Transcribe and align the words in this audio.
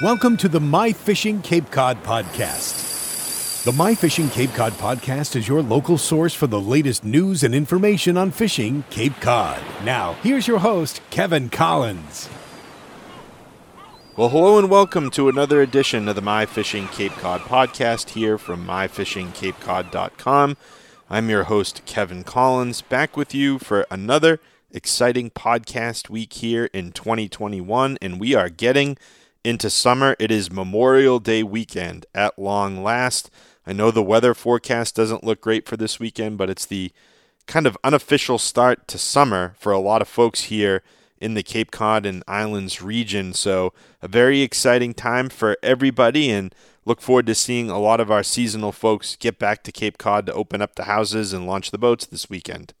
Welcome 0.00 0.36
to 0.36 0.48
the 0.48 0.60
My 0.60 0.92
Fishing 0.92 1.42
Cape 1.42 1.72
Cod 1.72 2.04
podcast. 2.04 3.64
The 3.64 3.72
My 3.72 3.96
Fishing 3.96 4.28
Cape 4.28 4.52
Cod 4.52 4.72
podcast 4.74 5.34
is 5.34 5.48
your 5.48 5.60
local 5.60 5.98
source 5.98 6.32
for 6.32 6.46
the 6.46 6.60
latest 6.60 7.04
news 7.04 7.42
and 7.42 7.52
information 7.52 8.16
on 8.16 8.30
fishing 8.30 8.84
Cape 8.90 9.20
Cod. 9.20 9.60
Now, 9.82 10.12
here's 10.22 10.46
your 10.46 10.60
host, 10.60 11.00
Kevin 11.10 11.48
Collins. 11.48 12.28
Well, 14.16 14.28
hello 14.28 14.56
and 14.56 14.70
welcome 14.70 15.10
to 15.10 15.28
another 15.28 15.60
edition 15.62 16.06
of 16.06 16.14
the 16.14 16.22
My 16.22 16.46
Fishing 16.46 16.86
Cape 16.86 17.14
Cod 17.14 17.40
podcast 17.40 18.10
here 18.10 18.38
from 18.38 18.64
myfishingcapecod.com. 18.64 20.56
I'm 21.10 21.28
your 21.28 21.42
host, 21.42 21.82
Kevin 21.86 22.22
Collins, 22.22 22.82
back 22.82 23.16
with 23.16 23.34
you 23.34 23.58
for 23.58 23.84
another 23.90 24.38
exciting 24.70 25.30
podcast 25.30 26.08
week 26.08 26.34
here 26.34 26.66
in 26.66 26.92
2021, 26.92 27.98
and 28.00 28.20
we 28.20 28.36
are 28.36 28.48
getting 28.48 28.96
into 29.44 29.70
summer. 29.70 30.16
It 30.18 30.30
is 30.30 30.50
Memorial 30.50 31.20
Day 31.20 31.42
weekend 31.42 32.06
at 32.14 32.38
long 32.38 32.82
last. 32.82 33.30
I 33.66 33.72
know 33.72 33.90
the 33.90 34.02
weather 34.02 34.34
forecast 34.34 34.96
doesn't 34.96 35.24
look 35.24 35.40
great 35.40 35.68
for 35.68 35.76
this 35.76 36.00
weekend, 36.00 36.38
but 36.38 36.50
it's 36.50 36.66
the 36.66 36.92
kind 37.46 37.66
of 37.66 37.76
unofficial 37.82 38.38
start 38.38 38.86
to 38.88 38.98
summer 38.98 39.54
for 39.58 39.72
a 39.72 39.78
lot 39.78 40.02
of 40.02 40.08
folks 40.08 40.44
here 40.44 40.82
in 41.20 41.34
the 41.34 41.42
Cape 41.42 41.70
Cod 41.70 42.06
and 42.06 42.22
Islands 42.28 42.80
region. 42.80 43.32
So, 43.32 43.72
a 44.00 44.08
very 44.08 44.42
exciting 44.42 44.94
time 44.94 45.28
for 45.28 45.56
everybody, 45.62 46.30
and 46.30 46.54
look 46.84 47.00
forward 47.00 47.26
to 47.26 47.34
seeing 47.34 47.70
a 47.70 47.78
lot 47.78 48.00
of 48.00 48.10
our 48.10 48.22
seasonal 48.22 48.72
folks 48.72 49.16
get 49.16 49.38
back 49.38 49.62
to 49.64 49.72
Cape 49.72 49.98
Cod 49.98 50.26
to 50.26 50.32
open 50.32 50.62
up 50.62 50.74
the 50.74 50.84
houses 50.84 51.32
and 51.32 51.46
launch 51.46 51.70
the 51.70 51.78
boats 51.78 52.06
this 52.06 52.30
weekend. 52.30 52.72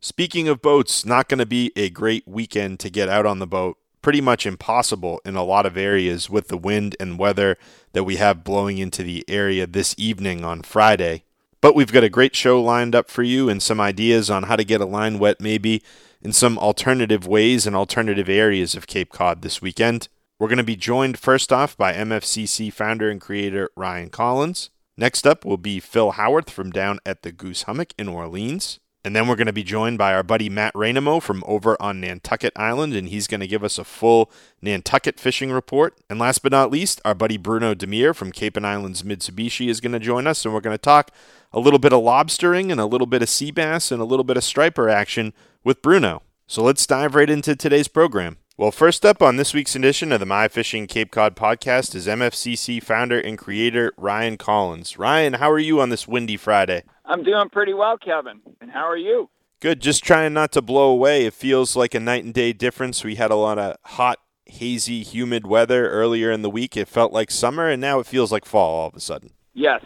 Speaking 0.00 0.48
of 0.48 0.62
boats, 0.62 1.04
not 1.04 1.28
going 1.28 1.38
to 1.38 1.46
be 1.46 1.72
a 1.76 1.90
great 1.90 2.26
weekend 2.26 2.80
to 2.80 2.90
get 2.90 3.08
out 3.08 3.26
on 3.26 3.38
the 3.38 3.46
boat 3.46 3.76
pretty 4.02 4.20
much 4.20 4.46
impossible 4.46 5.20
in 5.24 5.36
a 5.36 5.44
lot 5.44 5.66
of 5.66 5.76
areas 5.76 6.30
with 6.30 6.48
the 6.48 6.56
wind 6.56 6.96
and 6.98 7.18
weather 7.18 7.56
that 7.92 8.04
we 8.04 8.16
have 8.16 8.44
blowing 8.44 8.78
into 8.78 9.02
the 9.02 9.24
area 9.28 9.66
this 9.66 9.94
evening 9.98 10.44
on 10.44 10.62
Friday. 10.62 11.24
But 11.60 11.74
we've 11.74 11.92
got 11.92 12.04
a 12.04 12.08
great 12.08 12.34
show 12.34 12.62
lined 12.62 12.94
up 12.94 13.10
for 13.10 13.22
you 13.22 13.48
and 13.48 13.62
some 13.62 13.80
ideas 13.80 14.30
on 14.30 14.44
how 14.44 14.56
to 14.56 14.64
get 14.64 14.80
a 14.80 14.86
line 14.86 15.18
wet 15.18 15.40
maybe 15.40 15.82
in 16.22 16.32
some 16.32 16.58
alternative 16.58 17.26
ways 17.26 17.66
and 17.66 17.76
alternative 17.76 18.28
areas 18.28 18.74
of 18.74 18.86
Cape 18.86 19.10
Cod 19.10 19.42
this 19.42 19.60
weekend. 19.60 20.08
We're 20.38 20.48
going 20.48 20.58
to 20.58 20.64
be 20.64 20.76
joined 20.76 21.18
first 21.18 21.52
off 21.52 21.76
by 21.76 21.92
MFCC 21.92 22.72
founder 22.72 23.10
and 23.10 23.20
creator 23.20 23.70
Ryan 23.76 24.08
Collins. 24.08 24.70
Next 24.96 25.26
up 25.26 25.44
will 25.44 25.58
be 25.58 25.80
Phil 25.80 26.12
Howarth 26.12 26.50
from 26.50 26.70
down 26.70 26.98
at 27.04 27.22
the 27.22 27.32
Goose 27.32 27.64
Hummock 27.64 27.92
in 27.98 28.08
Orleans. 28.08 28.80
And 29.02 29.16
then 29.16 29.26
we're 29.26 29.36
going 29.36 29.46
to 29.46 29.52
be 29.52 29.62
joined 29.62 29.96
by 29.96 30.12
our 30.12 30.22
buddy 30.22 30.50
Matt 30.50 30.74
Rainamo 30.74 31.22
from 31.22 31.42
over 31.46 31.80
on 31.80 32.00
Nantucket 32.00 32.52
Island, 32.54 32.94
and 32.94 33.08
he's 33.08 33.26
going 33.26 33.40
to 33.40 33.46
give 33.46 33.64
us 33.64 33.78
a 33.78 33.84
full 33.84 34.30
Nantucket 34.60 35.18
fishing 35.18 35.50
report. 35.50 35.96
And 36.10 36.18
last 36.18 36.40
but 36.42 36.52
not 36.52 36.70
least, 36.70 37.00
our 37.02 37.14
buddy 37.14 37.38
Bruno 37.38 37.74
Demir 37.74 38.14
from 38.14 38.30
Cape 38.30 38.58
and 38.58 38.66
Islands 38.66 39.02
Mitsubishi 39.02 39.68
is 39.68 39.80
going 39.80 39.92
to 39.92 39.98
join 39.98 40.26
us, 40.26 40.44
and 40.44 40.52
we're 40.52 40.60
going 40.60 40.74
to 40.74 40.78
talk 40.78 41.10
a 41.52 41.60
little 41.60 41.78
bit 41.78 41.94
of 41.94 42.02
lobstering 42.02 42.70
and 42.70 42.80
a 42.80 42.86
little 42.86 43.06
bit 43.06 43.22
of 43.22 43.30
sea 43.30 43.50
bass 43.50 43.90
and 43.90 44.02
a 44.02 44.04
little 44.04 44.24
bit 44.24 44.36
of 44.36 44.44
striper 44.44 44.90
action 44.90 45.32
with 45.64 45.80
Bruno. 45.80 46.22
So 46.46 46.62
let's 46.62 46.86
dive 46.86 47.14
right 47.14 47.30
into 47.30 47.56
today's 47.56 47.88
program. 47.88 48.36
Well, 48.60 48.70
first 48.70 49.06
up 49.06 49.22
on 49.22 49.36
this 49.36 49.54
week's 49.54 49.74
edition 49.74 50.12
of 50.12 50.20
the 50.20 50.26
My 50.26 50.46
Fishing 50.46 50.86
Cape 50.86 51.10
Cod 51.10 51.34
podcast 51.34 51.94
is 51.94 52.06
MFCC 52.06 52.82
founder 52.82 53.18
and 53.18 53.38
creator 53.38 53.94
Ryan 53.96 54.36
Collins. 54.36 54.98
Ryan, 54.98 55.34
how 55.34 55.50
are 55.50 55.58
you 55.58 55.80
on 55.80 55.88
this 55.88 56.06
windy 56.06 56.36
Friday? 56.36 56.82
I'm 57.10 57.24
doing 57.24 57.48
pretty 57.48 57.74
well, 57.74 57.98
Kevin. 57.98 58.40
And 58.60 58.70
how 58.70 58.88
are 58.88 58.96
you? 58.96 59.28
Good. 59.60 59.80
Just 59.80 60.04
trying 60.04 60.32
not 60.32 60.52
to 60.52 60.62
blow 60.62 60.90
away. 60.90 61.26
It 61.26 61.34
feels 61.34 61.74
like 61.74 61.92
a 61.92 62.00
night 62.00 62.24
and 62.24 62.32
day 62.32 62.52
difference. 62.52 63.02
We 63.02 63.16
had 63.16 63.32
a 63.32 63.36
lot 63.36 63.58
of 63.58 63.76
hot, 63.84 64.20
hazy, 64.46 65.02
humid 65.02 65.44
weather 65.44 65.90
earlier 65.90 66.30
in 66.30 66.42
the 66.42 66.48
week. 66.48 66.76
It 66.76 66.86
felt 66.86 67.12
like 67.12 67.32
summer, 67.32 67.68
and 67.68 67.80
now 67.80 67.98
it 67.98 68.06
feels 68.06 68.30
like 68.30 68.44
fall 68.44 68.76
all 68.76 68.88
of 68.88 68.94
a 68.94 69.00
sudden. 69.00 69.30
Yes. 69.54 69.84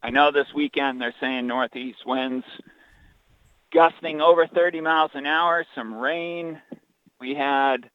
I 0.00 0.10
know 0.10 0.30
this 0.30 0.46
weekend 0.54 1.00
they're 1.00 1.14
saying 1.20 1.46
northeast 1.48 2.06
winds 2.06 2.46
gusting 3.72 4.20
over 4.20 4.46
30 4.46 4.80
miles 4.80 5.10
an 5.14 5.26
hour, 5.26 5.66
some 5.74 5.94
rain. 5.94 6.60
We 7.20 7.34
had 7.34 7.90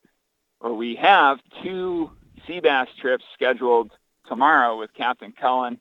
or 0.59 0.73
we 0.73 0.95
have 0.95 1.39
two 1.63 2.11
sea 2.45 2.59
bass 2.59 2.87
trips 2.99 3.23
scheduled 3.33 3.91
tomorrow 4.27 4.77
with 4.77 4.93
Captain 4.93 5.33
Cullen. 5.39 5.79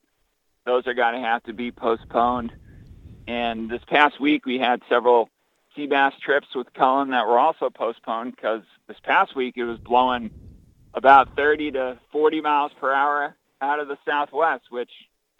Those 0.64 0.86
are 0.86 0.94
going 0.94 1.14
to 1.14 1.26
have 1.26 1.42
to 1.44 1.52
be 1.52 1.70
postponed. 1.72 2.52
And 3.26 3.70
this 3.70 3.82
past 3.86 4.20
week 4.20 4.46
we 4.46 4.58
had 4.58 4.82
several 4.88 5.30
sea 5.74 5.86
bass 5.86 6.14
trips 6.22 6.48
with 6.54 6.72
Cullen 6.74 7.10
that 7.10 7.26
were 7.26 7.38
also 7.38 7.70
postponed 7.70 8.36
because 8.36 8.62
this 8.86 8.98
past 9.02 9.34
week 9.34 9.56
it 9.56 9.64
was 9.64 9.78
blowing 9.78 10.30
about 10.94 11.34
30 11.36 11.72
to 11.72 11.98
40 12.12 12.40
miles 12.40 12.72
per 12.80 12.92
hour 12.92 13.34
out 13.60 13.80
of 13.80 13.88
the 13.88 13.98
southwest, 14.04 14.64
which 14.70 14.90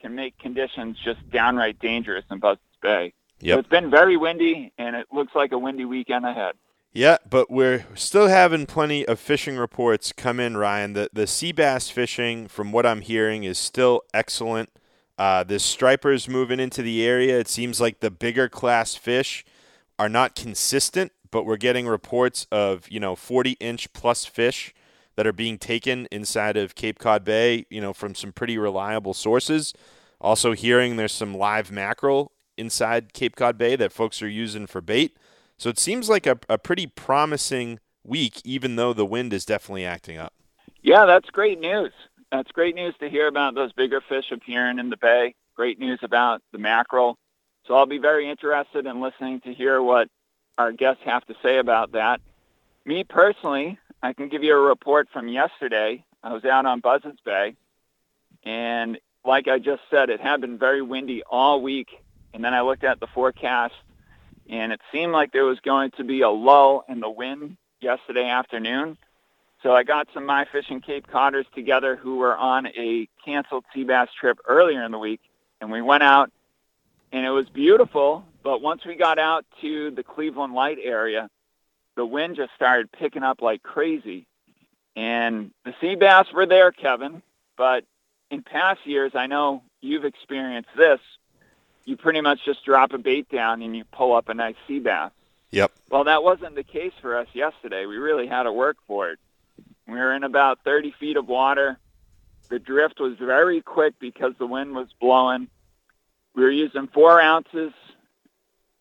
can 0.00 0.14
make 0.14 0.36
conditions 0.38 0.96
just 1.04 1.18
downright 1.30 1.78
dangerous 1.78 2.24
in 2.30 2.38
Buzzards 2.38 2.60
Bay. 2.82 3.12
Yep. 3.40 3.54
So 3.54 3.58
it's 3.60 3.68
been 3.68 3.90
very 3.90 4.16
windy, 4.16 4.72
and 4.78 4.96
it 4.96 5.06
looks 5.12 5.34
like 5.34 5.52
a 5.52 5.58
windy 5.58 5.84
weekend 5.84 6.24
ahead. 6.24 6.54
Yeah, 6.92 7.18
but 7.28 7.50
we're 7.50 7.84
still 7.94 8.28
having 8.28 8.66
plenty 8.66 9.06
of 9.06 9.18
fishing 9.18 9.56
reports 9.56 10.12
come 10.12 10.38
in, 10.38 10.56
Ryan. 10.56 10.92
The 10.92 11.10
the 11.12 11.26
sea 11.26 11.50
bass 11.50 11.90
fishing, 11.90 12.46
from 12.46 12.70
what 12.70 12.86
I'm 12.86 13.00
hearing, 13.00 13.42
is 13.42 13.58
still 13.58 14.02
excellent. 14.14 14.70
Uh, 15.18 15.44
the 15.44 15.58
stripers 15.58 16.28
moving 16.28 16.58
into 16.58 16.82
the 16.82 17.06
area. 17.06 17.38
It 17.38 17.48
seems 17.48 17.80
like 17.80 18.00
the 18.00 18.10
bigger 18.10 18.48
class 18.48 18.94
fish 18.94 19.44
are 19.98 20.08
not 20.08 20.34
consistent, 20.34 21.12
but 21.30 21.44
we're 21.44 21.56
getting 21.56 21.86
reports 21.86 22.46
of 22.50 22.88
you 22.90 23.00
know 23.00 23.14
40 23.14 23.52
inch 23.60 23.92
plus 23.92 24.24
fish 24.24 24.74
that 25.16 25.26
are 25.26 25.32
being 25.32 25.58
taken 25.58 26.06
inside 26.10 26.56
of 26.56 26.74
Cape 26.74 26.98
Cod 26.98 27.24
Bay. 27.24 27.66
You 27.70 27.80
know 27.80 27.92
from 27.92 28.14
some 28.14 28.32
pretty 28.32 28.58
reliable 28.58 29.14
sources. 29.14 29.72
Also 30.20 30.52
hearing 30.52 30.96
there's 30.96 31.12
some 31.12 31.36
live 31.36 31.70
mackerel 31.70 32.32
inside 32.56 33.12
Cape 33.12 33.36
Cod 33.36 33.58
Bay 33.58 33.76
that 33.76 33.92
folks 33.92 34.22
are 34.22 34.28
using 34.28 34.66
for 34.66 34.80
bait. 34.80 35.16
So 35.58 35.68
it 35.68 35.78
seems 35.78 36.08
like 36.08 36.26
a, 36.26 36.38
a 36.48 36.58
pretty 36.58 36.86
promising 36.86 37.78
week, 38.02 38.40
even 38.44 38.76
though 38.76 38.92
the 38.92 39.06
wind 39.06 39.32
is 39.32 39.44
definitely 39.44 39.84
acting 39.84 40.18
up. 40.18 40.32
Yeah, 40.82 41.06
that's 41.06 41.30
great 41.30 41.60
news. 41.60 41.92
That's 42.34 42.50
great 42.50 42.74
news 42.74 42.96
to 42.98 43.08
hear 43.08 43.28
about 43.28 43.54
those 43.54 43.72
bigger 43.72 44.00
fish 44.00 44.32
appearing 44.32 44.80
in 44.80 44.90
the 44.90 44.96
bay. 44.96 45.36
Great 45.54 45.78
news 45.78 46.00
about 46.02 46.42
the 46.50 46.58
mackerel. 46.58 47.16
So 47.64 47.76
I'll 47.76 47.86
be 47.86 47.98
very 47.98 48.28
interested 48.28 48.86
in 48.86 49.00
listening 49.00 49.40
to 49.42 49.54
hear 49.54 49.80
what 49.80 50.08
our 50.58 50.72
guests 50.72 51.04
have 51.04 51.24
to 51.26 51.36
say 51.44 51.58
about 51.58 51.92
that. 51.92 52.20
Me 52.84 53.04
personally, 53.04 53.78
I 54.02 54.14
can 54.14 54.30
give 54.30 54.42
you 54.42 54.52
a 54.52 54.60
report 54.60 55.10
from 55.12 55.28
yesterday. 55.28 56.04
I 56.24 56.32
was 56.32 56.44
out 56.44 56.66
on 56.66 56.80
Buzzards 56.80 57.20
Bay, 57.24 57.54
and 58.42 58.98
like 59.24 59.46
I 59.46 59.60
just 59.60 59.82
said, 59.88 60.10
it 60.10 60.20
had 60.20 60.40
been 60.40 60.58
very 60.58 60.82
windy 60.82 61.22
all 61.22 61.62
week. 61.62 62.02
And 62.32 62.44
then 62.44 62.52
I 62.52 62.62
looked 62.62 62.82
at 62.82 62.98
the 62.98 63.06
forecast 63.06 63.74
and 64.50 64.72
it 64.72 64.80
seemed 64.90 65.12
like 65.12 65.30
there 65.30 65.44
was 65.44 65.60
going 65.60 65.92
to 65.98 66.04
be 66.04 66.22
a 66.22 66.30
lull 66.30 66.84
in 66.88 66.98
the 66.98 67.08
wind 67.08 67.58
yesterday 67.80 68.28
afternoon. 68.28 68.98
So 69.64 69.74
I 69.74 69.82
got 69.82 70.08
some 70.12 70.26
My 70.26 70.44
Fishing 70.44 70.82
Cape 70.82 71.06
Codders 71.06 71.46
together 71.54 71.96
who 71.96 72.16
were 72.16 72.36
on 72.36 72.66
a 72.66 73.08
canceled 73.24 73.64
sea 73.72 73.84
bass 73.84 74.10
trip 74.20 74.38
earlier 74.46 74.84
in 74.84 74.92
the 74.92 74.98
week, 74.98 75.22
and 75.58 75.72
we 75.72 75.80
went 75.80 76.02
out, 76.02 76.30
and 77.12 77.24
it 77.24 77.30
was 77.30 77.48
beautiful. 77.48 78.26
But 78.42 78.60
once 78.60 78.84
we 78.84 78.94
got 78.94 79.18
out 79.18 79.46
to 79.62 79.90
the 79.90 80.02
Cleveland 80.02 80.52
Light 80.52 80.76
area, 80.82 81.30
the 81.96 82.04
wind 82.04 82.36
just 82.36 82.54
started 82.54 82.92
picking 82.92 83.22
up 83.22 83.40
like 83.40 83.62
crazy, 83.62 84.26
and 84.96 85.50
the 85.64 85.74
sea 85.80 85.94
bass 85.94 86.30
were 86.30 86.44
there, 86.44 86.70
Kevin. 86.70 87.22
But 87.56 87.84
in 88.30 88.42
past 88.42 88.86
years, 88.86 89.12
I 89.14 89.28
know 89.28 89.62
you've 89.80 90.04
experienced 90.04 90.70
this 90.76 91.00
you 91.86 91.96
pretty 91.96 92.20
much 92.20 92.44
just 92.44 92.64
drop 92.64 92.92
a 92.92 92.98
bait 92.98 93.28
down 93.30 93.62
and 93.62 93.76
you 93.76 93.84
pull 93.84 94.14
up 94.14 94.28
a 94.28 94.34
nice 94.34 94.56
sea 94.66 94.78
bass. 94.78 95.10
Yep. 95.50 95.72
Well, 95.90 96.04
that 96.04 96.22
wasn't 96.24 96.54
the 96.54 96.64
case 96.64 96.92
for 97.00 97.16
us 97.16 97.28
yesterday. 97.32 97.86
We 97.86 97.96
really 97.96 98.26
had 98.26 98.44
to 98.44 98.52
work 98.52 98.76
for 98.86 99.10
it. 99.10 99.18
We 99.86 99.94
were 99.94 100.14
in 100.14 100.24
about 100.24 100.60
30 100.64 100.94
feet 100.98 101.16
of 101.16 101.28
water. 101.28 101.78
The 102.48 102.58
drift 102.58 103.00
was 103.00 103.16
very 103.18 103.60
quick 103.60 103.94
because 103.98 104.34
the 104.38 104.46
wind 104.46 104.74
was 104.74 104.88
blowing. 105.00 105.48
We 106.34 106.42
were 106.42 106.50
using 106.50 106.88
four 106.88 107.20
ounces 107.20 107.72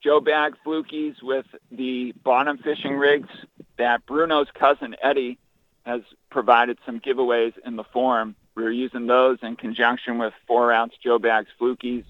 Joe 0.03 0.19
Bag 0.19 0.55
flukies 0.65 1.21
with 1.23 1.45
the 1.71 2.11
bottom 2.23 2.57
fishing 2.57 2.97
rigs 2.97 3.29
that 3.77 4.05
Bruno's 4.05 4.49
cousin 4.53 4.95
Eddie 5.01 5.39
has 5.85 6.01
provided 6.29 6.77
some 6.85 6.99
giveaways 6.99 7.53
in 7.65 7.77
the 7.77 7.85
forum. 7.85 8.35
We 8.55 8.63
were 8.63 8.71
using 8.71 9.07
those 9.07 9.37
in 9.41 9.55
conjunction 9.55 10.17
with 10.17 10.33
four 10.45 10.73
ounce 10.73 10.93
Joe 11.01 11.19
Baggs 11.19 11.49
flukies. 11.59 12.03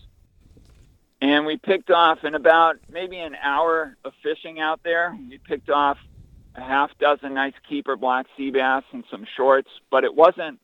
And 1.21 1.45
we 1.45 1.57
picked 1.57 1.89
off 1.89 2.23
in 2.23 2.35
about 2.35 2.77
maybe 2.89 3.17
an 3.19 3.35
hour 3.35 3.95
of 4.03 4.13
fishing 4.23 4.59
out 4.59 4.81
there. 4.83 5.17
We 5.29 5.37
picked 5.37 5.69
off 5.69 5.97
a 6.55 6.61
half 6.61 6.97
dozen 6.99 7.33
nice 7.33 7.53
keeper 7.67 7.95
black 7.95 8.27
sea 8.37 8.51
bass 8.51 8.83
and 8.91 9.03
some 9.09 9.25
shorts, 9.35 9.69
but 9.89 10.03
it 10.03 10.15
wasn't 10.15 10.59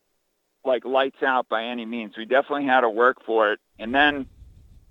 like 0.64 0.84
lights 0.84 1.22
out 1.22 1.48
by 1.48 1.64
any 1.64 1.86
means. 1.86 2.16
We 2.16 2.24
definitely 2.24 2.66
had 2.66 2.82
to 2.82 2.90
work 2.90 3.24
for 3.24 3.52
it. 3.52 3.60
And 3.78 3.94
then 3.94 4.26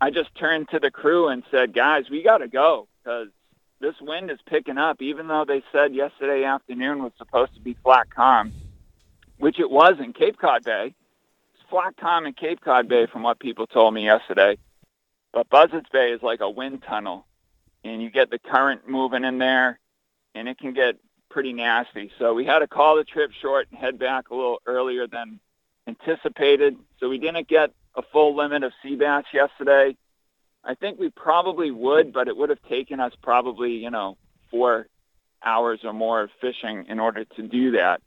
I 0.01 0.11
just 0.11 0.33
turned 0.35 0.69
to 0.69 0.79
the 0.79 0.91
crew 0.91 1.27
and 1.27 1.43
said, 1.51 1.73
guys, 1.73 2.09
we 2.09 2.23
got 2.23 2.39
to 2.39 2.47
go 2.47 2.87
because 3.03 3.27
this 3.79 3.95
wind 4.01 4.31
is 4.31 4.39
picking 4.45 4.77
up. 4.77 5.01
Even 5.01 5.27
though 5.27 5.45
they 5.45 5.63
said 5.71 5.93
yesterday 5.93 6.43
afternoon 6.43 7.03
was 7.03 7.13
supposed 7.17 7.53
to 7.53 7.61
be 7.61 7.77
flat 7.83 8.09
calm, 8.09 8.51
which 9.37 9.59
it 9.59 9.69
was 9.69 9.99
in 9.99 10.13
Cape 10.13 10.37
Cod 10.37 10.63
Bay. 10.63 10.93
It's 11.53 11.69
flat 11.69 11.95
calm 11.97 12.25
in 12.25 12.33
Cape 12.33 12.61
Cod 12.61 12.87
Bay 12.87 13.05
from 13.05 13.23
what 13.23 13.39
people 13.39 13.67
told 13.67 13.93
me 13.93 14.03
yesterday. 14.03 14.57
But 15.31 15.49
Buzzards 15.49 15.89
Bay 15.91 16.11
is 16.11 16.21
like 16.21 16.41
a 16.41 16.49
wind 16.49 16.83
tunnel, 16.83 17.25
and 17.83 18.01
you 18.01 18.09
get 18.09 18.31
the 18.31 18.39
current 18.39 18.89
moving 18.89 19.23
in 19.23 19.37
there, 19.37 19.78
and 20.35 20.47
it 20.47 20.57
can 20.57 20.73
get 20.73 20.97
pretty 21.29 21.53
nasty. 21.53 22.11
So 22.19 22.33
we 22.33 22.45
had 22.45 22.59
to 22.59 22.67
call 22.67 22.97
the 22.97 23.03
trip 23.03 23.31
short 23.31 23.67
and 23.71 23.79
head 23.79 23.99
back 23.99 24.29
a 24.29 24.35
little 24.35 24.61
earlier 24.65 25.07
than 25.07 25.39
anticipated. 25.87 26.77
So 26.99 27.09
we 27.09 27.17
didn't 27.19 27.47
get 27.47 27.71
a 27.95 28.01
full 28.01 28.35
limit 28.35 28.63
of 28.63 28.71
sea 28.83 28.95
bass 28.95 29.25
yesterday. 29.33 29.95
I 30.63 30.75
think 30.75 30.99
we 30.99 31.09
probably 31.09 31.71
would, 31.71 32.11
but 32.13 32.27
it 32.27 32.35
would 32.35 32.49
have 32.49 32.61
taken 32.63 32.99
us 32.99 33.13
probably, 33.21 33.73
you 33.73 33.89
know, 33.89 34.17
four 34.51 34.87
hours 35.43 35.81
or 35.83 35.93
more 35.93 36.21
of 36.21 36.29
fishing 36.41 36.85
in 36.87 36.99
order 36.99 37.25
to 37.25 37.41
do 37.41 37.71
that. 37.71 38.01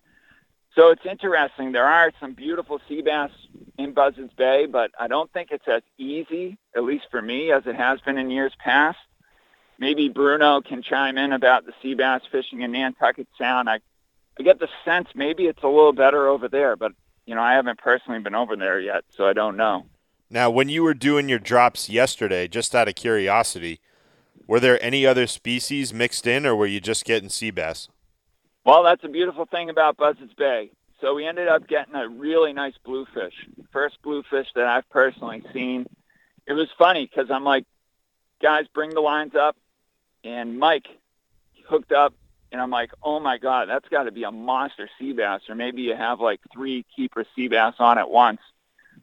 So 0.75 0.89
it's 0.89 1.05
interesting. 1.05 1.73
There 1.73 1.87
are 1.87 2.13
some 2.21 2.33
beautiful 2.33 2.81
sea 2.89 3.03
bass 3.03 3.31
in 3.79 3.93
Buzzards 3.93 4.33
Bay, 4.35 4.67
but 4.67 4.91
I 4.99 5.07
don't 5.07 5.31
think 5.33 5.51
it's 5.51 5.69
as 5.69 5.83
easy, 5.99 6.57
at 6.75 6.85
least 6.85 7.07
for 7.11 7.21
me, 7.21 7.53
as 7.53 7.67
it 7.67 7.75
has 7.75 8.01
been 8.01 8.17
in 8.17 8.31
years 8.31 8.53
past. 8.59 8.99
Maybe 9.83 10.09
Bruno 10.09 10.61
can 10.61 10.81
chime 10.81 11.19
in 11.19 11.33
about 11.33 11.67
the 11.67 11.73
sea 11.83 11.95
bass 11.95 12.21
fishing 12.31 12.63
in 12.63 12.71
Nantucket 12.71 13.27
Sound. 13.37 13.69
I, 13.69 13.81
I 14.39 14.45
get 14.45 14.61
the 14.61 14.69
sense 14.85 15.09
maybe 15.13 15.47
it's 15.47 15.65
a 15.65 15.67
little 15.67 15.93
better 15.93 16.29
over 16.29 16.47
there, 16.47 16.77
but 16.77 16.93
you 17.27 17.35
know 17.35 17.43
I 17.43 17.55
haven't 17.55 17.81
personally 17.81 18.21
been 18.21 18.37
over 18.37 18.55
there 18.55 18.79
yet, 18.79 19.03
so 19.11 19.27
I 19.27 19.33
don't 19.33 19.57
know. 19.57 19.87
Now, 20.31 20.51
when 20.51 20.69
you 20.69 20.85
were 20.85 20.95
doing 20.95 21.29
your 21.29 21.41
drops 21.41 21.91
yesterday, 21.91 22.47
just 22.47 22.77
out 22.77 22.87
of 22.87 22.95
curiosity, 22.95 23.81
were 24.47 24.61
there 24.61 24.81
any 24.81 25.05
other 25.05 25.27
species 25.27 25.93
mixed 25.93 26.29
in, 26.29 26.47
or 26.47 26.55
were 26.55 26.67
you 26.67 26.81
just 26.81 27.05
getting 27.05 27.29
sea 27.29 27.51
bass? 27.51 27.89
Well, 28.65 28.85
that's 28.85 29.03
a 29.03 29.09
beautiful 29.09 29.47
thing 29.47 29.69
about 29.69 29.97
Buzzards 29.97 30.35
Bay. 30.35 30.71
So 31.01 31.13
we 31.13 31.27
ended 31.27 31.49
up 31.49 31.67
getting 31.67 31.97
a 31.97 32.09
really 32.09 32.53
nice 32.53 32.75
bluefish, 32.85 33.35
first 33.73 34.01
bluefish 34.01 34.47
that 34.55 34.69
I've 34.69 34.89
personally 34.91 35.43
seen. 35.53 35.87
It 36.47 36.53
was 36.53 36.69
funny 36.79 37.05
because 37.05 37.33
I'm 37.33 37.43
like, 37.43 37.65
guys, 38.41 38.67
bring 38.73 38.91
the 38.91 39.01
lines 39.01 39.35
up, 39.35 39.57
and 40.25 40.59
Mike 40.59 40.89
hooked 41.69 41.93
up, 41.93 42.15
and 42.51 42.61
I'm 42.61 42.71
like, 42.71 42.93
oh 43.03 43.19
my 43.21 43.39
god, 43.39 43.69
that's 43.69 43.89
got 43.89 44.05
to 44.05 44.13
be 44.13 44.25
a 44.25 44.31
monster 44.31 44.89
sea 44.99 45.13
bass, 45.13 45.43
or 45.49 45.55
maybe 45.55 45.83
you 45.83 45.97
have 45.97 46.21
like 46.21 46.41
three 46.53 46.85
keeper 46.95 47.25
sea 47.35 47.49
bass 47.49 47.75
on 47.79 47.99
at 47.99 48.11
once. 48.11 48.41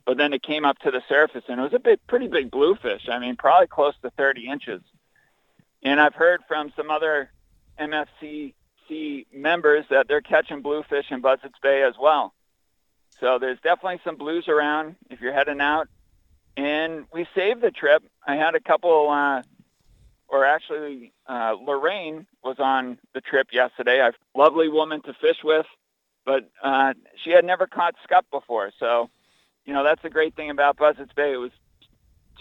But 0.06 0.18
then 0.18 0.34
it 0.34 0.44
came 0.44 0.66
up 0.66 0.80
to 0.80 0.92
the 0.92 1.02
surface, 1.10 1.44
and 1.48 1.60
it 1.60 1.64
was 1.64 1.74
a 1.74 1.80
big, 1.80 2.00
pretty 2.08 2.28
big 2.28 2.52
bluefish. 2.52 3.10
I 3.10 3.20
mean, 3.20 3.36
probably 3.36 3.68
close 3.68 3.94
to 4.02 4.10
30 4.12 4.48
inches. 4.48 4.82
And 5.84 6.00
I've 6.00 6.16
heard 6.16 6.42
from 6.48 6.72
some 6.76 6.92
other 6.92 7.32
MFCC 7.80 9.26
members 9.34 9.86
that 9.90 10.08
they're 10.08 10.22
catching 10.22 10.62
bluefish 10.62 11.12
in 11.12 11.22
Buzzards 11.22 11.60
Bay 11.62 11.84
as 11.84 11.94
well. 12.00 12.34
So 13.20 13.40
there's 13.40 13.60
definitely 13.62 14.00
some 14.04 14.16
blues 14.16 14.48
around 14.48 14.96
if 15.10 15.22
you're 15.22 15.34
heading 15.34 15.62
out. 15.62 15.88
And 16.58 17.06
we 17.14 17.28
saved 17.36 17.62
the 17.62 17.72
trip. 17.72 18.04
I 18.26 18.36
had 18.36 18.56
a 18.56 18.60
couple, 18.60 19.10
uh, 19.10 19.44
or 20.30 20.46
actually, 20.46 21.12
uh, 21.28 21.56
Lorraine 21.60 22.28
was 22.44 22.58
on 22.60 23.00
the 23.14 23.22
trip 23.22 23.48
yesterday. 23.52 24.00
A 24.00 24.14
lovely 24.38 24.70
woman 24.70 25.02
to 25.02 25.14
fish 25.14 25.44
with, 25.44 25.66
but 26.24 26.50
uh, 26.64 26.94
she 27.24 27.32
had 27.32 27.44
never 27.44 27.66
caught 27.66 27.96
scup 28.04 28.26
before. 28.32 28.72
So, 28.80 29.10
you 29.66 29.74
know, 29.74 29.84
that's 29.84 30.04
the 30.04 30.10
great 30.10 30.36
thing 30.36 30.52
about 30.52 30.78
Buzzards 30.78 31.14
Bay. 31.14 31.34
It 31.34 31.38
was 31.38 31.52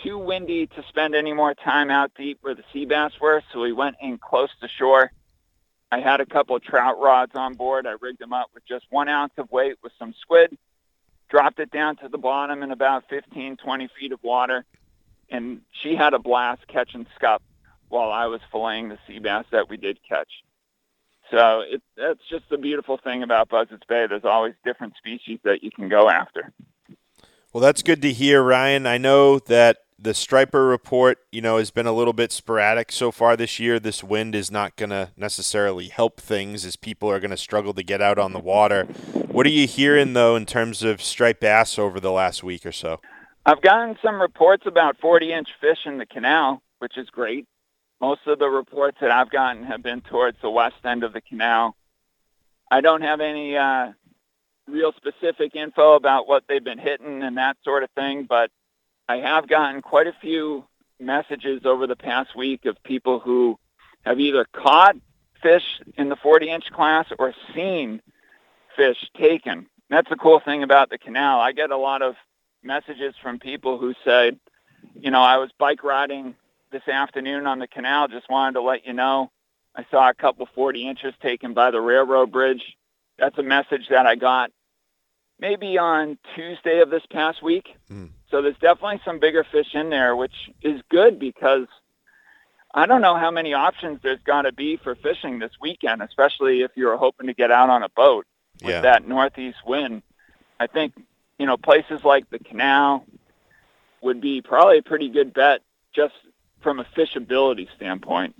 too 0.02 0.18
windy 0.18 0.66
to 0.66 0.84
spend 0.88 1.14
any 1.14 1.32
more 1.32 1.54
time 1.54 1.90
out 1.90 2.12
deep 2.14 2.38
where 2.42 2.54
the 2.54 2.64
sea 2.72 2.84
bass 2.84 3.12
were, 3.20 3.42
so 3.52 3.60
we 3.60 3.72
went 3.72 3.96
in 4.00 4.18
close 4.18 4.50
to 4.60 4.68
shore. 4.68 5.10
I 5.90 6.00
had 6.00 6.20
a 6.20 6.26
couple 6.26 6.54
of 6.54 6.62
trout 6.62 7.00
rods 7.00 7.34
on 7.34 7.54
board. 7.54 7.86
I 7.86 7.94
rigged 8.00 8.20
them 8.20 8.34
up 8.34 8.50
with 8.52 8.66
just 8.66 8.84
one 8.90 9.08
ounce 9.08 9.32
of 9.38 9.50
weight 9.50 9.76
with 9.82 9.92
some 9.98 10.14
squid, 10.20 10.56
dropped 11.30 11.58
it 11.58 11.70
down 11.70 11.96
to 11.96 12.08
the 12.08 12.18
bottom 12.18 12.62
in 12.62 12.70
about 12.70 13.08
15, 13.08 13.56
20 13.56 13.88
feet 13.98 14.12
of 14.12 14.22
water, 14.22 14.66
and 15.30 15.62
she 15.82 15.96
had 15.96 16.12
a 16.12 16.18
blast 16.18 16.66
catching 16.68 17.06
scup 17.16 17.42
while 17.88 18.10
I 18.10 18.26
was 18.26 18.40
filleting 18.52 18.88
the 18.88 18.98
sea 19.06 19.18
bass 19.18 19.44
that 19.50 19.68
we 19.68 19.76
did 19.76 19.98
catch. 20.08 20.28
So 21.30 21.60
it, 21.60 21.82
that's 21.96 22.20
just 22.30 22.48
the 22.48 22.58
beautiful 22.58 22.98
thing 22.98 23.22
about 23.22 23.48
Buzzards 23.48 23.82
Bay. 23.88 24.06
There's 24.06 24.24
always 24.24 24.54
different 24.64 24.94
species 24.96 25.38
that 25.44 25.62
you 25.62 25.70
can 25.70 25.88
go 25.88 26.08
after. 26.08 26.52
Well, 27.52 27.62
that's 27.62 27.82
good 27.82 28.02
to 28.02 28.12
hear, 28.12 28.42
Ryan. 28.42 28.86
I 28.86 28.98
know 28.98 29.38
that 29.40 29.78
the 29.98 30.14
striper 30.14 30.66
report, 30.66 31.18
you 31.32 31.40
know, 31.40 31.58
has 31.58 31.70
been 31.70 31.86
a 31.86 31.92
little 31.92 32.12
bit 32.12 32.30
sporadic 32.30 32.92
so 32.92 33.10
far 33.10 33.36
this 33.36 33.58
year. 33.58 33.80
This 33.80 34.04
wind 34.04 34.34
is 34.34 34.50
not 34.50 34.76
going 34.76 34.90
to 34.90 35.10
necessarily 35.16 35.88
help 35.88 36.20
things 36.20 36.64
as 36.64 36.76
people 36.76 37.10
are 37.10 37.18
going 37.18 37.32
to 37.32 37.36
struggle 37.36 37.74
to 37.74 37.82
get 37.82 38.00
out 38.00 38.18
on 38.18 38.32
the 38.32 38.38
water. 38.38 38.84
What 39.26 39.44
are 39.44 39.50
you 39.50 39.66
hearing 39.66 40.12
though 40.12 40.36
in 40.36 40.46
terms 40.46 40.82
of 40.82 41.02
striped 41.02 41.40
bass 41.40 41.78
over 41.78 41.98
the 41.98 42.12
last 42.12 42.44
week 42.44 42.64
or 42.64 42.72
so? 42.72 43.00
I've 43.44 43.62
gotten 43.62 43.96
some 44.02 44.20
reports 44.20 44.64
about 44.66 45.00
40-inch 45.00 45.48
fish 45.60 45.78
in 45.86 45.98
the 45.98 46.06
canal, 46.06 46.62
which 46.78 46.96
is 46.96 47.08
great. 47.08 47.46
Most 48.00 48.20
of 48.26 48.38
the 48.38 48.48
reports 48.48 48.98
that 49.00 49.10
I've 49.10 49.30
gotten 49.30 49.64
have 49.64 49.82
been 49.82 50.00
towards 50.02 50.38
the 50.40 50.50
west 50.50 50.76
end 50.84 51.02
of 51.02 51.12
the 51.12 51.20
canal. 51.20 51.74
I 52.70 52.80
don't 52.80 53.02
have 53.02 53.20
any 53.20 53.56
uh, 53.56 53.92
real 54.68 54.92
specific 54.92 55.56
info 55.56 55.94
about 55.94 56.28
what 56.28 56.44
they've 56.48 56.62
been 56.62 56.78
hitting 56.78 57.22
and 57.22 57.36
that 57.38 57.56
sort 57.64 57.82
of 57.82 57.90
thing, 57.90 58.24
but 58.28 58.50
I 59.08 59.16
have 59.16 59.48
gotten 59.48 59.82
quite 59.82 60.06
a 60.06 60.14
few 60.20 60.64
messages 61.00 61.62
over 61.64 61.86
the 61.86 61.96
past 61.96 62.36
week 62.36 62.66
of 62.66 62.80
people 62.82 63.18
who 63.18 63.58
have 64.02 64.20
either 64.20 64.46
caught 64.52 64.96
fish 65.42 65.80
in 65.96 66.08
the 66.08 66.16
40 66.16 66.50
inch 66.50 66.70
class 66.70 67.06
or 67.18 67.34
seen 67.54 68.00
fish 68.76 69.10
taken. 69.16 69.66
That's 69.90 70.08
the 70.08 70.16
cool 70.16 70.40
thing 70.40 70.62
about 70.62 70.90
the 70.90 70.98
canal. 70.98 71.40
I 71.40 71.52
get 71.52 71.70
a 71.70 71.76
lot 71.76 72.02
of 72.02 72.14
messages 72.62 73.14
from 73.22 73.38
people 73.38 73.78
who 73.78 73.94
say, 74.04 74.32
you 75.00 75.10
know, 75.10 75.20
I 75.20 75.38
was 75.38 75.50
bike 75.58 75.82
riding 75.82 76.34
this 76.70 76.86
afternoon 76.88 77.46
on 77.46 77.58
the 77.58 77.66
canal, 77.66 78.08
just 78.08 78.28
wanted 78.28 78.54
to 78.54 78.62
let 78.62 78.86
you 78.86 78.92
know 78.92 79.30
I 79.78 79.86
saw 79.92 80.10
a 80.10 80.14
couple 80.14 80.48
40 80.54 80.88
inches 80.88 81.14
taken 81.22 81.54
by 81.54 81.70
the 81.70 81.80
railroad 81.80 82.32
bridge. 82.32 82.76
That's 83.16 83.38
a 83.38 83.44
message 83.44 83.88
that 83.90 84.06
I 84.06 84.16
got 84.16 84.50
maybe 85.38 85.78
on 85.78 86.18
Tuesday 86.34 86.80
of 86.80 86.90
this 86.90 87.04
past 87.10 87.42
week. 87.44 87.68
Mm. 87.88 88.10
So 88.28 88.42
there's 88.42 88.58
definitely 88.58 89.00
some 89.04 89.20
bigger 89.20 89.44
fish 89.44 89.74
in 89.74 89.88
there, 89.88 90.16
which 90.16 90.34
is 90.62 90.80
good 90.90 91.20
because 91.20 91.68
I 92.74 92.86
don't 92.86 93.00
know 93.00 93.16
how 93.16 93.30
many 93.30 93.54
options 93.54 94.00
there's 94.02 94.20
got 94.24 94.42
to 94.42 94.52
be 94.52 94.76
for 94.76 94.96
fishing 94.96 95.38
this 95.38 95.52
weekend, 95.60 96.02
especially 96.02 96.62
if 96.62 96.72
you're 96.74 96.96
hoping 96.96 97.28
to 97.28 97.34
get 97.34 97.52
out 97.52 97.70
on 97.70 97.84
a 97.84 97.88
boat 97.88 98.26
with 98.60 98.70
yeah. 98.70 98.80
that 98.80 99.06
northeast 99.06 99.58
wind. 99.64 100.02
I 100.58 100.66
think, 100.66 100.92
you 101.38 101.46
know, 101.46 101.56
places 101.56 102.04
like 102.04 102.28
the 102.30 102.40
canal 102.40 103.06
would 104.02 104.20
be 104.20 104.42
probably 104.42 104.78
a 104.78 104.82
pretty 104.82 105.08
good 105.08 105.32
bet 105.32 105.60
just 105.94 106.14
from 106.62 106.80
a 106.80 106.84
fishability 106.84 107.68
standpoint. 107.76 108.34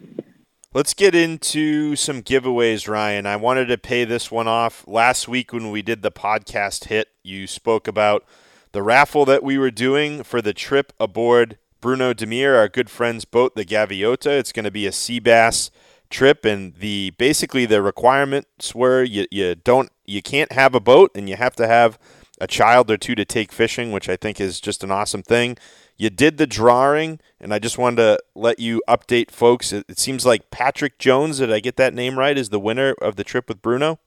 Let's 0.74 0.92
get 0.92 1.14
into 1.14 1.96
some 1.96 2.22
giveaways, 2.22 2.88
Ryan. 2.88 3.24
I 3.24 3.36
wanted 3.36 3.66
to 3.66 3.78
pay 3.78 4.04
this 4.04 4.30
one 4.30 4.46
off. 4.46 4.86
Last 4.86 5.26
week 5.26 5.52
when 5.52 5.70
we 5.70 5.80
did 5.80 6.02
the 6.02 6.10
podcast 6.10 6.84
hit, 6.84 7.08
you 7.22 7.46
spoke 7.46 7.88
about 7.88 8.24
the 8.72 8.82
raffle 8.82 9.24
that 9.24 9.42
we 9.42 9.56
were 9.56 9.70
doing 9.70 10.22
for 10.22 10.42
the 10.42 10.52
trip 10.52 10.92
aboard 11.00 11.56
Bruno 11.80 12.12
Demir, 12.12 12.56
our 12.56 12.68
good 12.68 12.90
friend's 12.90 13.24
boat, 13.24 13.54
the 13.54 13.64
Gaviota. 13.64 14.38
It's 14.38 14.52
going 14.52 14.64
to 14.64 14.70
be 14.70 14.86
a 14.86 14.92
sea 14.92 15.20
bass 15.20 15.70
trip, 16.10 16.44
and 16.44 16.74
the 16.74 17.10
basically 17.18 17.66
the 17.66 17.82
requirements 17.82 18.74
were 18.74 19.02
you, 19.02 19.26
you 19.30 19.54
don't 19.54 19.90
you 20.04 20.22
can't 20.22 20.52
have 20.52 20.74
a 20.74 20.80
boat, 20.80 21.12
and 21.14 21.28
you 21.28 21.36
have 21.36 21.56
to 21.56 21.66
have 21.66 21.98
a 22.40 22.46
child 22.46 22.90
or 22.90 22.96
two 22.96 23.14
to 23.14 23.24
take 23.24 23.52
fishing, 23.52 23.92
which 23.92 24.08
I 24.08 24.16
think 24.16 24.40
is 24.40 24.60
just 24.60 24.84
an 24.84 24.90
awesome 24.90 25.22
thing. 25.22 25.56
You 25.98 26.10
did 26.10 26.38
the 26.38 26.46
drawing, 26.46 27.18
and 27.40 27.52
I 27.52 27.58
just 27.58 27.76
wanted 27.76 27.96
to 27.96 28.18
let 28.36 28.60
you 28.60 28.80
update 28.88 29.32
folks. 29.32 29.72
It, 29.72 29.84
it, 29.88 29.98
seems 29.98 30.24
like 30.24 30.48
Patrick 30.50 30.96
Jones, 30.98 31.38
did 31.38 31.52
I 31.52 31.58
get 31.58 31.76
that 31.76 31.92
name 31.92 32.16
right, 32.16 32.38
is 32.38 32.50
the 32.50 32.60
winner 32.60 32.94
of 33.02 33.16
the 33.16 33.24
trip 33.24 33.48
with 33.48 33.60
Bruno? 33.60 33.98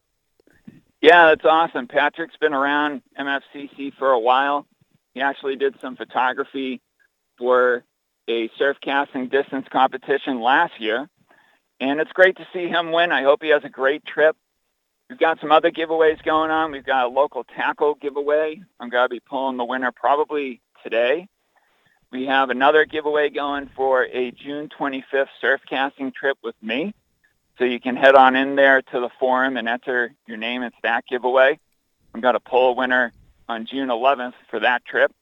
Yeah, 1.02 1.28
that's 1.28 1.44
awesome. 1.44 1.88
Patrick's 1.88 2.38
been 2.38 2.54
around 2.54 3.02
MFCC 3.20 3.94
for 4.00 4.12
a 4.12 4.20
while. 4.20 4.66
He 5.14 5.20
actually 5.20 5.58
did 5.58 5.76
some 5.82 5.98
photography 5.98 6.80
for 7.38 7.84
a 8.30 8.50
surf 8.58 8.78
casting 8.82 9.28
distance 9.28 9.68
competition 9.70 10.42
last 10.42 10.80
year. 10.80 11.10
And 11.82 12.00
it's 12.00 12.12
great 12.14 12.38
to 12.38 12.48
see 12.54 12.68
him 12.68 12.94
win. 12.94 13.12
I 13.12 13.24
hope 13.24 13.42
he 13.42 13.50
has 13.50 13.64
a 13.66 13.70
great 13.70 14.06
trip. 14.06 14.38
We've 15.10 15.20
got 15.20 15.42
some 15.42 15.52
other 15.52 15.72
giveaways 15.72 16.24
going 16.24 16.52
on. 16.52 16.72
We've 16.72 16.86
got 16.86 17.08
a 17.08 17.10
local 17.10 17.44
tackle 17.44 17.96
giveaway. 17.96 18.62
I'm 18.80 18.90
going 18.90 19.04
to 19.06 19.10
be 19.10 19.20
pulling 19.20 19.58
the 19.58 19.66
winner 19.66 19.92
probably 19.92 20.62
today. 20.84 21.28
We 22.12 22.26
have 22.26 22.50
another 22.50 22.84
giveaway 22.84 23.30
going 23.30 23.70
for 23.74 24.04
a 24.04 24.32
June 24.32 24.68
25th 24.68 25.30
surf 25.40 25.62
casting 25.68 26.12
trip 26.12 26.38
with 26.44 26.56
me. 26.62 26.94
So 27.58 27.64
you 27.64 27.80
can 27.80 27.96
head 27.96 28.16
on 28.16 28.36
in 28.36 28.56
there 28.56 28.82
to 28.82 29.00
the 29.00 29.10
forum 29.18 29.56
and 29.56 29.70
enter 29.70 30.14
your 30.28 30.38
name 30.38 30.62
into 30.62 30.78
that 30.84 31.06
giveaway. 31.08 31.60
To 32.14 32.40
pull 32.42 32.72
a 32.72 32.74
winner 32.74 33.14
on 33.48 33.66
June 33.66 33.88
11th 33.88 34.34
for 34.50 34.60
that 34.60 34.84
trip. 34.84 35.14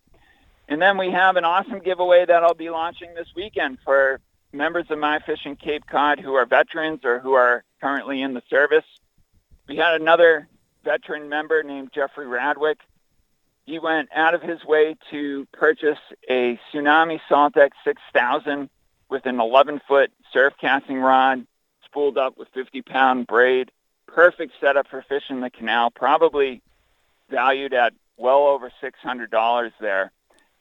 And 0.67 0.81
then 0.81 0.97
we 0.97 1.11
have 1.11 1.35
an 1.35 1.45
awesome 1.45 1.79
giveaway 1.79 2.25
that 2.25 2.43
I'll 2.43 2.55
be 2.55 2.71
launching 2.71 3.13
this 3.13 3.27
weekend 3.35 3.77
for 3.85 4.19
members 4.51 4.85
of 4.89 4.97
My 4.97 5.19
Fishing 5.19 5.55
Cape 5.55 5.85
Cod 5.85 6.19
who 6.19 6.33
are 6.33 6.47
veterans 6.47 7.05
or 7.05 7.19
who 7.19 7.33
are 7.33 7.63
currently 7.79 8.23
in 8.23 8.33
the 8.33 8.41
service. 8.49 8.85
We 9.67 9.77
had 9.77 10.01
another 10.01 10.47
veteran 10.83 11.29
member 11.29 11.61
named 11.61 11.91
Jeffrey 11.93 12.25
Radwick. 12.25 12.77
He 13.69 13.77
went 13.77 14.09
out 14.15 14.33
of 14.33 14.41
his 14.41 14.65
way 14.65 14.95
to 15.11 15.47
purchase 15.51 15.99
a 16.27 16.59
Tsunami 16.73 17.19
Saltex 17.29 17.69
6000 17.83 18.67
with 19.09 19.27
an 19.27 19.37
11-foot 19.37 20.11
surf 20.33 20.53
casting 20.59 20.99
rod 20.99 21.45
spooled 21.85 22.17
up 22.17 22.35
with 22.35 22.51
50-pound 22.55 23.27
braid. 23.27 23.69
Perfect 24.07 24.53
setup 24.59 24.87
for 24.87 25.05
fishing 25.07 25.41
the 25.41 25.51
canal, 25.51 25.91
probably 25.91 26.63
valued 27.29 27.75
at 27.75 27.93
well 28.17 28.47
over 28.47 28.71
$600 28.81 29.71
there. 29.79 30.11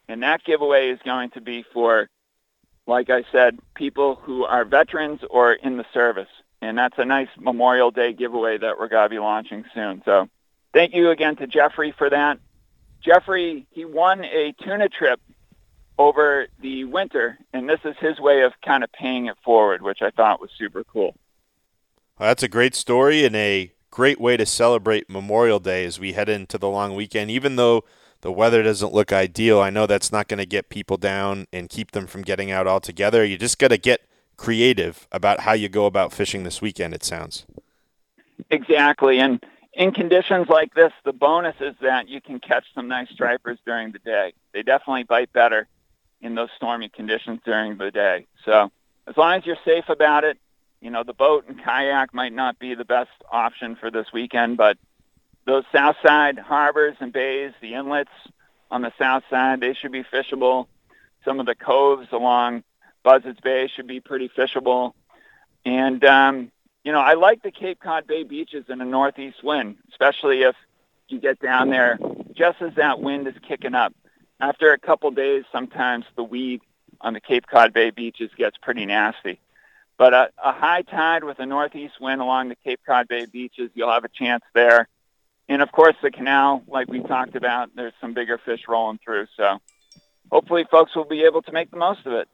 And 0.07 0.21
that 0.21 0.43
giveaway 0.43 0.89
is 0.89 0.99
going 1.03 1.31
to 1.31 1.41
be 1.41 1.65
for, 1.73 2.09
like 2.85 3.09
I 3.09 3.23
said, 3.31 3.57
people 3.73 4.17
who 4.21 4.45
are 4.45 4.65
veterans 4.65 5.21
or 5.31 5.53
in 5.53 5.77
the 5.77 5.85
service. 5.95 6.29
And 6.61 6.77
that's 6.77 6.99
a 6.99 7.05
nice 7.05 7.29
Memorial 7.39 7.89
Day 7.89 8.13
giveaway 8.13 8.59
that 8.59 8.77
we're 8.77 8.87
going 8.87 9.05
to 9.05 9.09
be 9.09 9.17
launching 9.17 9.65
soon. 9.73 10.03
So 10.05 10.29
thank 10.73 10.93
you 10.93 11.09
again 11.09 11.37
to 11.37 11.47
Jeffrey 11.47 11.91
for 11.97 12.11
that. 12.11 12.37
Jeffrey, 13.01 13.65
he 13.71 13.85
won 13.85 14.23
a 14.25 14.53
tuna 14.61 14.89
trip 14.89 15.19
over 15.97 16.47
the 16.61 16.85
winter, 16.85 17.37
and 17.53 17.67
this 17.69 17.79
is 17.83 17.95
his 17.99 18.19
way 18.19 18.41
of 18.43 18.53
kind 18.65 18.83
of 18.83 18.91
paying 18.91 19.27
it 19.27 19.37
forward, 19.43 19.81
which 19.81 20.01
I 20.01 20.09
thought 20.11 20.41
was 20.41 20.49
super 20.57 20.83
cool. 20.83 21.15
Well, 22.17 22.29
that's 22.29 22.43
a 22.43 22.47
great 22.47 22.75
story 22.75 23.25
and 23.25 23.35
a 23.35 23.71
great 23.91 24.19
way 24.19 24.37
to 24.37 24.45
celebrate 24.45 25.09
Memorial 25.09 25.59
Day 25.59 25.85
as 25.85 25.99
we 25.99 26.13
head 26.13 26.29
into 26.29 26.57
the 26.57 26.69
long 26.69 26.95
weekend. 26.95 27.31
Even 27.31 27.55
though 27.55 27.83
the 28.21 28.31
weather 28.31 28.63
doesn't 28.63 28.93
look 28.93 29.11
ideal, 29.11 29.59
I 29.59 29.69
know 29.69 29.85
that's 29.85 30.11
not 30.11 30.27
going 30.27 30.37
to 30.37 30.45
get 30.45 30.69
people 30.69 30.97
down 30.97 31.47
and 31.51 31.69
keep 31.69 31.91
them 31.91 32.07
from 32.07 32.21
getting 32.21 32.51
out 32.51 32.67
altogether. 32.67 33.23
You 33.25 33.37
just 33.37 33.59
got 33.59 33.69
to 33.69 33.77
get 33.77 34.01
creative 34.37 35.07
about 35.11 35.41
how 35.41 35.53
you 35.53 35.67
go 35.67 35.85
about 35.85 36.13
fishing 36.13 36.43
this 36.43 36.61
weekend, 36.61 36.93
it 36.93 37.03
sounds. 37.03 37.45
Exactly. 38.49 39.19
And 39.19 39.43
in 39.79 39.93
conditions 39.93 40.49
like 40.49 40.73
this, 40.73 40.91
the 41.05 41.13
bonus 41.13 41.55
is 41.61 41.73
that 41.81 42.09
you 42.09 42.19
can 42.19 42.41
catch 42.41 42.65
some 42.75 42.89
nice 42.89 43.09
stripers 43.11 43.57
during 43.65 43.93
the 43.93 43.99
day. 43.99 44.33
They 44.53 44.61
definitely 44.61 45.03
bite 45.05 45.31
better 45.31 45.67
in 46.19 46.35
those 46.35 46.49
stormy 46.57 46.89
conditions 46.89 47.39
during 47.45 47.77
the 47.77 47.89
day. 47.89 48.27
So 48.43 48.73
as 49.07 49.15
long 49.15 49.37
as 49.37 49.45
you're 49.45 49.57
safe 49.63 49.87
about 49.87 50.25
it, 50.25 50.37
you 50.81 50.89
know, 50.89 51.03
the 51.03 51.13
boat 51.13 51.45
and 51.47 51.63
kayak 51.63 52.13
might 52.13 52.33
not 52.33 52.59
be 52.59 52.75
the 52.75 52.83
best 52.83 53.09
option 53.31 53.77
for 53.77 53.89
this 53.89 54.07
weekend, 54.11 54.57
but 54.57 54.77
those 55.45 55.63
south 55.71 55.95
side 56.05 56.37
harbors 56.37 56.97
and 56.99 57.13
bays, 57.13 57.53
the 57.61 57.75
inlets 57.75 58.11
on 58.69 58.81
the 58.81 58.91
south 58.99 59.23
side, 59.29 59.61
they 59.61 59.73
should 59.73 59.93
be 59.93 60.03
fishable. 60.03 60.67
Some 61.23 61.39
of 61.39 61.45
the 61.45 61.55
coves 61.55 62.09
along 62.11 62.63
Buzzards 63.01 63.39
Bay 63.39 63.71
should 63.73 63.87
be 63.87 64.01
pretty 64.01 64.27
fishable. 64.27 64.91
And, 65.65 66.03
um, 66.03 66.51
you 66.83 66.91
know, 66.91 66.99
I 66.99 67.13
like 67.13 67.43
the 67.43 67.51
Cape 67.51 67.79
Cod 67.79 68.07
Bay 68.07 68.23
beaches 68.23 68.65
in 68.69 68.81
a 68.81 68.85
northeast 68.85 69.43
wind, 69.43 69.77
especially 69.91 70.43
if 70.43 70.55
you 71.07 71.19
get 71.19 71.39
down 71.39 71.69
there 71.69 71.97
just 72.33 72.61
as 72.61 72.73
that 72.75 72.99
wind 72.99 73.27
is 73.27 73.35
kicking 73.47 73.75
up 73.75 73.93
after 74.39 74.71
a 74.71 74.79
couple 74.79 75.11
days, 75.11 75.43
sometimes 75.51 76.05
the 76.15 76.23
weed 76.23 76.61
on 77.01 77.13
the 77.13 77.19
Cape 77.19 77.45
Cod 77.47 77.73
Bay 77.73 77.89
beaches 77.89 78.31
gets 78.37 78.57
pretty 78.57 78.85
nasty. 78.85 79.39
But 79.97 80.13
a, 80.13 80.29
a 80.41 80.53
high 80.53 80.83
tide 80.83 81.25
with 81.25 81.39
a 81.39 81.45
northeast 81.45 81.99
wind 81.99 82.21
along 82.21 82.49
the 82.49 82.55
Cape 82.55 82.79
Cod 82.85 83.07
Bay 83.07 83.25
beaches, 83.25 83.69
you'll 83.73 83.91
have 83.91 84.05
a 84.05 84.09
chance 84.09 84.43
there. 84.53 84.87
And 85.49 85.61
of 85.61 85.71
course, 85.71 85.95
the 86.01 86.11
canal, 86.11 86.63
like 86.67 86.87
we 86.87 87.01
talked 87.01 87.35
about, 87.35 87.75
there's 87.75 87.93
some 87.99 88.13
bigger 88.13 88.37
fish 88.37 88.61
rolling 88.67 88.99
through. 89.03 89.27
So 89.35 89.59
hopefully, 90.31 90.65
folks 90.69 90.95
will 90.95 91.05
be 91.05 91.23
able 91.23 91.41
to 91.41 91.51
make 91.51 91.71
the 91.71 91.77
most 91.77 92.05
of 92.05 92.13
it. 92.13 92.29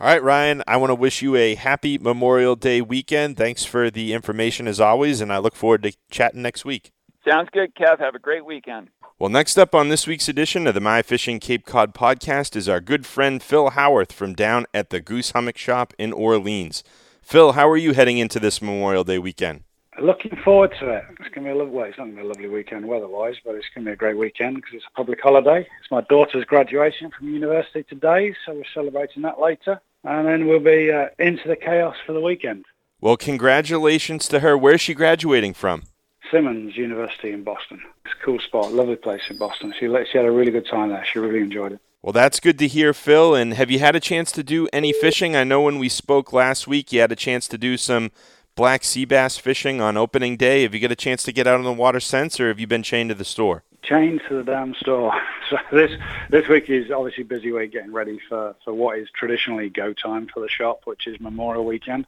All 0.00 0.06
right, 0.06 0.22
Ryan, 0.22 0.62
I 0.68 0.76
want 0.76 0.90
to 0.90 0.94
wish 0.94 1.22
you 1.22 1.34
a 1.34 1.56
happy 1.56 1.98
Memorial 1.98 2.54
Day 2.54 2.80
weekend. 2.80 3.36
Thanks 3.36 3.64
for 3.64 3.90
the 3.90 4.12
information 4.12 4.68
as 4.68 4.78
always, 4.78 5.20
and 5.20 5.32
I 5.32 5.38
look 5.38 5.56
forward 5.56 5.82
to 5.82 5.92
chatting 6.08 6.40
next 6.40 6.64
week. 6.64 6.92
Sounds 7.28 7.48
good, 7.52 7.74
Kev. 7.74 7.98
Have 7.98 8.14
a 8.14 8.20
great 8.20 8.44
weekend. 8.44 8.90
Well, 9.18 9.28
next 9.28 9.58
up 9.58 9.74
on 9.74 9.88
this 9.88 10.06
week's 10.06 10.28
edition 10.28 10.68
of 10.68 10.74
the 10.74 10.80
My 10.80 11.02
Fishing 11.02 11.40
Cape 11.40 11.66
Cod 11.66 11.94
podcast 11.94 12.54
is 12.54 12.68
our 12.68 12.80
good 12.80 13.06
friend 13.06 13.42
Phil 13.42 13.70
Howarth 13.70 14.12
from 14.12 14.34
down 14.34 14.66
at 14.72 14.90
the 14.90 15.00
Goose 15.00 15.32
Hummock 15.32 15.58
Shop 15.58 15.92
in 15.98 16.12
Orleans. 16.12 16.84
Phil, 17.20 17.54
how 17.54 17.68
are 17.68 17.76
you 17.76 17.92
heading 17.92 18.18
into 18.18 18.38
this 18.38 18.62
Memorial 18.62 19.02
Day 19.02 19.18
weekend? 19.18 19.64
Looking 20.00 20.38
forward 20.44 20.72
to 20.78 20.90
it. 20.90 21.02
It's 21.18 21.34
going 21.34 21.44
to 21.44 21.48
be 21.48 21.48
a 21.48 21.56
lovely, 21.56 21.74
well, 21.74 21.86
it's 21.86 21.98
not 21.98 22.04
going 22.04 22.18
to 22.18 22.22
be 22.22 22.24
a 22.24 22.28
lovely 22.28 22.48
weekend 22.48 22.86
weather-wise, 22.86 23.34
but 23.44 23.56
it's 23.56 23.66
going 23.74 23.84
to 23.84 23.90
be 23.90 23.94
a 23.94 23.96
great 23.96 24.16
weekend 24.16 24.54
because 24.54 24.74
it's 24.74 24.84
a 24.88 24.96
public 24.96 25.18
holiday. 25.20 25.66
It's 25.80 25.90
my 25.90 26.02
daughter's 26.02 26.44
graduation 26.44 27.10
from 27.10 27.34
university 27.34 27.82
today, 27.82 28.32
so 28.46 28.54
we're 28.54 28.62
celebrating 28.72 29.22
that 29.22 29.40
later. 29.40 29.80
And 30.04 30.26
then 30.26 30.46
we'll 30.46 30.60
be 30.60 30.90
uh, 30.92 31.06
into 31.18 31.48
the 31.48 31.56
chaos 31.56 31.96
for 32.06 32.12
the 32.12 32.20
weekend. 32.20 32.64
Well, 33.00 33.16
congratulations 33.16 34.28
to 34.28 34.40
her. 34.40 34.56
Where's 34.56 34.80
she 34.80 34.94
graduating 34.94 35.54
from? 35.54 35.84
Simmons 36.30 36.76
University 36.76 37.32
in 37.32 37.42
Boston. 37.42 37.80
It's 38.04 38.14
a 38.20 38.24
cool 38.24 38.38
spot, 38.38 38.72
lovely 38.72 38.96
place 38.96 39.22
in 39.30 39.38
Boston. 39.38 39.72
She, 39.78 39.86
she 40.10 40.18
had 40.18 40.26
a 40.26 40.30
really 40.30 40.50
good 40.50 40.66
time 40.68 40.90
there. 40.90 41.04
She 41.10 41.18
really 41.18 41.40
enjoyed 41.40 41.72
it. 41.72 41.80
Well, 42.02 42.12
that's 42.12 42.38
good 42.40 42.58
to 42.60 42.68
hear, 42.68 42.92
Phil. 42.92 43.34
And 43.34 43.54
have 43.54 43.70
you 43.70 43.78
had 43.80 43.96
a 43.96 44.00
chance 44.00 44.30
to 44.32 44.42
do 44.42 44.68
any 44.72 44.92
fishing? 44.92 45.34
I 45.34 45.44
know 45.44 45.62
when 45.62 45.78
we 45.78 45.88
spoke 45.88 46.32
last 46.32 46.66
week, 46.66 46.92
you 46.92 47.00
had 47.00 47.12
a 47.12 47.16
chance 47.16 47.48
to 47.48 47.58
do 47.58 47.76
some 47.76 48.10
black 48.54 48.84
sea 48.84 49.04
bass 49.04 49.36
fishing 49.36 49.80
on 49.80 49.96
opening 49.96 50.36
day. 50.36 50.62
Have 50.62 50.74
you 50.74 50.80
got 50.80 50.92
a 50.92 50.96
chance 50.96 51.22
to 51.24 51.32
get 51.32 51.46
out 51.46 51.58
on 51.58 51.64
the 51.64 51.72
water 51.72 52.00
since, 52.00 52.38
or 52.40 52.48
have 52.48 52.60
you 52.60 52.66
been 52.66 52.82
chained 52.82 53.10
to 53.10 53.14
the 53.14 53.24
store? 53.24 53.64
Chained 53.82 54.22
to 54.28 54.34
the 54.34 54.44
damn 54.44 54.74
store. 54.74 55.12
So 55.50 55.56
this 55.72 55.90
this 56.28 56.46
week 56.46 56.68
is 56.68 56.90
obviously 56.90 57.24
busy 57.24 57.50
week 57.52 57.72
getting 57.72 57.90
ready 57.90 58.20
for, 58.28 58.54
for 58.62 58.74
what 58.74 58.98
is 58.98 59.08
traditionally 59.18 59.70
go 59.70 59.94
time 59.94 60.26
for 60.26 60.40
the 60.40 60.48
shop, 60.50 60.82
which 60.84 61.06
is 61.06 61.18
Memorial 61.20 61.64
Weekend. 61.64 62.04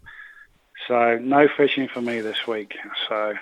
So 0.86 1.16
no 1.16 1.48
fishing 1.48 1.88
for 1.88 2.02
me 2.02 2.20
this 2.20 2.46
week. 2.46 2.76
So 3.08 3.32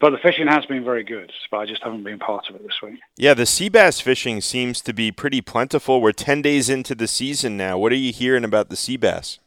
but 0.00 0.10
the 0.10 0.18
fishing 0.18 0.46
has 0.46 0.64
been 0.64 0.84
very 0.84 1.02
good, 1.02 1.32
but 1.50 1.58
I 1.58 1.66
just 1.66 1.82
haven't 1.82 2.04
been 2.04 2.20
part 2.20 2.48
of 2.48 2.54
it 2.54 2.62
this 2.62 2.80
week. 2.82 3.00
Yeah, 3.16 3.34
the 3.34 3.46
sea 3.46 3.68
bass 3.68 4.00
fishing 4.00 4.40
seems 4.40 4.80
to 4.82 4.92
be 4.92 5.10
pretty 5.10 5.40
plentiful. 5.40 6.00
We're 6.00 6.12
10 6.12 6.40
days 6.40 6.70
into 6.70 6.94
the 6.94 7.08
season 7.08 7.56
now. 7.56 7.78
What 7.78 7.90
are 7.90 7.96
you 7.96 8.12
hearing 8.12 8.44
about 8.44 8.68
the 8.68 8.76
sea 8.76 8.96
bass? 8.96 9.40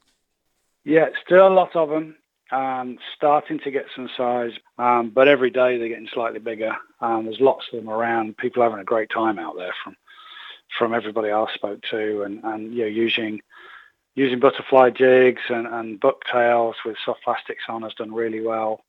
Yeah, 0.84 1.08
still 1.25 1.48
a 1.48 1.50
lot 1.50 1.74
of 1.75 1.89
them. 1.89 2.18
Um, 2.51 2.98
starting 3.15 3.60
to 3.60 3.72
get 3.72 3.86
some 3.96 4.10
size, 4.17 4.51
um, 4.77 5.10
but 5.10 5.29
every 5.29 5.50
day 5.50 5.77
they're 5.77 5.88
getting 5.88 6.10
slightly 6.13 6.39
bigger. 6.39 6.75
Um, 7.00 7.25
there's 7.25 7.39
lots 7.39 7.65
of 7.72 7.79
them 7.79 7.89
around. 7.89 8.38
People 8.38 8.62
having 8.62 8.79
a 8.79 8.84
great 8.84 9.10
time 9.10 9.39
out 9.39 9.55
there 9.58 9.74
from 9.84 9.96
from 10.77 10.93
everybody 10.93 11.31
I 11.31 11.46
spoke 11.53 11.81
to, 11.91 12.24
and, 12.24 12.43
and 12.43 12.74
you 12.74 12.81
know, 12.81 12.88
using 12.88 13.41
using 14.15 14.39
butterfly 14.39 14.89
jigs 14.89 15.41
and, 15.50 15.67
and 15.67 16.00
bucktails 16.00 16.75
with 16.86 16.98
soft 17.05 17.24
plastics 17.24 17.63
on 17.70 17.84
has 17.84 17.93
done 17.93 18.13
really 18.13 18.41
well 18.41 18.81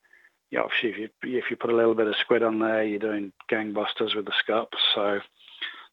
you 0.52 0.58
know, 0.58 0.64
obviously 0.64 0.90
if 0.90 0.98
you 0.98 1.38
if 1.38 1.50
you 1.50 1.56
put 1.56 1.72
a 1.72 1.76
little 1.76 1.94
bit 1.94 2.06
of 2.06 2.14
squid 2.16 2.42
on 2.42 2.58
there, 2.58 2.84
you're 2.84 2.98
doing 2.98 3.32
gangbusters 3.50 4.14
with 4.14 4.26
the 4.26 4.34
scups. 4.38 4.76
So 4.94 5.20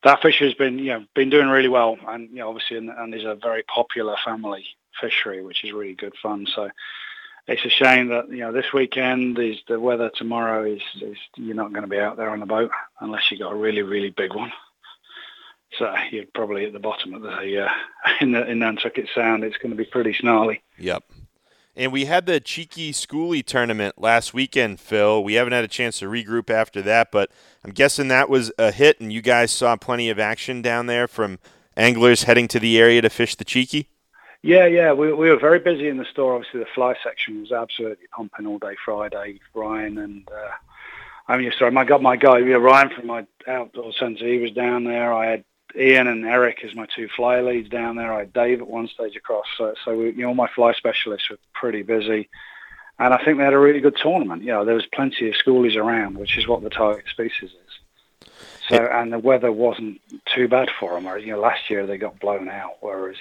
that 0.04 0.22
fish 0.22 0.40
has 0.40 0.54
been 0.54 0.78
you 0.78 0.92
know 0.92 1.06
been 1.16 1.30
doing 1.30 1.48
really 1.48 1.70
well, 1.70 1.98
and 2.08 2.30
you 2.30 2.36
know 2.36 2.50
obviously 2.50 2.78
and, 2.78 2.90
and 2.90 3.16
is 3.16 3.24
a 3.24 3.36
very 3.36 3.64
popular 3.64 4.18
family 4.24 4.66
fishery, 5.00 5.42
which 5.42 5.64
is 5.64 5.72
really 5.72 5.94
good 5.94 6.14
fun. 6.22 6.46
So 6.54 6.70
it's 7.48 7.66
a 7.66 7.70
shame 7.70 8.10
that 8.10 8.30
you 8.30 8.38
know 8.38 8.52
this 8.52 8.72
weekend 8.74 9.40
is 9.40 9.58
the 9.68 9.80
weather 9.80 10.12
tomorrow 10.16 10.64
is, 10.64 10.82
is 11.02 11.18
you're 11.36 11.56
not 11.56 11.72
going 11.72 11.84
to 11.84 11.90
be 11.90 12.00
out 12.00 12.18
there 12.18 12.30
on 12.30 12.40
the 12.40 12.46
boat 12.46 12.72
unless 13.00 13.32
you 13.32 13.40
got 13.40 13.52
a 13.52 13.56
really 13.56 13.82
really 13.82 14.10
big 14.10 14.34
one. 14.34 14.52
So 15.78 15.94
you're 16.12 16.26
probably 16.34 16.66
at 16.66 16.74
the 16.74 16.80
bottom 16.80 17.14
of 17.14 17.22
the 17.22 17.66
uh, 17.66 17.72
in 18.22 18.32
the 18.32 18.50
in 18.50 18.60
Nantucket 18.60 19.10
Sound. 19.14 19.44
It's 19.44 19.58
going 19.58 19.72
to 19.72 19.78
be 19.78 19.86
pretty 19.86 20.14
snarly. 20.14 20.62
Yep. 20.78 21.04
And 21.76 21.94
we 21.94 22.06
had 22.06 22.26
the 22.26 22.42
Cheeky 22.42 22.92
Schoolie 22.92 23.46
tournament 23.46 23.96
last 23.98 24.34
weekend, 24.34 24.82
Phil. 24.82 25.24
We 25.24 25.36
haven't 25.36 25.54
had 25.54 25.64
a 25.64 25.70
chance 25.70 26.00
to 26.00 26.06
regroup 26.08 26.50
after 26.50 26.82
that, 26.82 27.10
but 27.10 27.32
I'm 27.64 27.72
guessing 27.72 28.10
that 28.10 28.30
was 28.30 28.52
a 28.58 28.72
hit, 28.72 29.00
and 29.00 29.14
you 29.14 29.22
guys 29.22 29.52
saw 29.52 29.78
plenty 29.78 30.10
of 30.10 30.20
action 30.20 30.62
down 30.62 30.88
there 30.88 31.08
from 31.08 31.40
anglers 31.78 32.24
heading 32.24 32.50
to 32.50 32.60
the 32.60 32.78
area 32.78 33.02
to 33.02 33.10
fish 33.10 33.36
the 33.36 33.46
Cheeky. 33.46 33.88
Yeah, 34.42 34.68
yeah, 34.68 34.94
we, 34.94 35.12
we 35.12 35.30
were 35.30 35.40
very 35.40 35.60
busy 35.60 35.90
in 35.90 35.98
the 35.98 36.06
store. 36.06 36.36
Obviously, 36.36 36.62
the 36.62 36.66
fly 36.74 36.96
section 37.04 37.42
was 37.42 37.52
absolutely 37.52 38.08
pumping 38.16 38.46
all 38.48 38.58
day 38.58 38.76
Friday. 38.86 39.40
Ryan 39.54 39.98
and 39.98 40.28
uh, 40.30 40.52
I 41.28 41.38
mean, 41.38 41.52
sorry, 41.58 41.76
I 41.76 41.84
got 41.84 42.02
my 42.02 42.16
guy, 42.16 42.40
yeah, 42.40 42.56
Ryan 42.56 42.90
from 42.90 43.08
my 43.08 43.26
outdoor 43.48 43.94
centre. 43.94 44.26
He 44.26 44.40
was 44.40 44.52
down 44.52 44.86
there. 44.86 45.14
I 45.14 45.28
had 45.28 45.44
Ian 45.76 46.08
and 46.08 46.26
Eric 46.26 46.64
as 46.64 46.74
my 46.74 46.88
two 46.96 47.08
fly 47.16 47.42
leads 47.42 47.70
down 47.70 47.98
there. 47.98 48.12
I 48.12 48.20
had 48.20 48.34
Dave 48.34 48.62
at 48.62 48.68
one 48.68 48.88
stage 48.88 49.16
across. 49.16 49.46
So, 49.58 49.76
so 49.86 49.96
we, 49.96 50.06
you 50.08 50.24
know, 50.24 50.30
all 50.30 50.34
my 50.34 50.50
fly 50.56 50.74
specialists 50.74 51.30
were 51.30 51.38
pretty 51.54 51.84
busy. 51.84 52.30
And 52.98 53.14
I 53.14 53.24
think 53.24 53.38
they 53.38 53.44
had 53.44 53.54
a 53.54 53.60
really 53.60 53.80
good 53.80 53.96
tournament. 53.96 54.42
You 54.42 54.54
know, 54.54 54.66
there 54.66 54.76
was 54.76 54.88
plenty 54.88 55.30
of 55.30 55.36
schoolies 55.36 55.76
around, 55.76 56.18
which 56.18 56.38
is 56.38 56.48
what 56.48 56.64
the 56.64 56.70
target 56.70 57.06
species 57.10 57.52
is. 57.52 58.30
So, 58.70 58.86
and 58.86 59.14
the 59.14 59.20
weather 59.20 59.52
wasn't 59.52 60.02
too 60.26 60.48
bad 60.48 60.70
for 60.80 60.96
them. 60.96 61.08
Or, 61.08 61.18
you 61.18 61.34
know, 61.34 61.40
last 61.40 61.70
year 61.70 61.86
they 61.86 61.98
got 61.98 62.20
blown 62.20 62.50
out, 62.50 62.78
whereas 62.82 63.18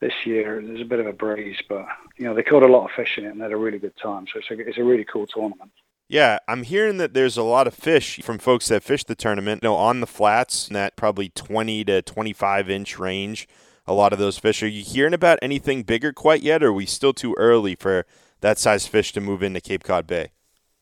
this 0.00 0.12
year 0.24 0.62
there's 0.64 0.80
a 0.80 0.84
bit 0.84 1.00
of 1.00 1.06
a 1.06 1.12
breeze. 1.12 1.58
But, 1.68 1.86
you 2.16 2.24
know, 2.24 2.34
they 2.34 2.42
caught 2.42 2.62
a 2.62 2.68
lot 2.68 2.86
of 2.86 2.90
fish 2.90 3.18
in 3.18 3.24
it 3.24 3.30
and 3.30 3.40
had 3.40 3.52
a 3.52 3.56
really 3.56 3.78
good 3.78 3.96
time. 3.96 4.26
So 4.32 4.40
it's 4.40 4.50
a, 4.50 4.58
it's 4.68 4.78
a 4.78 4.84
really 4.84 5.04
cool 5.04 5.26
tournament. 5.26 5.70
Yeah, 6.08 6.40
I'm 6.48 6.64
hearing 6.64 6.96
that 6.96 7.14
there's 7.14 7.36
a 7.36 7.44
lot 7.44 7.68
of 7.68 7.74
fish 7.74 8.20
from 8.22 8.38
folks 8.38 8.66
that 8.66 8.82
fish 8.82 9.04
the 9.04 9.14
tournament, 9.14 9.62
you 9.62 9.68
know, 9.68 9.76
on 9.76 10.00
the 10.00 10.08
flats 10.08 10.66
in 10.66 10.74
that 10.74 10.96
probably 10.96 11.28
20 11.28 11.84
to 11.84 12.02
25 12.02 12.68
inch 12.68 12.98
range. 12.98 13.46
A 13.86 13.94
lot 13.94 14.12
of 14.12 14.18
those 14.18 14.36
fish. 14.36 14.60
Are 14.62 14.68
you 14.68 14.82
hearing 14.82 15.14
about 15.14 15.38
anything 15.40 15.84
bigger 15.84 16.12
quite 16.12 16.42
yet, 16.42 16.64
or 16.64 16.68
are 16.68 16.72
we 16.72 16.84
still 16.84 17.12
too 17.12 17.34
early 17.38 17.76
for 17.76 18.06
that 18.40 18.58
size 18.58 18.88
fish 18.88 19.12
to 19.12 19.20
move 19.20 19.42
into 19.42 19.60
Cape 19.60 19.84
Cod 19.84 20.06
Bay? 20.06 20.32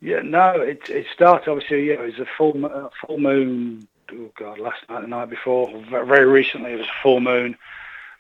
Yeah, 0.01 0.21
no, 0.23 0.53
it 0.61 0.89
it 0.89 1.07
started 1.13 1.51
obviously. 1.51 1.89
Yeah, 1.89 1.95
it 1.95 2.01
was 2.01 2.19
a 2.19 2.27
full 2.37 2.65
uh, 2.65 2.89
full 3.07 3.19
moon. 3.19 3.87
Oh 4.13 4.31
God, 4.39 4.59
last 4.59 4.81
night, 4.89 5.03
the 5.03 5.09
night 5.09 5.29
before, 5.29 5.71
very 5.91 6.27
recently, 6.27 6.73
it 6.73 6.79
was 6.79 6.87
a 6.87 7.03
full 7.03 7.21
moon. 7.21 7.57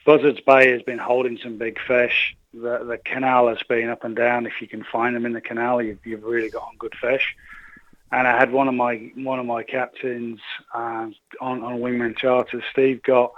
Buzzards 0.09 0.41
Bay 0.41 0.73
has 0.73 0.81
been 0.81 0.97
holding 0.97 1.37
some 1.37 1.59
big 1.59 1.79
fish. 1.87 2.35
The 2.55 2.83
the 2.83 2.97
canal 2.97 3.49
has 3.49 3.62
been 3.69 3.91
up 3.91 4.05
and 4.05 4.17
down. 4.17 4.47
If 4.47 4.55
you 4.62 4.67
can 4.67 4.83
find 4.83 5.15
them 5.15 5.27
in 5.27 5.35
the 5.35 5.43
canal, 5.43 5.83
you've, 5.83 5.99
you've 6.03 6.23
really 6.23 6.49
got 6.49 6.62
on 6.62 6.79
good 6.79 6.95
fish. 6.99 7.37
And 8.11 8.27
I 8.27 8.38
had 8.38 8.50
one 8.50 8.69
of 8.69 8.75
my 8.75 9.12
one 9.17 9.38
of 9.38 9.45
my 9.45 9.65
captains 9.65 10.41
uh, 10.75 11.09
on 11.43 11.62
on 11.62 11.81
Wingman 11.81 12.17
Charter. 12.17 12.65
Steve 12.73 13.03
got 13.03 13.33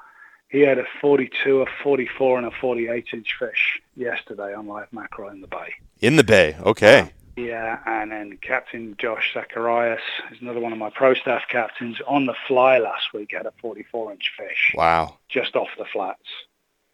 he 0.49 0.61
had 0.61 0.79
a 0.79 0.85
42, 1.01 1.63
a 1.63 1.67
44, 1.83 2.39
and 2.39 2.47
a 2.47 2.53
48 2.53 3.07
inch 3.15 3.35
fish 3.37 3.83
yesterday 3.97 4.55
on 4.55 4.69
live 4.69 4.93
mackerel 4.93 5.31
in 5.31 5.41
the 5.41 5.49
bay. 5.49 5.75
In 5.99 6.15
the 6.15 6.23
bay, 6.23 6.57
okay. 6.63 7.11
Yeah, 7.37 7.81
and 7.85 8.13
then 8.13 8.39
Captain 8.41 8.95
Josh 8.97 9.35
Zacharias 9.35 10.03
is 10.31 10.41
another 10.41 10.61
one 10.61 10.73
of 10.73 10.79
my 10.79 10.91
pro 10.91 11.15
staff 11.15 11.43
captains. 11.51 11.97
On 12.07 12.27
the 12.27 12.35
fly 12.47 12.79
last 12.79 13.13
week, 13.13 13.33
had 13.33 13.47
a 13.47 13.53
44 13.61 14.13
inch 14.13 14.31
fish. 14.39 14.73
Wow. 14.77 15.17
Just 15.29 15.57
off 15.57 15.71
the 15.77 15.85
flats. 15.85 16.29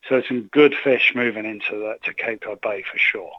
So 0.08 0.22
some 0.28 0.42
good 0.52 0.74
fish 0.74 1.12
moving 1.14 1.44
into 1.44 1.72
the, 1.72 1.96
to 2.04 2.14
Cape 2.14 2.42
Cod 2.42 2.60
Bay 2.60 2.84
for 2.90 2.98
sure. 2.98 3.30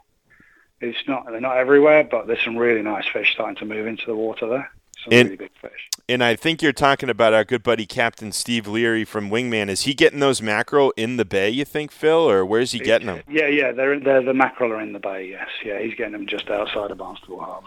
It's 0.80 0.98
not 1.08 1.26
they're 1.26 1.40
not 1.40 1.56
everywhere, 1.56 2.04
but 2.04 2.26
there's 2.26 2.42
some 2.44 2.56
really 2.56 2.82
nice 2.82 3.06
fish 3.06 3.32
starting 3.32 3.56
to 3.56 3.64
move 3.64 3.86
into 3.86 4.06
the 4.06 4.14
water 4.14 4.46
there. 4.48 4.70
Some 5.04 5.12
And- 5.12 5.28
really 5.30 5.36
big 5.36 5.50
fish. 5.60 5.88
And 6.10 6.24
I 6.24 6.36
think 6.36 6.62
you're 6.62 6.72
talking 6.72 7.10
about 7.10 7.34
our 7.34 7.44
good 7.44 7.62
buddy 7.62 7.84
Captain 7.84 8.32
Steve 8.32 8.66
Leary 8.66 9.04
from 9.04 9.28
Wingman. 9.28 9.68
Is 9.68 9.82
he 9.82 9.92
getting 9.92 10.20
those 10.20 10.40
mackerel 10.40 10.92
in 10.96 11.18
the 11.18 11.24
bay, 11.26 11.50
you 11.50 11.66
think, 11.66 11.90
Phil, 11.92 12.30
or 12.30 12.46
where's 12.46 12.72
he 12.72 12.78
getting 12.78 13.08
them? 13.08 13.22
Yeah, 13.28 13.48
yeah, 13.48 13.72
they're, 13.72 14.00
they're 14.00 14.22
the 14.22 14.32
mackerel 14.32 14.72
are 14.72 14.80
in 14.80 14.94
the 14.94 14.98
bay. 15.00 15.28
Yes, 15.28 15.48
yeah, 15.62 15.78
he's 15.80 15.94
getting 15.94 16.12
them 16.12 16.26
just 16.26 16.48
outside 16.48 16.90
of 16.90 16.96
Barnstable 16.96 17.40
Harbour. 17.40 17.66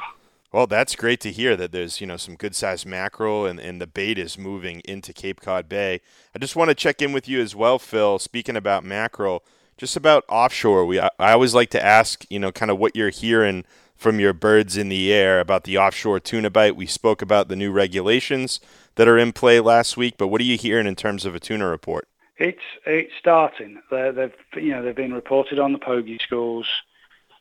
Well, 0.51 0.67
that's 0.67 0.97
great 0.97 1.21
to 1.21 1.31
hear 1.31 1.55
that 1.55 1.71
there's, 1.71 2.01
you 2.01 2.07
know, 2.07 2.17
some 2.17 2.35
good 2.35 2.55
sized 2.55 2.85
mackerel 2.85 3.45
and, 3.45 3.57
and 3.57 3.79
the 3.79 3.87
bait 3.87 4.17
is 4.17 4.37
moving 4.37 4.81
into 4.81 5.13
Cape 5.13 5.39
Cod 5.39 5.69
Bay. 5.69 6.01
I 6.35 6.39
just 6.39 6.57
want 6.57 6.67
to 6.69 6.75
check 6.75 7.01
in 7.01 7.13
with 7.13 7.29
you 7.29 7.39
as 7.39 7.55
well, 7.55 7.79
Phil, 7.79 8.19
speaking 8.19 8.57
about 8.57 8.83
mackerel, 8.83 9.45
just 9.77 9.95
about 9.95 10.25
offshore. 10.27 10.85
We 10.85 10.99
I, 10.99 11.09
always 11.19 11.55
like 11.55 11.69
to 11.69 11.83
ask, 11.83 12.25
you 12.29 12.37
know, 12.37 12.51
kind 12.51 12.69
of 12.69 12.77
what 12.77 12.97
you're 12.97 13.11
hearing 13.11 13.63
from 13.95 14.19
your 14.19 14.33
birds 14.33 14.75
in 14.75 14.89
the 14.89 15.13
air 15.13 15.39
about 15.39 15.63
the 15.63 15.77
offshore 15.77 16.19
tuna 16.19 16.49
bite. 16.49 16.75
We 16.75 16.85
spoke 16.85 17.21
about 17.21 17.47
the 17.47 17.55
new 17.55 17.71
regulations 17.71 18.59
that 18.95 19.07
are 19.07 19.17
in 19.17 19.31
play 19.31 19.61
last 19.61 19.95
week, 19.95 20.15
but 20.17 20.27
what 20.27 20.41
are 20.41 20.45
you 20.45 20.57
hearing 20.57 20.85
in 20.85 20.95
terms 20.95 21.25
of 21.25 21.33
a 21.33 21.39
tuna 21.39 21.69
report? 21.69 22.09
It's 22.35 22.59
it's 22.85 23.13
starting. 23.17 23.81
They're, 23.89 24.11
they've 24.11 24.33
you 24.55 24.71
know 24.71 24.83
they've 24.83 24.95
been 24.95 25.13
reported 25.13 25.59
on 25.59 25.71
the 25.71 25.79
pogie 25.79 26.21
schools. 26.21 26.67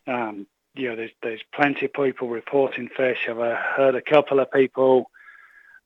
Um, 0.07 0.47
you 0.75 0.89
know, 0.89 0.97
there's 0.97 1.11
there's 1.23 1.43
plenty 1.53 1.87
of 1.87 1.93
people 1.93 2.29
reporting 2.29 2.89
fish. 2.89 3.27
I've 3.29 3.39
uh, 3.39 3.57
heard 3.57 3.95
a 3.95 4.03
couple 4.03 4.41
of 4.41 4.51
people, 4.51 5.11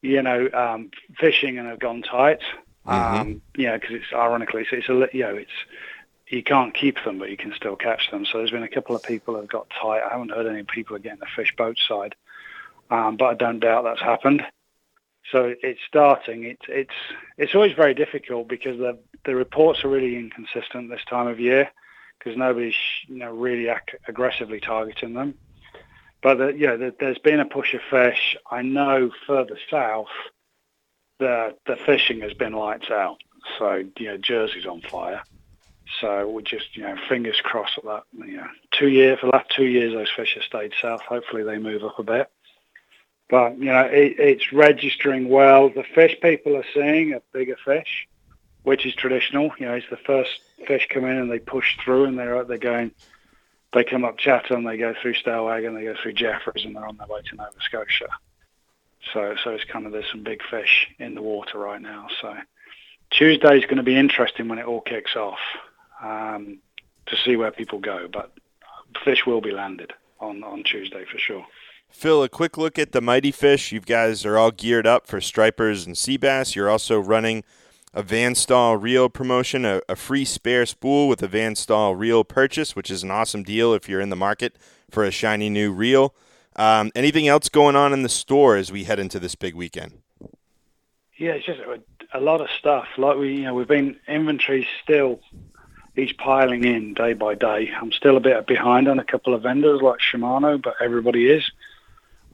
you 0.03 0.23
know, 0.23 0.49
um, 0.53 0.91
fishing 1.19 1.59
and 1.59 1.69
have 1.69 1.79
gone 1.79 2.03
tight. 2.03 2.41
Um, 2.87 3.41
you 3.57 3.67
know, 3.67 3.79
because 3.79 3.97
it's 3.97 4.13
ironically, 4.13 4.63
it's, 4.63 4.71
it's 4.73 4.89
a 4.91 5.09
you 5.17 5.23
know, 5.23 5.37
it's 5.37 5.51
you 6.29 6.43
can't 6.43 6.75
keep 6.75 7.03
them, 7.05 7.19
but 7.19 7.31
you 7.31 7.37
can 7.37 7.55
still 7.57 7.77
catch 7.77 8.11
them. 8.11 8.27
So 8.27 8.39
there's 8.39 8.51
been 8.51 8.63
a 8.63 8.69
couple 8.69 8.95
of 8.95 9.03
people 9.03 9.37
have 9.37 9.49
got 9.49 9.71
tight. 9.71 10.03
I 10.03 10.11
haven't 10.11 10.31
heard 10.31 10.47
any 10.47 10.65
people 10.65 10.97
are 10.97 11.01
getting 11.01 11.21
the 11.21 11.27
fish 11.35 11.55
boat 11.57 11.79
side, 11.89 12.15
um, 12.91 13.17
but 13.17 13.27
I 13.27 13.35
don't 13.35 13.61
doubt 13.61 13.85
that's 13.85 14.03
happened. 14.03 14.43
So 15.33 15.55
it's 15.63 15.81
starting. 15.89 16.45
It's 16.45 16.65
it's 16.69 16.95
it's 17.39 17.55
always 17.55 17.73
very 17.73 17.95
difficult 17.95 18.49
because 18.49 18.79
the 18.79 18.99
the 19.25 19.35
reports 19.35 19.83
are 19.83 19.89
really 19.89 20.17
inconsistent 20.17 20.91
this 20.91 21.05
time 21.09 21.27
of 21.27 21.41
year 21.41 21.71
because 22.19 22.37
nobody's 22.37 22.75
you 23.07 23.19
know 23.19 23.33
really 23.33 23.69
ac- 23.69 23.99
aggressively 24.09 24.61
targeting 24.61 25.15
them. 25.15 25.35
But 26.23 26.39
the, 26.39 26.55
yeah, 26.57 26.77
the, 26.77 26.95
there's 26.99 27.19
been 27.19 27.41
a 27.41 27.45
push 27.45 27.75
of 27.75 27.83
fish. 27.91 28.37
I 28.51 28.63
know 28.63 29.11
further 29.27 29.59
south, 29.71 30.09
the 31.19 31.55
the 31.67 31.77
fishing 31.77 32.21
has 32.21 32.33
been 32.33 32.55
lights 32.55 32.91
out. 32.91 33.19
So 33.59 33.85
you 33.99 34.07
know 34.07 34.17
Jersey's 34.17 34.67
on 34.67 34.81
fire. 34.81 35.23
So 36.01 36.29
we're 36.29 36.41
just 36.41 36.77
you 36.77 36.83
know 36.83 36.97
fingers 37.09 37.41
crossed 37.43 37.79
that 37.85 38.05
you 38.15 38.39
know 38.39 38.49
two 38.71 38.89
year 38.89 39.17
for 39.17 39.27
the 39.27 39.33
last 39.33 39.51
two 39.51 39.67
years 39.67 39.93
those 39.93 40.11
fish 40.11 40.35
have 40.35 40.45
stayed 40.45 40.73
south. 40.81 41.03
Hopefully 41.03 41.43
they 41.43 41.59
move 41.59 41.85
up 41.85 41.99
a 41.99 42.03
bit. 42.03 42.31
But 43.29 43.59
you 43.59 43.67
know 43.67 43.83
it, 43.83 44.19
it's 44.19 44.53
registering 44.53 45.29
well. 45.29 45.69
The 45.69 45.85
fish 45.95 46.17
people 46.23 46.57
are 46.57 46.65
seeing 46.73 47.13
are 47.15 47.23
bigger 47.33 47.57
fish, 47.65 48.09
which 48.65 48.85
is 48.85 48.95
traditional. 48.95 49.53
You 49.59 49.67
know 49.67 49.75
it's 49.75 49.89
the 49.89 49.97
first 49.97 50.41
fish 50.67 50.89
come 50.91 51.05
in 51.05 51.17
and 51.17 51.31
they 51.31 51.39
push 51.39 51.77
through 51.83 52.05
and 52.05 52.19
they're 52.19 52.45
they're 52.45 52.59
going. 52.59 52.91
They 53.73 53.83
come 53.83 54.05
up 54.05 54.19
Chatham, 54.19 54.63
they 54.63 54.77
go 54.77 54.95
through 55.01 55.15
Stellwagen, 55.15 55.75
they 55.75 55.83
go 55.83 55.97
through 56.01 56.13
Jeffreys, 56.13 56.65
and 56.65 56.77
they're 56.77 56.87
on 56.87 56.97
their 56.97 57.09
way 57.09 57.23
to 57.23 57.37
Nova 57.37 57.61
Scotia. 57.61 58.09
So 59.13 59.35
so 59.43 59.51
it's 59.51 59.65
kind 59.65 59.87
of 59.87 59.93
there's 59.93 60.11
some 60.11 60.23
big 60.23 60.43
fish 60.49 60.89
in 60.99 61.15
the 61.15 61.23
water 61.23 61.59
right 61.59 61.81
now. 61.81 62.09
So 62.21 62.37
Tuesday 63.11 63.59
is 63.59 63.65
going 63.65 63.77
to 63.77 63.83
be 63.83 63.97
interesting 63.97 64.49
when 64.49 64.59
it 64.59 64.67
all 64.67 64.81
kicks 64.81 65.17
off 65.17 65.39
um, 66.03 66.59
to 67.07 67.17
see 67.25 67.37
where 67.37 67.51
people 67.51 67.79
go. 67.79 68.09
But 68.13 68.33
fish 69.05 69.27
will 69.27 69.41
be 69.41 69.51
landed 69.51 69.93
on, 70.21 70.43
on 70.43 70.63
Tuesday 70.65 71.05
for 71.11 71.19
sure. 71.19 71.47
Phil, 71.91 72.25
a 72.25 72.29
quick 72.29 72.59
look 72.59 72.79
at 72.79 72.93
the 72.93 73.01
Mighty 73.01 73.31
Fish. 73.31 73.71
You 73.71 73.81
guys 73.81 74.27
are 74.27 74.37
all 74.37 74.51
geared 74.51 74.87
up 74.87 75.07
for 75.07 75.21
stripers 75.21 75.87
and 75.87 75.97
sea 75.97 76.17
bass. 76.17 76.57
You're 76.57 76.69
also 76.71 76.99
running 76.99 77.45
a 77.95 78.03
Van 78.03 78.35
Staal 78.35 78.77
reel 78.77 79.09
promotion, 79.09 79.65
a, 79.65 79.81
a 79.89 79.95
free 79.95 80.25
spare 80.25 80.67
spool 80.67 81.09
with 81.09 81.23
a 81.23 81.29
Van 81.29 81.55
Staal 81.55 81.95
reel 81.95 82.25
purchase, 82.25 82.75
which 82.75 82.91
is 82.91 83.03
an 83.05 83.11
awesome 83.11 83.45
deal 83.45 83.73
if 83.73 83.89
you're 83.89 84.01
in 84.01 84.11
the 84.11 84.17
market 84.17 84.57
for 84.91 85.05
a 85.05 85.13
shiny 85.13 85.49
new 85.49 85.73
reel. 85.73 86.15
Um, 86.57 86.91
anything 86.95 87.29
else 87.29 87.49
going 87.49 87.77
on 87.77 87.93
in 87.93 88.03
the 88.03 88.09
store 88.09 88.57
as 88.57 88.71
we 88.71 88.85
head 88.85 88.99
into 88.99 89.19
this 89.19 89.37
big 89.37 89.55
weekend? 89.55 89.99
Yeah, 91.17 91.33
it's 91.33 91.47
just 91.47 91.61
a, 91.61 91.81
a 92.13 92.21
lot 92.21 92.41
of 92.41 92.49
stuff. 92.59 92.89
Like 92.99 93.17
we, 93.17 93.37
you 93.37 93.43
know, 93.43 93.55
we've 93.55 93.69
been 93.69 93.97
inventory 94.09 94.67
still 94.83 95.21
each 95.97 96.17
piling 96.17 96.65
in 96.65 96.95
day 96.95 97.13
by 97.13 97.35
day. 97.35 97.71
I'm 97.81 97.93
still 97.93 98.17
a 98.17 98.21
bit 98.21 98.47
behind 98.49 98.89
on 98.89 98.99
a 98.99 99.05
couple 99.05 99.35
of 99.35 99.43
vendors 99.43 99.81
like 99.81 100.01
Shimano, 100.01 100.61
but 100.61 100.75
everybody 100.81 101.31
is. 101.31 101.49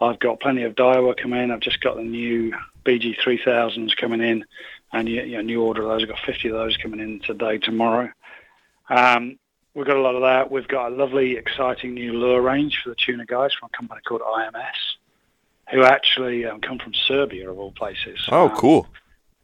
I've 0.00 0.18
got 0.18 0.40
plenty 0.40 0.62
of 0.62 0.74
Daiwa 0.74 1.18
coming 1.18 1.42
in. 1.42 1.50
I've 1.50 1.60
just 1.60 1.82
got 1.82 1.96
the 1.96 2.02
new 2.02 2.54
BG 2.86 3.18
3000s 3.20 3.94
coming 3.96 4.22
in, 4.22 4.46
and 4.92 5.08
you 5.08 5.26
know, 5.36 5.40
new 5.42 5.62
order 5.62 5.82
of 5.82 5.88
those. 5.88 6.00
We've 6.02 6.08
got 6.08 6.18
50 6.24 6.48
of 6.48 6.54
those 6.54 6.76
coming 6.76 7.00
in 7.00 7.20
today, 7.20 7.58
tomorrow. 7.58 8.10
Um, 8.88 9.38
we've 9.74 9.86
got 9.86 9.96
a 9.96 10.00
lot 10.00 10.14
of 10.16 10.22
that. 10.22 10.50
We've 10.50 10.66
got 10.68 10.92
a 10.92 10.94
lovely, 10.94 11.36
exciting 11.36 11.94
new 11.94 12.12
lure 12.12 12.40
range 12.42 12.80
for 12.82 12.90
the 12.90 12.96
tuna 12.96 13.24
guys 13.26 13.52
from 13.54 13.70
a 13.72 13.76
company 13.76 14.00
called 14.06 14.22
IMS, 14.22 14.96
who 15.70 15.84
actually 15.84 16.44
um, 16.44 16.60
come 16.60 16.78
from 16.78 16.92
Serbia, 16.94 17.50
of 17.50 17.58
all 17.58 17.72
places. 17.72 18.18
Oh, 18.30 18.48
Um, 18.48 18.56
cool. 18.56 18.86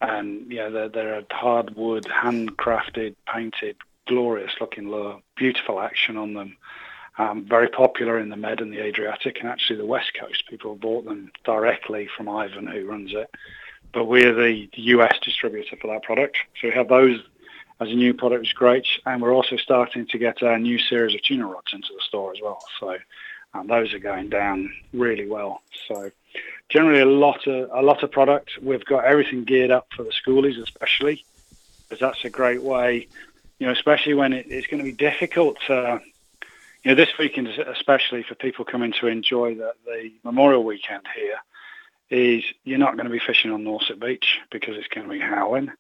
and 0.01 0.51
yeah, 0.51 0.69
they're, 0.69 0.89
they're 0.89 1.19
a 1.21 1.25
hardwood, 1.31 2.05
handcrafted, 2.05 3.15
painted, 3.33 3.77
glorious-looking 4.09 4.89
lure. 4.91 5.21
Beautiful 5.37 5.81
action 5.81 6.17
on 6.17 6.35
them. 6.35 6.57
Um, 7.19 7.47
very 7.49 7.69
popular 7.69 8.19
in 8.19 8.29
the 8.29 8.37
Med 8.37 8.61
and 8.61 8.71
the 8.73 8.83
Adriatic, 8.85 9.39
and 9.41 9.49
actually 9.49 9.77
the 9.77 9.87
West 9.87 10.13
Coast. 10.21 10.45
People 10.51 10.73
have 10.73 10.81
bought 10.81 11.05
them 11.07 11.31
directly 11.45 12.09
from 12.15 12.29
Ivan, 12.29 12.67
who 12.67 12.85
runs 12.87 13.15
it. 13.15 13.31
But 13.93 14.05
we're 14.07 14.35
the 14.35 14.69
US 14.73 15.19
distributor 15.23 15.77
for 15.77 15.89
that 15.89 16.03
product, 16.03 16.37
so 16.61 16.69
we 16.69 16.75
have 16.75 16.89
those 16.89 17.21
as 17.81 17.89
a 17.89 17.95
new 17.95 18.15
product, 18.15 18.41
which 18.41 18.51
is 18.51 18.55
great. 18.55 18.87
And 19.05 19.21
we're 19.21 19.35
also 19.35 19.57
starting 19.57 20.07
to 20.07 20.19
get 20.19 20.43
a 20.43 20.59
new 20.59 20.79
series 20.79 21.15
of 21.15 21.23
tuna 21.23 21.47
rods 21.47 21.73
into 21.73 21.89
the 21.95 22.03
store 22.07 22.33
as 22.33 22.39
well. 22.43 22.63
So 22.81 22.97
those 23.65 23.95
are 23.95 23.99
going 23.99 24.29
down 24.29 24.73
really 24.93 25.27
well. 25.27 25.63
So 25.89 26.11
generally 26.69 27.01
a 27.01 27.07
lot 27.07 27.47
of 27.47 27.71
a 27.73 27.83
lot 27.83 28.03
of 28.03 28.11
product. 28.11 28.51
We've 28.61 28.85
got 28.85 29.05
everything 29.05 29.45
geared 29.45 29.71
up 29.71 29.89
for 29.95 30.03
the 30.03 30.11
schoolies, 30.11 30.61
especially 30.61 31.25
because 31.89 32.01
that's 32.01 32.25
a 32.25 32.31
great 32.31 32.63
way. 32.63 33.09
You 33.59 33.67
know, 33.67 33.73
especially 33.73 34.15
when 34.15 34.33
it, 34.33 34.47
it's 34.49 34.67
going 34.67 34.79
to 34.79 34.85
be 34.85 34.93
difficult. 34.93 35.57
To, 35.69 36.01
you 36.83 36.91
know, 36.91 36.95
this 36.95 37.17
weekend, 37.19 37.49
especially 37.49 38.23
for 38.23 38.35
people 38.35 38.65
coming 38.65 38.93
to 39.01 39.07
enjoy 39.07 39.55
the, 39.55 39.73
the 39.87 40.13
Memorial 40.25 40.63
Weekend 40.63 41.05
here, 41.17 41.39
is 42.11 42.45
you're 42.65 42.79
not 42.79 42.97
going 42.97 43.07
to 43.07 43.13
be 43.13 43.19
fishing 43.19 43.51
on 43.51 43.65
Nauset 43.65 44.01
Beach 44.01 44.39
because 44.51 44.77
it's 44.77 44.89
going 44.89 45.07
to 45.07 45.13
be 45.13 45.21
howling. 45.21 45.71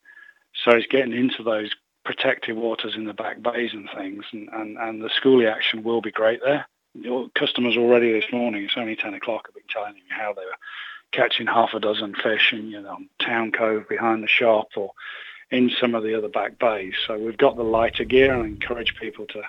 So 0.64 0.72
it's 0.72 0.86
getting 0.86 1.12
into 1.12 1.42
those 1.42 1.70
protected 2.04 2.56
waters 2.56 2.94
in 2.94 3.04
the 3.04 3.12
back 3.12 3.42
bays 3.42 3.72
and 3.72 3.88
things, 3.94 4.24
and, 4.32 4.48
and, 4.48 4.78
and 4.78 5.02
the 5.02 5.10
schoolie 5.10 5.50
action 5.50 5.82
will 5.82 6.00
be 6.00 6.10
great 6.10 6.40
there. 6.42 6.66
Your 6.94 7.28
customers 7.34 7.76
already 7.76 8.12
this 8.12 8.32
morning, 8.32 8.64
it's 8.64 8.76
only 8.76 8.96
10 8.96 9.12
o'clock, 9.14 9.46
have 9.46 9.54
been 9.54 9.64
telling 9.68 9.94
me 9.94 10.02
how 10.08 10.32
they 10.32 10.44
were 10.44 10.56
catching 11.12 11.46
half 11.46 11.74
a 11.74 11.80
dozen 11.80 12.14
fish 12.14 12.52
in, 12.52 12.68
you 12.68 12.80
know, 12.80 12.98
Town 13.20 13.52
Cove 13.52 13.88
behind 13.88 14.22
the 14.22 14.28
shop 14.28 14.68
or 14.76 14.92
in 15.50 15.70
some 15.80 15.94
of 15.94 16.02
the 16.02 16.16
other 16.16 16.28
back 16.28 16.58
bays. 16.58 16.94
So 17.06 17.18
we've 17.18 17.36
got 17.36 17.56
the 17.56 17.62
lighter 17.62 18.04
gear 18.04 18.34
and 18.34 18.46
encourage 18.46 18.96
people 18.96 19.26
to, 19.26 19.42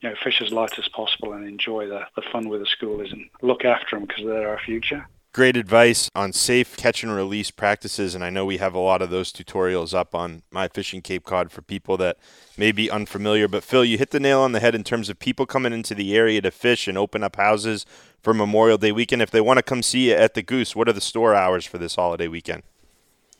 you 0.00 0.10
know, 0.10 0.16
fish 0.22 0.42
as 0.42 0.52
light 0.52 0.78
as 0.78 0.88
possible 0.88 1.32
and 1.32 1.46
enjoy 1.46 1.86
the, 1.86 2.02
the 2.16 2.22
fun 2.32 2.48
with 2.48 2.60
the 2.60 2.66
schoolies 2.66 3.12
and 3.12 3.28
look 3.42 3.64
after 3.64 3.96
them 3.96 4.06
because 4.06 4.24
they're 4.24 4.48
our 4.48 4.60
future. 4.60 5.06
Great 5.38 5.56
advice 5.56 6.10
on 6.16 6.32
safe 6.32 6.76
catch 6.76 7.04
and 7.04 7.14
release 7.14 7.52
practices, 7.52 8.16
and 8.16 8.24
I 8.24 8.28
know 8.28 8.44
we 8.44 8.56
have 8.56 8.74
a 8.74 8.80
lot 8.80 9.00
of 9.00 9.10
those 9.10 9.32
tutorials 9.32 9.94
up 9.94 10.12
on 10.12 10.42
My 10.50 10.66
Fishing 10.66 11.00
Cape 11.00 11.24
Cod 11.24 11.52
for 11.52 11.62
people 11.62 11.96
that 11.98 12.16
may 12.56 12.72
be 12.72 12.90
unfamiliar. 12.90 13.46
But 13.46 13.62
Phil, 13.62 13.84
you 13.84 13.98
hit 13.98 14.10
the 14.10 14.18
nail 14.18 14.40
on 14.40 14.50
the 14.50 14.58
head 14.58 14.74
in 14.74 14.82
terms 14.82 15.08
of 15.08 15.20
people 15.20 15.46
coming 15.46 15.72
into 15.72 15.94
the 15.94 16.16
area 16.16 16.40
to 16.40 16.50
fish 16.50 16.88
and 16.88 16.98
open 16.98 17.22
up 17.22 17.36
houses 17.36 17.86
for 18.20 18.34
Memorial 18.34 18.78
Day 18.78 18.90
weekend. 18.90 19.22
If 19.22 19.30
they 19.30 19.40
want 19.40 19.58
to 19.58 19.62
come 19.62 19.80
see 19.80 20.08
you 20.08 20.16
at 20.16 20.34
the 20.34 20.42
Goose, 20.42 20.74
what 20.74 20.88
are 20.88 20.92
the 20.92 21.00
store 21.00 21.36
hours 21.36 21.64
for 21.64 21.78
this 21.78 21.94
holiday 21.94 22.26
weekend? 22.26 22.64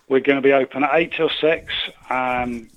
We're 0.09 0.21
going 0.21 0.41
to 0.41 0.41
be 0.41 0.53
open 0.53 0.85
at 0.85 0.95
8 0.95 1.13
till 1.15 1.31
6, 1.31 1.73
um, 2.11 2.71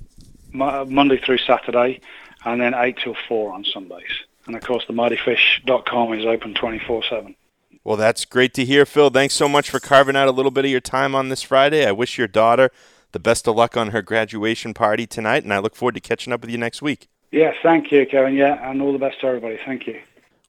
Monday 0.52 1.20
through 1.24 1.38
Saturday, 1.38 2.02
and 2.44 2.60
then 2.60 2.74
8 2.74 2.98
till 2.98 3.16
4 3.28 3.54
on 3.54 3.66
Sundays. 3.66 4.24
And 4.48 4.56
of 4.56 4.64
course, 4.64 4.84
the 4.88 4.94
mightyfish.com 4.94 6.14
is 6.14 6.26
open 6.26 6.56
24 6.56 7.04
7. 7.04 7.36
Well, 7.84 7.98
that's 7.98 8.26
great 8.26 8.54
to 8.56 8.66
hear, 8.66 8.86
Phil. 8.86 9.10
Thanks 9.10 9.34
so 9.34 9.50
much 9.50 9.70
for 9.70 9.80
carving 9.80 10.16
out 10.16 10.28
a 10.28 10.32
little 10.32 10.52
bit 10.52 10.66
of 10.66 10.72
your 10.72 10.80
time 10.80 11.16
on 11.16 11.30
this 11.30 11.42
Friday. 11.42 11.86
I 11.86 11.92
wish 11.92 12.18
your 12.18 12.28
daughter 12.28 12.70
the 13.12 13.20
best 13.20 13.48
of 13.48 13.56
luck 13.56 13.76
on 13.76 13.90
her 13.90 14.02
graduation 14.02 14.74
party 14.74 15.08
tonight, 15.08 15.44
and 15.44 15.54
I 15.54 15.60
look 15.60 15.76
forward 15.76 15.96
to 15.96 16.02
catching 16.02 16.32
up 16.32 16.42
with 16.42 16.50
you 16.50 16.58
next 16.58 16.82
week. 16.82 17.08
Yeah, 17.32 17.54
thank 17.64 17.92
you, 17.92 18.06
Kevin. 18.06 18.36
Yeah, 18.36 18.70
and 18.70 18.82
all 18.82 18.94
the 18.94 19.00
best 19.00 19.22
to 19.22 19.28
everybody. 19.28 19.58
Thank 19.66 19.88
you. 19.88 20.00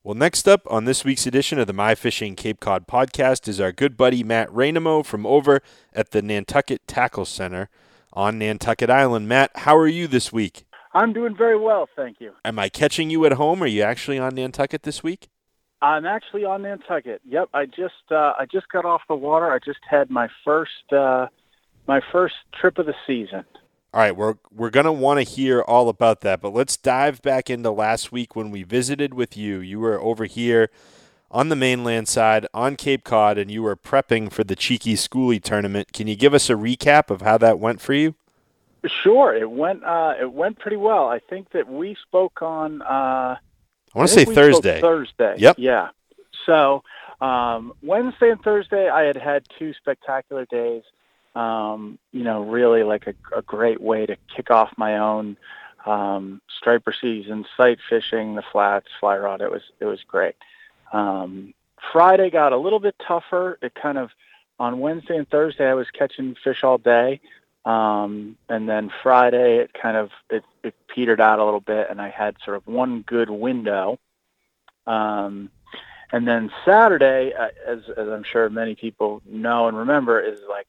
Well, 0.04 0.14
next 0.14 0.48
up 0.48 0.62
on 0.68 0.84
this 0.84 1.04
week's 1.04 1.26
edition 1.26 1.58
of 1.58 1.68
the 1.68 1.72
My 1.72 1.94
Fishing 1.94 2.34
Cape 2.34 2.60
Cod 2.60 2.88
podcast 2.88 3.46
is 3.46 3.60
our 3.60 3.70
good 3.72 3.96
buddy 3.96 4.24
Matt 4.24 4.48
Rainamo 4.48 5.04
from 5.04 5.24
over 5.24 5.62
at 5.92 6.10
the 6.10 6.20
Nantucket 6.20 6.86
Tackle 6.88 7.24
Center 7.24 7.70
on 8.12 8.38
Nantucket 8.38 8.90
Island. 8.90 9.28
Matt, 9.28 9.52
how 9.54 9.76
are 9.76 9.86
you 9.86 10.08
this 10.08 10.32
week? 10.32 10.64
I'm 10.92 11.12
doing 11.12 11.36
very 11.36 11.56
well, 11.56 11.88
thank 11.96 12.20
you. 12.20 12.32
Am 12.44 12.58
I 12.58 12.68
catching 12.68 13.10
you 13.10 13.24
at 13.24 13.32
home? 13.34 13.62
Are 13.62 13.66
you 13.66 13.82
actually 13.82 14.18
on 14.18 14.34
Nantucket 14.34 14.82
this 14.82 15.02
week? 15.02 15.28
I'm 15.82 16.06
actually 16.06 16.44
on 16.44 16.62
Nantucket. 16.62 17.20
Yep, 17.28 17.48
I 17.52 17.66
just 17.66 18.10
uh, 18.10 18.34
I 18.38 18.46
just 18.50 18.68
got 18.68 18.84
off 18.84 19.02
the 19.08 19.16
water. 19.16 19.50
I 19.50 19.58
just 19.58 19.80
had 19.88 20.10
my 20.10 20.28
first 20.44 20.92
uh, 20.92 21.26
my 21.88 22.00
first 22.12 22.36
trip 22.54 22.78
of 22.78 22.86
the 22.86 22.94
season. 23.04 23.44
All 23.92 24.00
right, 24.00 24.16
we're 24.16 24.36
we're 24.54 24.70
gonna 24.70 24.92
want 24.92 25.18
to 25.18 25.24
hear 25.24 25.60
all 25.60 25.88
about 25.88 26.20
that, 26.20 26.40
but 26.40 26.54
let's 26.54 26.76
dive 26.76 27.20
back 27.20 27.50
into 27.50 27.72
last 27.72 28.12
week 28.12 28.36
when 28.36 28.52
we 28.52 28.62
visited 28.62 29.12
with 29.12 29.36
you. 29.36 29.58
You 29.58 29.80
were 29.80 30.00
over 30.00 30.24
here 30.26 30.70
on 31.32 31.48
the 31.48 31.56
mainland 31.56 32.06
side 32.06 32.46
on 32.54 32.76
Cape 32.76 33.02
Cod, 33.02 33.36
and 33.36 33.50
you 33.50 33.64
were 33.64 33.74
prepping 33.74 34.30
for 34.30 34.44
the 34.44 34.54
Cheeky 34.54 34.94
Schoolie 34.94 35.42
tournament. 35.42 35.92
Can 35.92 36.06
you 36.06 36.14
give 36.14 36.32
us 36.32 36.48
a 36.48 36.54
recap 36.54 37.10
of 37.10 37.22
how 37.22 37.38
that 37.38 37.58
went 37.58 37.80
for 37.80 37.92
you? 37.92 38.14
Sure, 39.02 39.34
it 39.34 39.50
went 39.50 39.82
uh, 39.82 40.14
it 40.20 40.32
went 40.32 40.60
pretty 40.60 40.76
well. 40.76 41.08
I 41.08 41.18
think 41.18 41.50
that 41.50 41.68
we 41.68 41.96
spoke 42.06 42.40
on. 42.40 42.82
I 43.94 43.98
want 43.98 44.10
to 44.10 44.14
say 44.14 44.24
Thursday. 44.24 44.80
Thursday. 44.80 45.34
Yep. 45.38 45.56
Yeah. 45.58 45.90
So 46.46 46.82
um, 47.20 47.72
Wednesday 47.82 48.30
and 48.30 48.42
Thursday, 48.42 48.88
I 48.88 49.02
had 49.02 49.16
had 49.16 49.44
two 49.58 49.74
spectacular 49.74 50.46
days 50.46 50.82
um, 51.34 51.98
you 52.12 52.24
know, 52.24 52.42
really 52.42 52.82
like 52.82 53.06
a, 53.06 53.14
a 53.38 53.42
great 53.42 53.80
way 53.80 54.06
to 54.06 54.16
kick 54.34 54.50
off 54.50 54.70
my 54.76 54.98
own 54.98 55.36
um, 55.86 56.40
striper 56.58 56.94
season, 56.98 57.46
sight 57.56 57.78
fishing, 57.88 58.34
the 58.34 58.42
flats, 58.52 58.88
fly 59.00 59.16
rod. 59.16 59.40
It 59.40 59.50
was 59.50 59.62
it 59.80 59.86
was 59.86 60.00
great. 60.06 60.34
Um, 60.92 61.54
Friday 61.92 62.30
got 62.30 62.52
a 62.52 62.58
little 62.58 62.80
bit 62.80 62.94
tougher. 63.06 63.58
It 63.62 63.74
kind 63.74 63.98
of 63.98 64.10
on 64.58 64.80
Wednesday 64.80 65.16
and 65.16 65.28
Thursday 65.28 65.68
I 65.68 65.74
was 65.74 65.88
catching 65.90 66.36
fish 66.44 66.62
all 66.62 66.78
day, 66.78 67.20
um, 67.64 68.36
and 68.48 68.68
then 68.68 68.90
Friday 69.02 69.58
it 69.58 69.72
kind 69.72 69.96
of 69.96 70.10
it, 70.30 70.44
it 70.62 70.74
petered 70.88 71.20
out 71.20 71.38
a 71.38 71.44
little 71.44 71.60
bit, 71.60 71.88
and 71.90 72.00
I 72.00 72.10
had 72.10 72.36
sort 72.44 72.56
of 72.56 72.66
one 72.66 73.02
good 73.02 73.30
window. 73.30 73.98
Um, 74.86 75.50
and 76.10 76.26
then 76.26 76.50
Saturday, 76.64 77.32
uh, 77.32 77.48
as 77.66 77.80
as 77.96 78.08
I'm 78.08 78.24
sure 78.24 78.48
many 78.50 78.74
people 78.74 79.22
know 79.24 79.68
and 79.68 79.76
remember, 79.76 80.20
is 80.20 80.40
like 80.48 80.66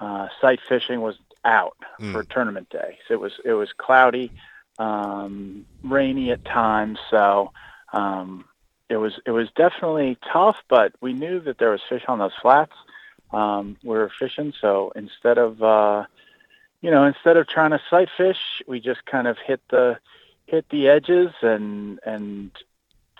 uh, 0.00 0.28
sight 0.40 0.60
fishing 0.68 1.00
was 1.00 1.16
out 1.44 1.76
mm. 2.00 2.12
for 2.12 2.24
tournament 2.24 2.70
day. 2.70 2.98
So 3.06 3.14
it 3.14 3.20
was 3.20 3.32
it 3.44 3.52
was 3.52 3.68
cloudy, 3.76 4.32
um, 4.78 5.66
rainy 5.82 6.30
at 6.32 6.44
times. 6.44 6.98
So 7.10 7.52
um, 7.92 8.46
it 8.88 8.96
was 8.96 9.12
it 9.26 9.30
was 9.30 9.48
definitely 9.56 10.18
tough, 10.32 10.56
but 10.68 10.92
we 11.00 11.12
knew 11.12 11.40
that 11.40 11.58
there 11.58 11.70
was 11.70 11.80
fish 11.88 12.02
on 12.08 12.18
those 12.18 12.34
flats. 12.40 12.72
Um, 13.32 13.76
we 13.82 13.90
were 13.90 14.10
fishing, 14.18 14.52
so 14.60 14.92
instead 14.94 15.38
of 15.38 15.62
uh, 15.62 16.04
you 16.84 16.90
know 16.90 17.04
instead 17.04 17.36
of 17.36 17.48
trying 17.48 17.70
to 17.70 17.80
sight 17.90 18.08
fish, 18.16 18.62
we 18.66 18.80
just 18.80 19.04
kind 19.06 19.26
of 19.26 19.36
hit 19.38 19.60
the 19.70 19.98
hit 20.46 20.66
the 20.70 20.88
edges 20.88 21.30
and 21.42 21.98
and 22.04 22.50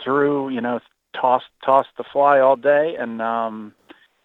threw 0.03 0.49
you 0.51 0.61
know 0.61 0.81
tossed 1.15 1.53
tossed 1.65 1.97
the 1.97 2.05
fly 2.13 2.41
all 2.41 2.57
day 2.57 2.97
and 2.97 3.23
um 3.23 3.75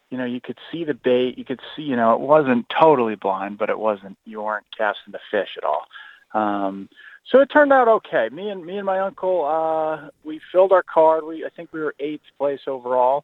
you 0.09 0.17
know, 0.17 0.25
you 0.25 0.41
could 0.41 0.57
see 0.71 0.83
the 0.83 0.93
bait. 0.93 1.37
You 1.37 1.45
could 1.45 1.59
see, 1.75 1.83
you 1.83 1.95
know, 1.95 2.13
it 2.13 2.19
wasn't 2.19 2.67
totally 2.69 3.15
blind, 3.15 3.57
but 3.57 3.69
it 3.69 3.77
wasn't. 3.77 4.17
You 4.25 4.41
weren't 4.41 4.65
casting 4.75 5.11
the 5.11 5.19
fish 5.29 5.49
at 5.57 5.63
all. 5.63 5.85
Um, 6.33 6.89
so 7.25 7.41
it 7.41 7.47
turned 7.47 7.71
out 7.71 7.87
okay. 7.87 8.29
Me 8.31 8.49
and 8.49 8.65
me 8.65 8.77
and 8.77 8.85
my 8.85 8.99
uncle, 8.99 9.45
uh, 9.45 10.09
we 10.23 10.41
filled 10.51 10.71
our 10.71 10.83
card. 10.83 11.25
We 11.25 11.45
I 11.45 11.49
think 11.49 11.71
we 11.71 11.79
were 11.79 11.93
eighth 11.99 12.23
place 12.37 12.61
overall, 12.65 13.23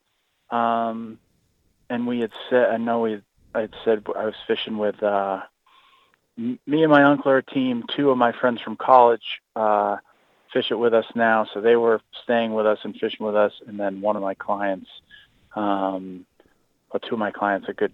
um, 0.51 1.17
and 1.89 2.05
we 2.05 2.19
had 2.19 2.31
said. 2.49 2.69
I 2.69 2.77
know 2.77 3.01
we. 3.01 3.21
I 3.55 3.61
had 3.61 3.73
said 3.83 4.05
I 4.15 4.25
was 4.25 4.35
fishing 4.45 4.77
with 4.77 5.01
uh, 5.01 5.41
me 6.37 6.83
and 6.83 6.89
my 6.91 7.03
uncle 7.03 7.31
are 7.31 7.37
a 7.37 7.43
team. 7.43 7.83
Two 7.95 8.09
of 8.09 8.17
my 8.17 8.31
friends 8.31 8.61
from 8.61 8.75
college 8.75 9.41
uh, 9.55 9.97
fish 10.51 10.71
it 10.71 10.75
with 10.75 10.93
us 10.93 11.05
now, 11.15 11.47
so 11.53 11.61
they 11.61 11.75
were 11.75 12.01
staying 12.23 12.53
with 12.53 12.65
us 12.65 12.79
and 12.83 12.95
fishing 12.95 13.25
with 13.25 13.35
us. 13.35 13.53
And 13.67 13.79
then 13.79 14.01
one 14.01 14.15
of 14.15 14.21
my 14.21 14.33
clients. 14.33 14.89
Um, 15.55 16.25
well, 16.91 16.99
two 16.99 17.15
of 17.15 17.19
my 17.19 17.31
clients 17.31 17.67
are 17.67 17.73
good 17.73 17.91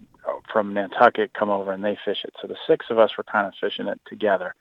from 0.52 0.74
Nantucket 0.74 1.32
come 1.32 1.50
over 1.50 1.72
and 1.72 1.84
they 1.84 1.98
fish 2.04 2.24
it. 2.24 2.34
So 2.40 2.46
the 2.46 2.56
six 2.66 2.86
of 2.90 2.98
us 2.98 3.16
were 3.16 3.24
kind 3.24 3.46
of 3.46 3.54
fishing 3.60 3.88
it 3.88 4.00
together. 4.06 4.54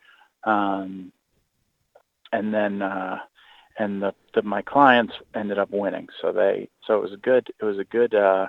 Um, 0.44 1.12
and 2.32 2.54
then, 2.54 2.82
uh, 2.82 3.20
and 3.78 4.02
the, 4.02 4.14
the, 4.34 4.42
my 4.42 4.62
clients 4.62 5.14
ended 5.36 5.60
up 5.60 5.72
winning. 5.72 6.08
So 6.22 6.32
they, 6.32 6.70
so 6.86 6.98
it 6.98 7.02
was 7.02 7.14
a 7.14 7.18
good, 7.18 7.52
it 7.60 7.66
was 7.66 7.78
a 7.78 7.84
good, 7.84 8.16
uh, 8.16 8.48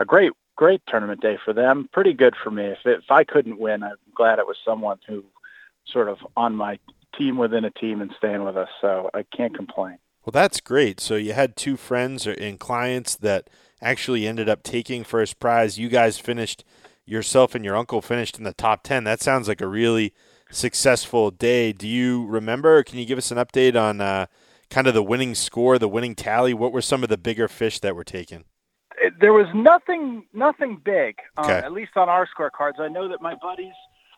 a 0.00 0.04
great, 0.04 0.32
great 0.58 0.82
tournament 0.88 1.20
day 1.20 1.38
for 1.42 1.54
them. 1.54 1.88
Pretty 1.92 2.12
good 2.12 2.34
for 2.42 2.50
me. 2.50 2.64
If, 2.64 2.78
if 2.84 3.10
I 3.10 3.22
couldn't 3.22 3.60
win, 3.60 3.84
I'm 3.84 3.94
glad 4.14 4.40
it 4.40 4.46
was 4.46 4.56
someone 4.64 4.98
who 5.06 5.24
sort 5.86 6.08
of 6.08 6.18
on 6.36 6.56
my 6.56 6.80
team 7.16 7.38
within 7.38 7.64
a 7.64 7.70
team 7.70 8.02
and 8.02 8.12
staying 8.18 8.44
with 8.44 8.56
us. 8.56 8.68
So 8.80 9.08
I 9.14 9.22
can't 9.34 9.54
complain. 9.54 9.98
Well, 10.24 10.32
that's 10.32 10.60
great. 10.60 10.98
So 10.98 11.14
you 11.14 11.32
had 11.32 11.54
two 11.54 11.76
friends 11.76 12.26
and 12.26 12.58
clients 12.58 13.14
that 13.16 13.48
actually 13.80 14.26
ended 14.26 14.48
up 14.48 14.64
taking 14.64 15.04
first 15.04 15.38
prize. 15.38 15.78
You 15.78 15.88
guys 15.88 16.18
finished, 16.18 16.64
yourself 17.06 17.54
and 17.54 17.64
your 17.64 17.76
uncle 17.76 18.02
finished 18.02 18.36
in 18.36 18.42
the 18.44 18.52
top 18.52 18.82
10. 18.82 19.04
That 19.04 19.22
sounds 19.22 19.46
like 19.46 19.60
a 19.60 19.68
really 19.68 20.12
successful 20.50 21.30
day. 21.30 21.72
Do 21.72 21.86
you 21.86 22.26
remember? 22.26 22.82
can 22.82 22.98
you 22.98 23.06
give 23.06 23.16
us 23.18 23.30
an 23.30 23.38
update 23.38 23.80
on 23.80 24.00
uh, 24.00 24.26
kind 24.70 24.88
of 24.88 24.94
the 24.94 25.04
winning 25.04 25.36
score, 25.36 25.78
the 25.78 25.88
winning 25.88 26.16
tally? 26.16 26.52
What 26.52 26.72
were 26.72 26.82
some 26.82 27.04
of 27.04 27.08
the 27.08 27.16
bigger 27.16 27.46
fish 27.46 27.78
that 27.78 27.94
were 27.94 28.04
taken? 28.04 28.44
There 29.20 29.32
was 29.32 29.46
nothing, 29.54 30.24
nothing 30.32 30.80
big, 30.84 31.16
uh, 31.36 31.42
okay. 31.42 31.58
at 31.58 31.72
least 31.72 31.92
on 31.96 32.08
our 32.08 32.26
scorecards. 32.26 32.80
I 32.80 32.88
know 32.88 33.08
that 33.08 33.22
my 33.22 33.34
buddies 33.34 33.74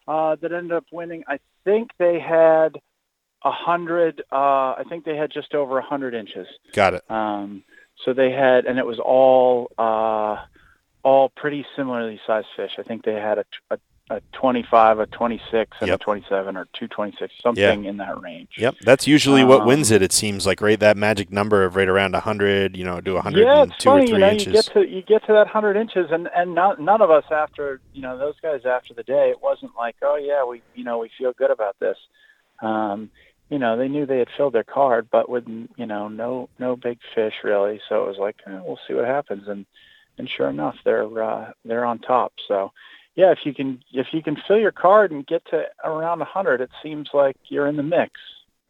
uh, 0.09 0.37
that 0.41 0.53
ended 0.53 0.73
up 0.73 0.87
winning, 0.93 1.25
I 1.29 1.39
think 1.65 1.91
they 1.99 2.19
had 2.19 2.81
a 3.45 3.51
hundred. 3.51 4.23
Uh, 4.33 4.75
I 4.79 4.83
think 4.89 5.05
they 5.05 5.17
had 5.17 5.31
just 5.33 5.55
over 5.55 5.79
a 5.79 5.83
hundred 5.83 6.15
inches. 6.15 6.47
Got 6.73 6.95
it. 6.95 7.11
Um, 7.11 7.63
so 8.05 8.13
they 8.13 8.31
had, 8.31 8.67
and 8.67 8.79
it 8.79 8.87
was 8.87 8.99
all 8.99 9.71
uh, 9.79 10.37
all 11.03 11.29
pretty 11.31 11.65
similarly 11.77 12.21
sized 12.27 12.49
fish. 12.57 12.73
I 12.79 12.83
think 12.83 13.05
they 13.05 13.15
had 13.15 13.39
a, 13.39 13.45
a, 13.71 13.79
a 14.11 14.21
25, 14.33 14.99
a 14.99 15.07
26, 15.07 15.77
and 15.81 15.89
yep. 15.89 16.01
a 16.01 16.03
27, 16.03 16.57
or 16.57 16.65
226, 16.73 17.33
something 17.41 17.85
yeah. 17.85 17.91
in 17.91 17.97
that 17.99 18.21
range. 18.21 18.49
Yep, 18.59 18.77
that's 18.83 19.07
usually 19.07 19.43
um, 19.43 19.49
what 19.49 19.65
wins 19.65 19.93
it. 19.93 20.03
It 20.03 20.13
seems 20.13 20.47
like 20.47 20.61
right 20.61 20.79
that 20.81 20.97
magic 20.97 21.31
number 21.31 21.65
of 21.65 21.77
right 21.77 21.89
around 21.89 22.13
100. 22.13 22.77
You 22.77 22.85
know, 22.85 23.01
do 23.01 23.15
102 23.15 23.41
yeah, 23.41 23.63
it's 23.63 23.85
funny, 23.85 24.03
or 24.03 24.07
three 24.07 24.15
you 24.15 24.19
know, 24.19 24.31
inches. 24.31 24.47
You 24.47 24.53
get 24.53 24.65
to 24.73 24.89
you 24.89 25.03
get 25.03 25.27
to 25.27 25.33
that 25.33 25.47
100 25.47 25.77
inches, 25.77 26.11
and 26.11 26.29
and 26.35 26.55
not, 26.55 26.81
none 26.81 27.01
of 27.01 27.11
us 27.11 27.25
after 27.31 27.81
you 27.95 28.03
know 28.03 28.19
those 28.19 28.35
guys 28.43 28.63
after 28.67 28.93
the 28.93 29.05
day, 29.05 29.31
it 29.31 29.41
wasn't 29.41 29.73
like 29.79 29.97
oh 30.03 30.17
yeah 30.17 30.45
we 30.45 30.61
you 30.75 30.85
know 30.85 30.99
we 30.99 31.11
feel 31.17 31.33
good 31.33 31.53
about 31.53 31.79
this. 31.79 31.97
Um, 32.61 33.11
you 33.49 33.59
know, 33.59 33.77
they 33.77 33.89
knew 33.89 34.07
they 34.07 34.19
had 34.19 34.29
filled 34.37 34.55
their 34.55 34.65
card, 34.65 35.09
but 35.11 35.29
with 35.29 35.47
you 35.47 35.87
know 35.87 36.09
no 36.09 36.49
no 36.59 36.75
big 36.75 36.99
fish 37.15 37.35
really. 37.45 37.81
So 37.89 38.03
it 38.03 38.09
was 38.09 38.19
like 38.19 38.37
eh, 38.47 38.61
we'll 38.65 38.79
see 38.89 38.95
what 38.95 39.05
happens, 39.05 39.47
and 39.47 39.67
and 40.19 40.29
sure 40.29 40.49
enough, 40.49 40.77
they're 40.85 41.23
uh, 41.23 41.53
they're 41.65 41.85
on 41.85 42.01
top. 42.01 42.33
So 42.49 42.73
yeah, 43.15 43.33
if 43.33 43.41
you 43.45 43.55
can 43.55 43.83
if 43.93 44.09
you 44.13 44.23
can 44.23 44.37
fill 44.47 44.59
your 44.59 44.73
card 44.73 45.11
and 45.11 45.27
get 45.27 45.45
to 45.47 45.65
around 45.85 46.21
100, 46.21 46.61
it 46.61 46.71
seems 46.83 47.09
like 47.13 47.37
you're 47.49 47.67
in 47.67 47.77
the 47.77 47.83
mix. 47.83 48.13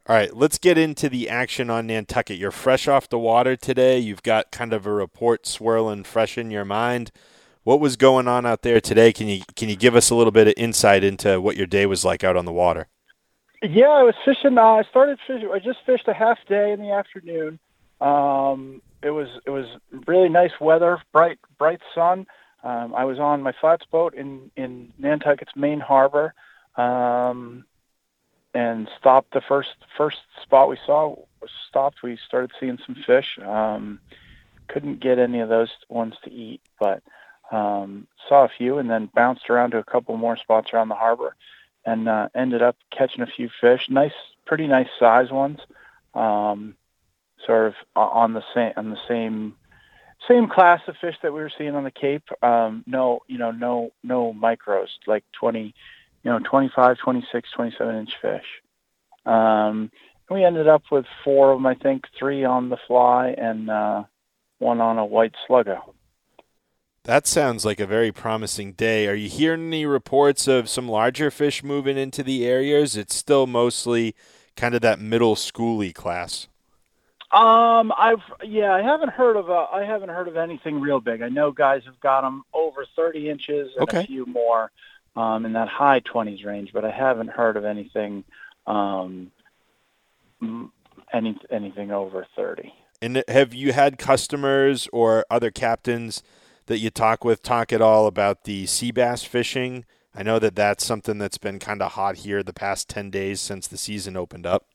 All 0.07 0.15
right, 0.15 0.35
let's 0.35 0.57
get 0.57 0.77
into 0.77 1.09
the 1.09 1.29
action 1.29 1.69
on 1.69 1.87
Nantucket. 1.87 2.37
You're 2.37 2.51
fresh 2.51 2.87
off 2.87 3.07
the 3.07 3.19
water 3.19 3.55
today. 3.55 3.99
You've 3.99 4.23
got 4.23 4.51
kind 4.51 4.73
of 4.73 4.87
a 4.87 4.91
report 4.91 5.45
swirling 5.45 6.03
fresh 6.03 6.37
in 6.37 6.49
your 6.49 6.65
mind. 6.65 7.11
What 7.63 7.79
was 7.79 7.95
going 7.95 8.27
on 8.27 8.45
out 8.45 8.63
there 8.63 8.81
today? 8.81 9.13
Can 9.13 9.27
you 9.27 9.41
can 9.55 9.69
you 9.69 9.75
give 9.75 9.95
us 9.95 10.09
a 10.09 10.15
little 10.15 10.31
bit 10.31 10.47
of 10.47 10.53
insight 10.57 11.03
into 11.03 11.39
what 11.39 11.55
your 11.55 11.67
day 11.67 11.85
was 11.85 12.03
like 12.03 12.23
out 12.23 12.35
on 12.35 12.45
the 12.45 12.51
water? 12.51 12.87
Yeah, 13.61 13.89
I 13.89 14.01
was 14.01 14.15
fishing. 14.25 14.57
Uh, 14.57 14.61
I 14.61 14.83
started 14.89 15.19
fishing. 15.27 15.51
I 15.53 15.59
just 15.59 15.79
fished 15.85 16.07
a 16.07 16.13
half 16.13 16.39
day 16.47 16.71
in 16.71 16.81
the 16.81 16.91
afternoon, 16.91 17.59
um, 18.01 18.81
it 19.03 19.11
was 19.11 19.27
it 19.45 19.51
was 19.51 19.65
really 20.07 20.29
nice 20.29 20.51
weather, 20.59 20.99
bright 21.13 21.37
bright 21.57 21.79
sun. 21.95 22.25
Um, 22.63 22.93
I 22.95 23.05
was 23.05 23.19
on 23.19 23.41
my 23.41 23.53
flats 23.59 23.85
boat 23.85 24.13
in 24.13 24.51
in 24.55 24.93
Nantucket's 24.99 25.55
main 25.55 25.79
harbor, 25.79 26.33
um, 26.75 27.65
and 28.53 28.89
stopped 28.99 29.33
the 29.33 29.41
first 29.41 29.75
first 29.97 30.19
spot 30.41 30.69
we 30.69 30.77
saw. 30.85 31.15
Stopped. 31.69 32.03
We 32.03 32.17
started 32.27 32.51
seeing 32.59 32.77
some 32.85 32.95
fish. 32.95 33.39
Um, 33.43 33.99
couldn't 34.67 34.99
get 34.99 35.19
any 35.19 35.39
of 35.39 35.49
those 35.49 35.69
ones 35.89 36.13
to 36.23 36.31
eat, 36.31 36.61
but 36.79 37.01
um, 37.51 38.07
saw 38.29 38.45
a 38.45 38.49
few, 38.49 38.77
and 38.77 38.89
then 38.89 39.09
bounced 39.13 39.49
around 39.49 39.71
to 39.71 39.79
a 39.79 39.83
couple 39.83 40.15
more 40.17 40.37
spots 40.37 40.71
around 40.71 40.89
the 40.89 40.95
harbor, 40.95 41.35
and 41.85 42.07
uh, 42.07 42.29
ended 42.35 42.61
up 42.61 42.77
catching 42.91 43.21
a 43.21 43.27
few 43.27 43.49
fish. 43.59 43.87
Nice, 43.89 44.13
pretty 44.45 44.67
nice 44.67 44.87
size 44.99 45.31
ones. 45.31 45.59
Um, 46.13 46.75
sort 47.45 47.67
of 47.67 47.73
on 47.95 48.33
the 48.33 48.43
same 48.53 48.73
on 48.77 48.91
the 48.91 48.99
same 49.07 49.55
same 50.27 50.47
class 50.47 50.81
of 50.87 50.95
fish 51.01 51.15
that 51.23 51.33
we 51.33 51.41
were 51.41 51.51
seeing 51.57 51.75
on 51.75 51.83
the 51.83 51.91
Cape. 51.91 52.27
Um, 52.43 52.83
no, 52.85 53.21
you 53.27 53.37
know, 53.37 53.51
no 53.51 53.91
no 54.03 54.33
micros 54.33 54.87
like 55.07 55.23
20, 55.39 55.73
you 56.23 56.31
know, 56.31 56.39
25, 56.39 56.97
26, 56.97 57.49
27 57.51 57.95
inch 57.95 58.11
fish. 58.21 58.45
Um, 59.25 59.91
we 60.29 60.43
ended 60.45 60.67
up 60.67 60.83
with 60.91 61.05
four 61.23 61.51
of 61.51 61.57
them, 61.57 61.65
I 61.65 61.75
think, 61.75 62.05
three 62.17 62.45
on 62.45 62.69
the 62.69 62.77
fly 62.87 63.35
and 63.37 63.69
uh, 63.69 64.03
one 64.59 64.79
on 64.79 64.97
a 64.97 65.05
white 65.05 65.33
sluggo. 65.49 65.81
That 67.03 67.25
sounds 67.25 67.65
like 67.65 67.79
a 67.79 67.87
very 67.87 68.11
promising 68.11 68.73
day. 68.73 69.07
Are 69.07 69.15
you 69.15 69.27
hearing 69.27 69.67
any 69.67 69.85
reports 69.85 70.47
of 70.47 70.69
some 70.69 70.87
larger 70.87 71.31
fish 71.31 71.63
moving 71.63 71.97
into 71.97 72.21
the 72.21 72.45
areas? 72.45 72.95
It's 72.95 73.15
still 73.15 73.47
mostly 73.47 74.15
kind 74.55 74.75
of 74.75 74.81
that 74.81 74.99
middle 74.99 75.35
schooly 75.35 75.93
class. 75.93 76.47
Um, 77.33 77.93
I've 77.97 78.21
yeah, 78.43 78.73
I 78.73 78.81
haven't 78.81 79.11
heard 79.11 79.37
of 79.37 79.49
uh, 79.49 79.67
I 79.71 79.83
haven't 79.83 80.09
heard 80.09 80.27
of 80.27 80.35
anything 80.35 80.81
real 80.81 80.99
big. 80.99 81.21
I 81.21 81.29
know 81.29 81.51
guys 81.51 81.83
have 81.85 81.99
got 82.01 82.21
them 82.21 82.43
over 82.53 82.85
30 82.95 83.29
inches 83.29 83.71
and 83.75 83.83
okay. 83.83 84.01
a 84.01 84.03
few 84.03 84.25
more 84.25 84.69
um, 85.15 85.45
in 85.45 85.53
that 85.53 85.69
high 85.69 86.01
20s 86.01 86.45
range, 86.45 86.71
but 86.73 86.83
I 86.83 86.91
haven't 86.91 87.29
heard 87.29 87.55
of 87.55 87.63
anything 87.63 88.25
um, 88.67 89.31
any 91.13 91.37
anything 91.49 91.91
over 91.91 92.25
30. 92.35 92.73
And 93.01 93.23
have 93.27 93.53
you 93.53 93.73
had 93.73 93.97
customers 93.97 94.87
or 94.91 95.25
other 95.29 95.51
captains 95.51 96.21
that 96.67 96.79
you 96.79 96.89
talk 96.89 97.23
with 97.23 97.41
talk 97.41 97.73
at 97.73 97.81
all 97.81 98.07
about 98.07 98.43
the 98.43 98.65
sea 98.65 98.91
bass 98.91 99.23
fishing? 99.23 99.85
I 100.13 100.23
know 100.23 100.39
that 100.39 100.55
that's 100.55 100.85
something 100.85 101.17
that's 101.17 101.37
been 101.37 101.59
kind 101.59 101.81
of 101.81 101.93
hot 101.93 102.17
here 102.17 102.43
the 102.43 102.53
past 102.53 102.89
10 102.89 103.09
days 103.09 103.39
since 103.39 103.67
the 103.67 103.77
season 103.77 104.17
opened 104.17 104.45
up. 104.45 104.65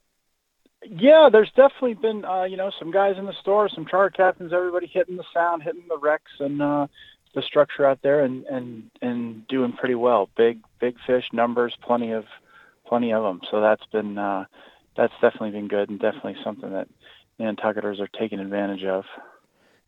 Yeah, 0.91 1.29
there's 1.31 1.51
definitely 1.57 1.95
been 1.95 2.25
uh, 2.25 2.45
you 2.45 2.57
know 2.57 2.71
some 2.79 2.91
guys 2.91 3.17
in 3.19 3.27
the 3.27 3.35
store, 3.41 3.69
some 3.69 3.87
charter 3.87 4.11
captains, 4.11 4.53
everybody 4.53 4.87
hitting 4.87 5.17
the 5.17 5.25
sound, 5.33 5.63
hitting 5.63 5.85
the 5.89 5.99
wrecks 5.99 6.33
and 6.39 6.63
uh, 6.63 6.87
the 7.35 7.43
structure 7.43 7.87
out 7.87 8.01
there, 8.03 8.21
and 8.25 8.45
and 8.47 8.91
and 9.03 9.47
doing 9.49 9.73
pretty 9.73 9.95
well. 9.95 10.29
Big 10.37 10.61
big 10.81 10.97
fish 11.07 11.25
numbers, 11.33 11.77
plenty 11.83 12.13
of 12.13 12.25
plenty 12.87 13.13
of 13.13 13.23
them. 13.23 13.41
So 13.51 13.61
that's 13.61 13.85
been 13.93 14.19
uh, 14.19 14.45
that's 14.97 15.13
definitely 15.21 15.51
been 15.51 15.69
good, 15.69 15.91
and 15.91 15.99
definitely 15.99 16.37
something 16.45 16.71
that 16.73 16.89
Nantucketers 17.41 18.01
are 18.01 18.09
taking 18.19 18.39
advantage 18.39 18.85
of. 18.85 19.05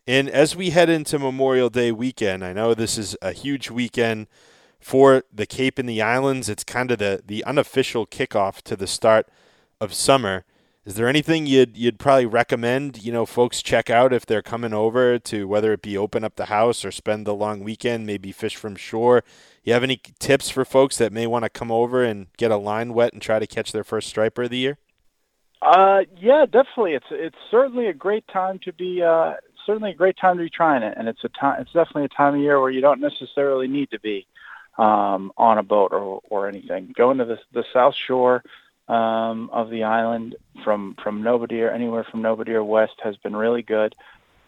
And 0.07 0.29
as 0.29 0.55
we 0.55 0.71
head 0.71 0.89
into 0.89 1.19
Memorial 1.19 1.69
Day 1.69 1.91
weekend, 1.91 2.43
I 2.43 2.53
know 2.53 2.73
this 2.73 2.97
is 2.97 3.15
a 3.21 3.31
huge 3.31 3.69
weekend 3.69 4.27
for 4.79 5.23
the 5.33 5.45
Cape 5.45 5.77
and 5.77 5.87
the 5.87 6.01
Islands. 6.01 6.49
It's 6.49 6.63
kind 6.63 6.91
of 6.91 6.99
the 6.99 7.21
the 7.25 7.43
unofficial 7.45 8.05
kickoff 8.05 8.61
to 8.63 8.75
the 8.75 8.87
start 8.87 9.27
of 9.79 9.93
summer. 9.93 10.45
Is 10.89 10.95
there 10.95 11.07
anything 11.07 11.45
you'd 11.45 11.77
you'd 11.77 11.99
probably 11.99 12.25
recommend, 12.25 13.03
you 13.03 13.11
know, 13.11 13.23
folks 13.23 13.61
check 13.61 13.91
out 13.91 14.11
if 14.11 14.25
they're 14.25 14.41
coming 14.41 14.73
over 14.73 15.19
to 15.19 15.47
whether 15.47 15.71
it 15.71 15.83
be 15.83 15.95
open 15.95 16.23
up 16.23 16.35
the 16.35 16.47
house 16.47 16.83
or 16.83 16.89
spend 16.89 17.27
the 17.27 17.35
long 17.35 17.59
weekend, 17.59 18.07
maybe 18.07 18.31
fish 18.31 18.55
from 18.55 18.75
shore? 18.75 19.23
You 19.63 19.73
have 19.73 19.83
any 19.83 20.01
tips 20.17 20.49
for 20.49 20.65
folks 20.65 20.97
that 20.97 21.13
may 21.13 21.27
want 21.27 21.43
to 21.43 21.49
come 21.49 21.71
over 21.71 22.03
and 22.03 22.25
get 22.37 22.49
a 22.49 22.57
line 22.57 22.95
wet 22.95 23.13
and 23.13 23.21
try 23.21 23.37
to 23.37 23.45
catch 23.45 23.71
their 23.71 23.83
first 23.83 24.07
striper 24.07 24.41
of 24.41 24.49
the 24.49 24.57
year? 24.57 24.79
Uh, 25.61 26.05
yeah, 26.19 26.47
definitely. 26.47 26.93
It's 26.93 27.05
it's 27.11 27.37
certainly 27.51 27.85
a 27.85 27.93
great 27.93 28.27
time 28.27 28.57
to 28.63 28.73
be 28.73 29.03
uh, 29.03 29.35
certainly 29.67 29.91
a 29.91 29.95
great 29.95 30.17
time 30.17 30.37
to 30.37 30.43
be 30.45 30.49
trying 30.49 30.81
it, 30.81 30.95
and 30.97 31.07
it's 31.07 31.23
a 31.23 31.29
time. 31.29 31.61
It's 31.61 31.71
definitely 31.71 32.05
a 32.05 32.17
time 32.17 32.33
of 32.33 32.41
year 32.41 32.59
where 32.59 32.71
you 32.71 32.81
don't 32.81 32.99
necessarily 32.99 33.67
need 33.67 33.91
to 33.91 33.99
be 33.99 34.25
um, 34.79 35.33
on 35.37 35.59
a 35.59 35.63
boat 35.63 35.93
or 35.93 36.19
or 36.31 36.47
anything. 36.47 36.95
Going 36.97 37.19
to 37.19 37.25
the 37.25 37.37
the 37.53 37.63
South 37.71 37.93
Shore 37.93 38.43
um, 38.89 39.51
of 39.53 39.69
the 39.69 39.83
island 39.83 40.35
from 40.63 40.95
from 41.01 41.21
Nobadeer, 41.21 41.73
anywhere 41.73 42.05
from 42.09 42.21
Nobadeer 42.21 42.65
west, 42.65 42.95
has 43.03 43.15
been 43.17 43.35
really 43.35 43.61
good. 43.61 43.95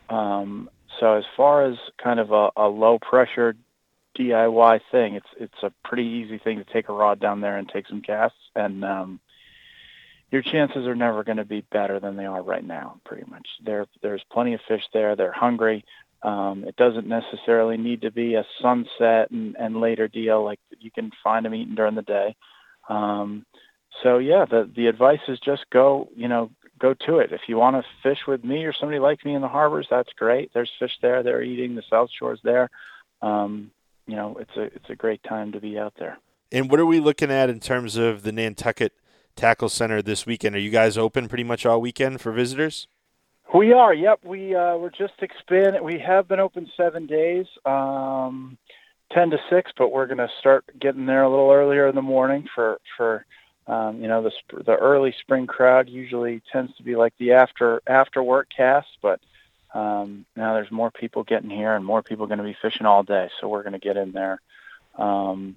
Um, 0.10 0.70
so 1.00 1.14
as 1.14 1.24
far 1.38 1.64
as 1.64 1.78
kind 2.04 2.20
of 2.20 2.32
a, 2.32 2.50
a 2.58 2.68
low 2.68 3.00
pressure 3.00 3.56
DIY 4.18 4.82
thing, 4.92 5.16
it's 5.16 5.28
it's 5.40 5.64
a 5.64 5.72
pretty 5.86 6.04
easy 6.04 6.40
thing 6.40 6.58
to 6.58 6.74
take 6.74 6.90
a 6.90 6.94
rod 6.94 7.20
down 7.20 7.40
there 7.40 7.58
and 7.58 7.70
take 7.70 7.88
some 7.88 8.02
casts, 8.02 8.40
and 8.56 8.84
um, 8.84 9.20
your 10.32 10.42
chances 10.42 10.88
are 10.88 10.96
never 10.96 11.24
going 11.24 11.38
to 11.38 11.46
be 11.46 11.62
better 11.72 12.00
than 12.00 12.18
they 12.18 12.26
are 12.26 12.42
right 12.42 12.66
now. 12.66 13.00
Pretty 13.06 13.30
much, 13.30 13.48
there 13.64 13.86
there's 14.02 14.24
plenty 14.32 14.56
of 14.56 14.62
fish 14.68 14.84
there. 14.92 15.16
They're 15.16 15.32
hungry. 15.32 15.86
Um, 16.24 16.66
it 16.68 16.76
doesn't 16.76 17.08
necessarily 17.08 17.78
need 17.78 18.02
to 18.02 18.12
be 18.12 18.36
a 18.36 18.46
sunset 18.62 19.32
and, 19.32 19.56
and 19.58 19.80
later 19.80 20.08
deal. 20.08 20.44
Like 20.44 20.60
you 20.80 20.92
can 20.92 21.12
find 21.24 21.46
them 21.46 21.56
eating 21.56 21.76
during 21.76 21.96
the 21.96 22.02
day. 22.02 22.36
Um, 22.90 23.46
so 24.04 24.18
yeah, 24.18 24.46
the 24.46 24.70
the 24.76 24.88
advice 24.88 25.20
is 25.28 25.40
just 25.40 25.66
go, 25.72 26.10
you 26.16 26.28
know, 26.28 26.52
go 26.80 26.94
to 27.06 27.20
it. 27.20 27.32
If 27.32 27.42
you 27.48 27.58
want 27.58 27.76
to 27.76 27.90
fish 28.02 28.20
with 28.28 28.44
me 28.44 28.66
or 28.66 28.74
somebody 28.74 29.00
like 29.00 29.24
me 29.24 29.36
in 29.36 29.42
the 29.42 29.48
harbors, 29.48 29.88
that's 29.90 30.12
great. 30.14 30.52
There's 30.54 30.72
fish 30.80 30.98
there. 31.02 31.24
They're 31.24 31.44
eating. 31.44 31.76
The 31.76 31.84
South 31.90 32.10
Shore's 32.18 32.42
there. 32.44 32.70
Um, 33.22 33.72
you 34.08 34.16
know, 34.16 34.38
it's 34.40 34.56
a 34.58 34.64
it's 34.64 34.90
a 34.90 34.96
great 34.96 35.24
time 35.24 35.52
to 35.52 35.60
be 35.60 35.78
out 35.78 35.94
there. 35.98 36.18
And 36.52 36.70
what 36.70 36.80
are 36.80 36.86
we 36.86 37.00
looking 37.00 37.32
at 37.32 37.50
in 37.50 37.60
terms 37.60 37.96
of 37.96 38.24
the 38.24 38.32
Nantucket 38.32 38.94
Tackle 39.36 39.70
Center 39.70 40.02
this 40.02 40.26
weekend? 40.26 40.56
Are 40.56 40.60
you 40.60 40.70
guys 40.70 40.98
open 40.98 41.30
pretty 41.30 41.46
much 41.46 41.66
all 41.66 41.80
weekend 41.80 42.20
for 42.20 42.32
visitors? 42.32 42.88
We 43.54 43.74
are. 43.74 43.94
Yep. 43.94 44.22
We 44.24 44.56
uh, 44.56 44.78
we're 44.78 44.90
just 44.90 45.14
expanding. 45.22 45.84
We 45.84 46.00
have 46.00 46.28
been 46.28 46.40
open 46.40 46.70
seven 46.76 47.06
days, 47.06 47.46
um, 47.66 48.58
ten 49.12 49.30
to 49.30 49.38
six, 49.50 49.72
but 49.78 49.92
we're 49.92 50.08
going 50.08 50.18
to 50.18 50.30
start 50.40 50.66
getting 50.80 51.06
there 51.06 51.24
a 51.24 51.30
little 51.30 51.52
earlier 51.52 51.88
in 51.88 51.96
the 51.96 52.02
morning 52.02 52.48
for 52.56 52.80
for 52.98 53.26
um, 53.68 54.02
you 54.02 54.08
know, 54.08 54.24
the 54.24 54.32
sp- 54.34 54.66
the 54.66 54.76
early 54.76 55.14
spring 55.20 55.48
crowd 55.48 55.90
usually 55.90 56.42
tends 56.52 56.76
to 56.78 56.84
be 56.84 56.96
like 56.96 57.14
the 57.18 57.34
after 57.34 57.82
after 57.86 58.22
work 58.22 58.48
cast, 58.56 58.90
but 59.02 59.20
um, 59.74 60.26
now 60.36 60.54
there's 60.54 60.72
more 60.72 60.92
people 60.92 61.24
getting 61.24 61.50
here 61.50 61.74
and 61.74 61.86
more 61.86 62.02
people 62.02 62.28
going 62.28 62.40
to 62.40 62.44
be 62.44 62.58
fishing 62.62 62.86
all 62.86 63.04
day. 63.04 63.30
So 63.40 63.48
we're 63.48 63.64
going 63.64 63.74
to 63.74 63.80
get 63.80 63.98
in 63.98 64.12
there 64.12 64.42
um, 64.98 65.56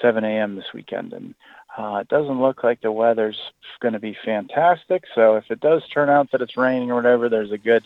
7 0.00 0.24
a.m. 0.24 0.56
this 0.56 0.72
weekend, 0.72 1.12
and 1.12 1.34
uh, 1.76 1.98
it 2.00 2.08
doesn't 2.08 2.40
look 2.40 2.64
like 2.64 2.80
the 2.80 2.90
weather's 2.90 3.40
going 3.80 3.94
to 3.94 4.00
be 4.00 4.16
fantastic. 4.24 5.04
So 5.14 5.36
if 5.36 5.50
it 5.50 5.60
does 5.60 5.86
turn 5.88 6.08
out 6.08 6.32
that 6.32 6.42
it's 6.42 6.56
raining 6.56 6.90
or 6.90 6.96
whatever, 6.96 7.28
there's 7.28 7.52
a 7.52 7.58
good 7.58 7.84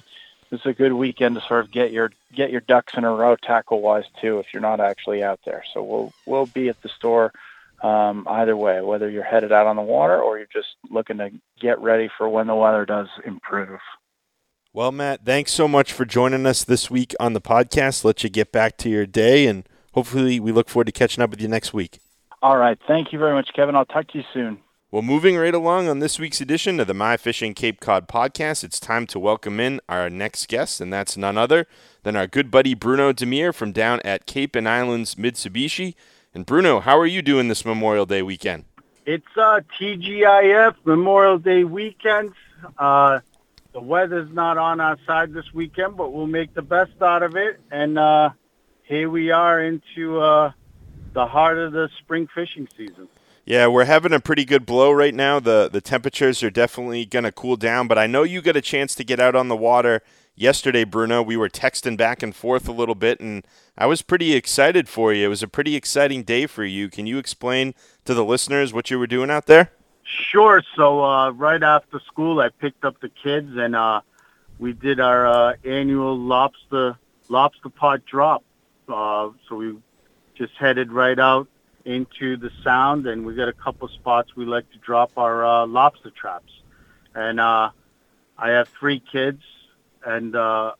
it's 0.53 0.65
a 0.65 0.73
good 0.73 0.93
weekend 0.93 1.35
to 1.35 1.41
sort 1.41 1.65
of 1.65 1.73
get 1.73 1.93
your 1.93 2.13
get 2.35 2.51
your 2.51 2.61
ducks 2.61 2.95
in 2.97 3.05
a 3.05 3.13
row 3.13 3.37
tackle 3.37 3.81
wise 3.81 4.05
too 4.21 4.39
if 4.39 4.47
you're 4.53 4.61
not 4.61 4.81
actually 4.81 5.23
out 5.23 5.41
there. 5.45 5.65
So 5.75 5.83
we'll 5.83 6.13
we'll 6.25 6.47
be 6.47 6.69
at 6.69 6.81
the 6.83 6.89
store 6.89 7.33
um, 7.83 8.27
either 8.29 8.57
way, 8.57 8.81
whether 8.81 9.09
you're 9.09 9.25
headed 9.25 9.53
out 9.53 9.67
on 9.67 9.77
the 9.77 9.83
water 9.83 10.21
or 10.21 10.39
you're 10.39 10.49
just 10.53 10.69
looking 10.91 11.19
to 11.19 11.31
get 11.61 11.81
ready 11.81 12.09
for 12.17 12.29
when 12.29 12.47
the 12.47 12.55
weather 12.55 12.87
does 12.87 13.09
improve. 13.25 13.81
Well, 14.73 14.93
Matt, 14.93 15.25
thanks 15.25 15.53
so 15.53 15.67
much 15.69 15.93
for 15.93 16.05
joining 16.05 16.45
us 16.45 16.63
this 16.63 16.91
week 16.91 17.15
on 17.19 17.33
the 17.33 17.41
podcast. 17.41 18.05
Let 18.05 18.23
you 18.23 18.29
get 18.29 18.53
back 18.53 18.77
to 18.79 18.91
your 18.91 19.07
day, 19.07 19.47
and 19.47 19.67
hopefully, 19.95 20.39
we 20.39 20.53
look 20.53 20.69
forward 20.69 20.87
to 20.87 20.93
catching 20.93 21.23
up 21.23 21.31
with 21.31 21.41
you 21.41 21.49
next 21.49 21.73
week. 21.73 21.99
All 22.43 22.59
right. 22.59 22.79
Thank 22.87 23.13
you 23.13 23.19
very 23.19 23.33
much, 23.33 23.49
Kevin. 23.55 23.75
I'll 23.75 23.87
talk 23.87 24.09
to 24.09 24.19
you 24.19 24.25
soon. 24.35 24.59
Well, 24.91 25.03
moving 25.03 25.37
right 25.37 25.55
along 25.55 25.89
on 25.89 25.99
this 25.99 26.19
week's 26.19 26.41
edition 26.41 26.79
of 26.79 26.87
the 26.87 26.95
My 26.95 27.17
Fishing 27.17 27.55
Cape 27.55 27.81
Cod 27.81 28.07
podcast, 28.07 28.63
it's 28.63 28.79
time 28.79 29.07
to 29.09 29.19
welcome 29.19 29.59
in 29.59 29.81
our 29.89 30.09
next 30.09 30.47
guest, 30.47 30.81
and 30.81 30.93
that's 30.93 31.17
none 31.17 31.37
other 31.37 31.67
than 32.05 32.15
our 32.15 32.27
good 32.29 32.51
buddy 32.51 32.73
Bruno 32.73 33.13
Demir 33.13 33.53
from 33.53 33.73
down 33.73 34.01
at 34.05 34.27
Cape 34.27 34.55
and 34.55 34.69
Islands 34.69 35.17
Mitsubishi. 35.17 35.95
And 36.37 36.45
Bruno, 36.45 36.81
how 36.81 36.99
are 36.99 37.07
you 37.07 37.23
doing 37.23 37.49
this 37.49 37.65
Memorial 37.65 38.05
Day 38.05 38.21
weekend? 38.21 38.67
It's 39.07 39.25
uh, 39.39 39.63
TGIF 39.81 40.75
Memorial 40.85 41.39
Day 41.39 41.65
weekend. 41.65 42.35
Uh, 42.77 43.21
the 43.73 43.81
weather's 43.81 44.31
not 44.35 44.59
on 44.59 44.79
our 44.79 44.99
side 45.07 45.33
this 45.33 45.47
weekend, 45.55 45.97
but 45.97 46.13
we'll 46.13 46.27
make 46.27 46.53
the 46.53 46.61
best 46.61 47.01
out 47.01 47.23
of 47.23 47.37
it. 47.37 47.59
And 47.71 47.99
uh, 47.99 48.31
here 48.83 49.09
we 49.09 49.31
are 49.31 49.63
into 49.63 50.21
uh, 50.21 50.53
the 51.15 51.25
heart 51.25 51.57
of 51.57 51.73
the 51.73 51.89
spring 52.01 52.29
fishing 52.35 52.69
season. 52.77 53.09
Yeah, 53.47 53.69
we're 53.69 53.87
having 53.87 54.13
a 54.13 54.21
pretty 54.21 54.45
good 54.45 54.67
blow 54.67 54.93
right 54.93 55.15
now. 55.15 55.41
The 55.41 55.71
the 55.73 55.81
temperatures 55.81 56.43
are 56.43 56.51
definitely 56.51 57.07
going 57.07 57.25
to 57.25 57.33
cool 57.33 57.57
down, 57.57 57.89
but 57.89 57.97
I 57.97 58.07
know 58.07 58.25
you 58.25 58.43
got 58.43 58.57
a 58.57 58.61
chance 58.61 58.95
to 58.97 59.05
get 59.05 59.21
out 59.21 59.35
on 59.35 59.49
the 59.49 59.57
water 59.57 60.03
yesterday, 60.37 60.85
Bruno. 60.85 61.23
We 61.23 61.37
were 61.37 61.49
texting 61.49 61.97
back 61.97 62.23
and 62.23 62.35
forth 62.35 62.69
a 62.69 62.73
little 62.73 62.95
bit, 62.95 63.19
and 63.19 63.45
I 63.77 63.87
was 63.87 64.03
pretty 64.03 64.35
excited 64.35 64.89
for 64.89 65.13
you. 65.13 65.27
It 65.27 65.29
was 65.29 65.43
a 65.43 65.49
pretty 65.49 65.75
exciting 65.75 66.23
day 66.23 66.47
for 66.47 66.65
you. 66.65 66.89
Can 66.89 67.07
you 67.07 67.19
explain 67.19 67.75
to 68.05 68.15
the 68.15 68.25
listeners 68.25 68.73
what 68.73 68.91
you 68.91 68.99
were 68.99 69.07
doing 69.07 69.31
out 69.31 69.47
there? 69.47 69.73
Sure. 70.05 70.63
So 70.77 71.05
uh, 71.05 71.31
right 71.31 71.63
after 71.63 72.01
school, 72.07 72.39
I 72.41 72.51
picked 72.51 72.85
up 72.85 73.01
the 73.01 73.09
kids 73.09 73.57
and 73.57 73.75
uh, 73.75 74.03
we 74.59 74.73
did 74.73 75.01
our 75.01 75.27
uh, 75.27 75.55
annual 75.65 76.17
lobster 76.17 76.97
lobster 77.29 77.69
pot 77.69 78.05
drop. 78.07 78.45
Uh, 78.89 79.31
so 79.49 79.57
we 79.57 79.77
just 80.37 80.53
headed 80.55 80.93
right 80.93 81.19
out 81.19 81.49
into 81.85 82.37
the 82.37 82.51
sound, 82.65 83.07
and 83.07 83.25
we 83.25 83.35
got 83.35 83.49
a 83.49 83.53
couple 83.53 83.87
spots 83.89 84.35
we 84.35 84.45
like 84.45 84.71
to 84.73 84.79
drop 84.79 85.13
our 85.17 85.45
uh, 85.45 85.67
lobster 85.67 86.11
traps. 86.11 86.53
And 87.15 87.41
uh, 87.41 87.71
I 88.37 88.51
have 88.51 88.69
three 88.69 89.01
kids, 89.01 89.43
and 90.07 90.35
uh, 90.35 90.73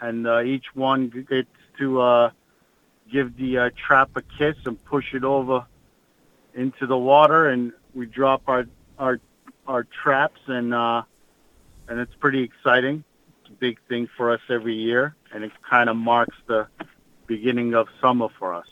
and 0.00 0.26
uh, 0.26 0.42
each 0.42 0.66
one 0.74 1.08
gets 1.28 1.48
to 1.78 2.00
uh, 2.00 2.30
give 3.12 3.36
the 3.36 3.58
uh, 3.58 3.70
trap 3.86 4.10
a 4.16 4.22
kiss 4.22 4.56
and 4.64 4.82
push 4.84 5.12
it 5.12 5.24
over 5.24 5.66
into 6.54 6.86
the 6.86 6.96
water, 6.96 7.48
and 7.48 7.72
we 7.94 8.06
drop 8.06 8.42
our 8.46 8.66
our 8.98 9.20
our 9.66 9.84
traps, 9.84 10.40
and 10.46 10.72
uh, 10.72 11.02
and 11.88 11.98
it's 11.98 12.14
pretty 12.14 12.42
exciting. 12.42 13.04
It's 13.40 13.50
a 13.50 13.54
big 13.54 13.78
thing 13.88 14.08
for 14.16 14.32
us 14.32 14.40
every 14.48 14.74
year, 14.74 15.14
and 15.34 15.44
it 15.44 15.52
kind 15.68 15.90
of 15.90 15.96
marks 15.96 16.36
the 16.46 16.68
beginning 17.26 17.74
of 17.74 17.88
summer 18.00 18.28
for 18.38 18.54
us. 18.54 18.66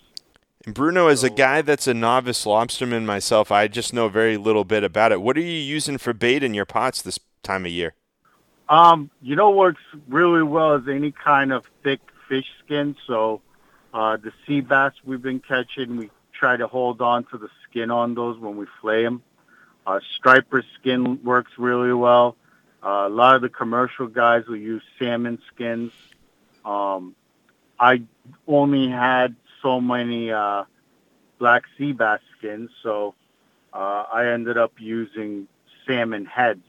And 0.66 0.74
Bruno, 0.74 1.08
as 1.08 1.24
a 1.24 1.30
guy 1.30 1.62
that's 1.62 1.86
a 1.86 1.94
novice 1.94 2.44
lobsterman 2.44 3.06
myself, 3.06 3.50
I 3.50 3.66
just 3.66 3.94
know 3.94 4.08
very 4.08 4.36
little 4.36 4.64
bit 4.64 4.84
about 4.84 5.10
it. 5.10 5.22
What 5.22 5.38
are 5.38 5.40
you 5.40 5.58
using 5.58 5.96
for 5.96 6.12
bait 6.12 6.42
in 6.42 6.52
your 6.52 6.66
pots 6.66 7.00
this 7.00 7.18
time 7.42 7.64
of 7.64 7.72
year? 7.72 7.94
Um, 8.70 9.10
you 9.20 9.34
know, 9.34 9.50
works 9.50 9.82
really 10.08 10.44
well 10.44 10.76
is 10.76 10.88
any 10.88 11.10
kind 11.10 11.52
of 11.52 11.64
thick 11.82 12.00
fish 12.28 12.46
skin. 12.64 12.94
So 13.06 13.42
uh, 13.92 14.16
the 14.16 14.32
sea 14.46 14.60
bass 14.60 14.92
we've 15.04 15.20
been 15.20 15.40
catching, 15.40 15.96
we 15.96 16.10
try 16.32 16.56
to 16.56 16.68
hold 16.68 17.02
on 17.02 17.24
to 17.24 17.38
the 17.38 17.48
skin 17.68 17.90
on 17.90 18.14
those 18.14 18.38
when 18.38 18.56
we 18.56 18.66
flay 18.80 19.02
them. 19.02 19.22
Uh, 19.84 19.98
striper 20.16 20.64
skin 20.78 21.22
works 21.24 21.50
really 21.58 21.92
well. 21.92 22.36
Uh, 22.82 23.06
a 23.06 23.08
lot 23.08 23.34
of 23.34 23.42
the 23.42 23.48
commercial 23.48 24.06
guys 24.06 24.46
will 24.46 24.56
use 24.56 24.82
salmon 24.98 25.38
skins. 25.52 25.90
Um, 26.64 27.16
I 27.78 28.02
only 28.46 28.88
had 28.88 29.34
so 29.62 29.80
many 29.80 30.30
uh, 30.30 30.64
black 31.38 31.64
sea 31.76 31.92
bass 31.92 32.20
skins, 32.38 32.70
so 32.82 33.14
uh, 33.72 34.04
I 34.12 34.28
ended 34.28 34.56
up 34.56 34.74
using 34.78 35.48
salmon 35.86 36.24
heads. 36.24 36.62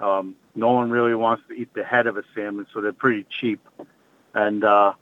Um, 0.00 0.36
no 0.54 0.72
one 0.72 0.90
really 0.90 1.14
wants 1.14 1.42
to 1.48 1.54
eat 1.54 1.72
the 1.74 1.84
head 1.84 2.06
of 2.06 2.16
a 2.16 2.22
salmon, 2.34 2.66
so 2.72 2.80
they're 2.80 2.92
pretty 2.92 3.26
cheap, 3.28 3.60
and 4.34 4.62
uh, 4.62 4.92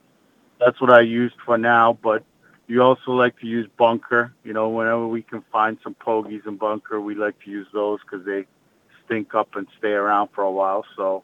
that's 0.58 0.80
what 0.80 0.90
I 0.90 1.00
used 1.00 1.36
for 1.44 1.58
now. 1.58 1.98
But 2.02 2.24
you 2.66 2.82
also 2.82 3.12
like 3.12 3.38
to 3.40 3.46
use 3.46 3.68
bunker. 3.76 4.32
You 4.42 4.52
know, 4.52 4.68
whenever 4.68 5.06
we 5.06 5.22
can 5.22 5.42
find 5.52 5.78
some 5.82 5.94
pogies 5.94 6.46
in 6.46 6.56
bunker, 6.56 7.00
we 7.00 7.14
like 7.14 7.38
to 7.44 7.50
use 7.50 7.66
those 7.72 8.00
because 8.00 8.24
they 8.24 8.46
stink 9.04 9.34
up 9.34 9.54
and 9.54 9.66
stay 9.78 9.92
around 9.92 10.30
for 10.34 10.42
a 10.42 10.50
while. 10.50 10.84
So 10.96 11.22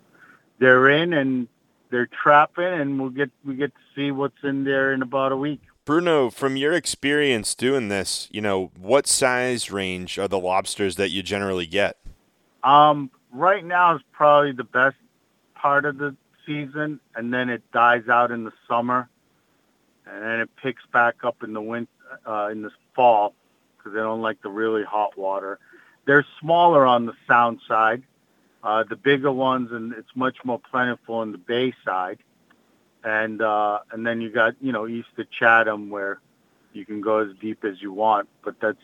they're 0.58 0.88
in 0.88 1.12
and 1.12 1.48
they're 1.90 2.06
trapping, 2.22 2.64
and 2.64 3.00
we'll 3.00 3.11
get 3.11 3.30
we 3.44 3.54
get 3.54 3.72
to 3.74 3.80
see 3.94 4.11
what's 4.11 4.42
in 4.42 4.64
there 4.64 4.92
in 4.92 5.02
about 5.02 5.32
a 5.32 5.37
week. 5.37 5.61
Bruno, 5.85 6.30
from 6.30 6.56
your 6.56 6.72
experience 6.74 7.56
doing 7.56 7.88
this, 7.88 8.28
you 8.30 8.40
know, 8.40 8.70
what 8.78 9.08
size 9.08 9.70
range 9.70 10.16
are 10.16 10.28
the 10.28 10.38
lobsters 10.38 10.94
that 10.94 11.11
you 11.11 11.24
generally 11.24 11.66
get? 11.66 11.96
Um, 12.62 13.11
right 13.33 13.64
now 13.64 13.97
is 13.97 14.03
probably 14.12 14.53
the 14.53 14.64
best 14.64 14.97
part 15.55 15.85
of 15.85 15.99
the 15.99 16.14
season, 16.47 17.01
and 17.14 17.33
then 17.33 17.49
it 17.49 17.62
dies 17.73 18.09
out 18.09 18.31
in 18.31 18.45
the 18.45 18.53
summer, 18.68 19.09
and 20.07 20.23
then 20.23 20.40
it 20.40 20.51
picks 20.57 20.85
back 20.92 21.25
up 21.25 21.42
in 21.42 21.53
the 21.53 21.61
winter, 21.61 21.90
uh, 22.27 22.49
in 22.51 22.62
the 22.62 22.71
fall, 22.95 23.35
because 23.77 23.92
they 23.95 24.01
don't 24.01 24.23
like 24.23 24.42
the 24.42 24.51
really 24.51 24.85
hot 24.85 25.16
water. 25.16 25.59
They're 26.05 26.27
smaller 26.40 26.85
on 26.85 27.07
the 27.07 27.14
sound 27.27 27.61
side. 27.66 28.03
Uh, 28.62 28.85
the 28.85 28.97
bigger 28.97 29.33
ones, 29.33 29.73
and 29.73 29.92
it's 29.92 30.14
much 30.14 30.37
more 30.45 30.61
plentiful 30.71 31.16
on 31.16 31.33
the 31.33 31.38
bay 31.38 31.75
side. 31.85 32.18
And 33.03 33.42
uh, 33.42 33.81
and 33.90 34.07
then 34.07 34.21
you 34.21 34.31
got 34.31 34.55
you 34.61 34.71
know 34.71 34.87
east 34.87 35.09
of 35.18 35.29
Chatham 35.33 35.90
where 35.90 36.21
you 36.73 36.87
can 36.87 37.01
go 37.01 37.18
as 37.18 37.31
deep 37.40 37.64
as 37.64 37.83
you 37.83 37.92
want, 37.92 38.29
but 38.45 38.61
that's 38.61 38.79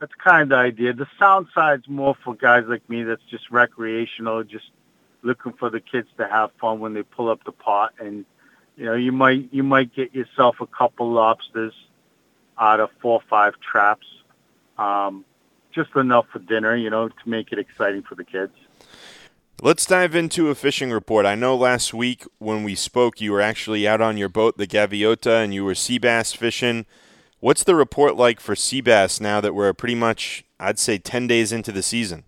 that's 0.00 0.14
kind 0.14 0.52
of 0.52 0.58
idea. 0.58 0.92
The 0.92 1.08
sound 1.18 1.48
side's 1.54 1.88
more 1.88 2.16
for 2.24 2.34
guys 2.34 2.64
like 2.66 2.88
me. 2.88 3.02
That's 3.02 3.22
just 3.30 3.50
recreational, 3.50 4.44
just 4.44 4.70
looking 5.22 5.52
for 5.52 5.70
the 5.70 5.80
kids 5.80 6.08
to 6.18 6.26
have 6.28 6.50
fun 6.60 6.80
when 6.80 6.94
they 6.94 7.02
pull 7.02 7.28
up 7.28 7.44
the 7.44 7.52
pot, 7.52 7.94
and 7.98 8.24
you 8.76 8.84
know 8.84 8.94
you 8.94 9.12
might 9.12 9.48
you 9.52 9.62
might 9.62 9.94
get 9.94 10.14
yourself 10.14 10.56
a 10.60 10.66
couple 10.66 11.10
lobsters 11.10 11.74
out 12.58 12.80
of 12.80 12.90
four 13.00 13.14
or 13.14 13.22
five 13.28 13.54
traps. 13.60 14.06
Um, 14.76 15.24
just 15.72 15.94
enough 15.96 16.26
for 16.32 16.38
dinner, 16.38 16.74
you 16.76 16.90
know, 16.90 17.08
to 17.08 17.28
make 17.28 17.52
it 17.52 17.58
exciting 17.58 18.02
for 18.02 18.14
the 18.14 18.24
kids. 18.24 18.52
Let's 19.60 19.86
dive 19.86 20.14
into 20.14 20.50
a 20.50 20.54
fishing 20.54 20.92
report. 20.92 21.26
I 21.26 21.34
know 21.34 21.56
last 21.56 21.92
week 21.92 22.24
when 22.38 22.62
we 22.62 22.76
spoke, 22.76 23.20
you 23.20 23.32
were 23.32 23.40
actually 23.40 23.88
out 23.88 24.00
on 24.00 24.16
your 24.16 24.28
boat, 24.28 24.56
the 24.56 24.68
Gaviota, 24.68 25.42
and 25.42 25.52
you 25.52 25.64
were 25.64 25.74
sea 25.74 25.98
bass 25.98 26.32
fishing. 26.32 26.86
What's 27.40 27.62
the 27.62 27.76
report 27.76 28.16
like 28.16 28.40
for 28.40 28.56
Seabass 28.56 29.20
now 29.20 29.40
that 29.40 29.54
we're 29.54 29.72
pretty 29.72 29.94
much, 29.94 30.44
I'd 30.58 30.78
say, 30.78 30.98
10 30.98 31.28
days 31.28 31.52
into 31.52 31.70
the 31.70 31.84
season? 31.84 32.24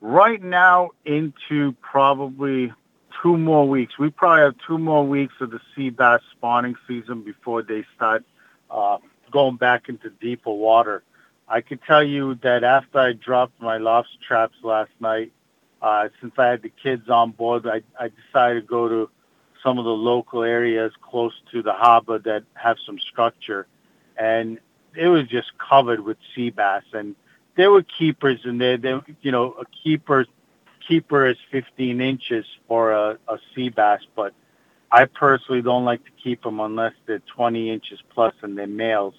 Right 0.00 0.42
now, 0.42 0.90
into 1.04 1.72
probably 1.82 2.72
two 3.22 3.36
more 3.36 3.68
weeks. 3.68 3.98
We 3.98 4.08
probably 4.08 4.44
have 4.44 4.54
two 4.66 4.78
more 4.78 5.06
weeks 5.06 5.34
of 5.42 5.50
the 5.50 5.60
Seabass 5.76 6.20
spawning 6.32 6.76
season 6.88 7.20
before 7.20 7.62
they 7.62 7.84
start 7.94 8.24
uh, 8.70 8.98
going 9.30 9.56
back 9.56 9.90
into 9.90 10.08
deeper 10.08 10.50
water. 10.50 11.02
I 11.46 11.60
can 11.60 11.76
tell 11.76 12.02
you 12.02 12.36
that 12.36 12.64
after 12.64 12.98
I 12.98 13.12
dropped 13.12 13.60
my 13.60 13.76
lobster 13.76 14.16
traps 14.26 14.56
last 14.62 14.92
night, 14.98 15.32
uh, 15.82 16.08
since 16.22 16.32
I 16.38 16.46
had 16.46 16.62
the 16.62 16.70
kids 16.70 17.10
on 17.10 17.32
board, 17.32 17.66
I, 17.66 17.82
I 18.00 18.08
decided 18.08 18.62
to 18.62 18.66
go 18.66 18.88
to 18.88 19.10
some 19.62 19.78
of 19.78 19.84
the 19.84 19.90
local 19.90 20.42
areas 20.42 20.92
close 21.02 21.34
to 21.52 21.62
the 21.62 21.74
harbor 21.74 22.18
that 22.20 22.44
have 22.54 22.78
some 22.86 22.98
structure, 22.98 23.66
and 24.16 24.58
it 24.96 25.08
was 25.08 25.26
just 25.28 25.50
covered 25.58 26.00
with 26.00 26.16
sea 26.34 26.50
bass. 26.50 26.84
And 26.92 27.16
there 27.56 27.70
were 27.70 27.82
keepers 27.82 28.40
in 28.44 28.58
there. 28.58 28.76
There, 28.76 29.02
you 29.22 29.32
know, 29.32 29.52
a 29.52 29.64
keeper 29.82 30.26
keeper 30.86 31.26
is 31.26 31.36
15 31.50 32.00
inches 32.00 32.44
for 32.68 32.92
a, 32.92 33.18
a 33.28 33.38
sea 33.54 33.70
bass, 33.70 34.00
but 34.14 34.34
I 34.90 35.06
personally 35.06 35.62
don't 35.62 35.84
like 35.84 36.04
to 36.04 36.10
keep 36.22 36.42
them 36.42 36.60
unless 36.60 36.92
they're 37.06 37.22
20 37.34 37.70
inches 37.70 38.00
plus 38.14 38.34
and 38.42 38.56
they're 38.56 38.66
males. 38.66 39.14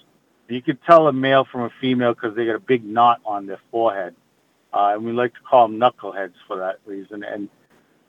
You 0.48 0.62
can 0.62 0.78
tell 0.86 1.08
a 1.08 1.12
male 1.12 1.44
from 1.44 1.62
a 1.62 1.70
female 1.80 2.14
because 2.14 2.36
they 2.36 2.46
got 2.46 2.54
a 2.54 2.60
big 2.60 2.84
knot 2.84 3.20
on 3.26 3.46
their 3.46 3.60
forehead. 3.70 4.14
Uh, 4.72 4.92
and 4.94 5.04
we 5.04 5.12
like 5.12 5.34
to 5.34 5.40
call 5.40 5.68
them 5.68 5.80
knuckleheads 5.80 6.34
for 6.46 6.58
that 6.58 6.78
reason. 6.86 7.24
And 7.24 7.48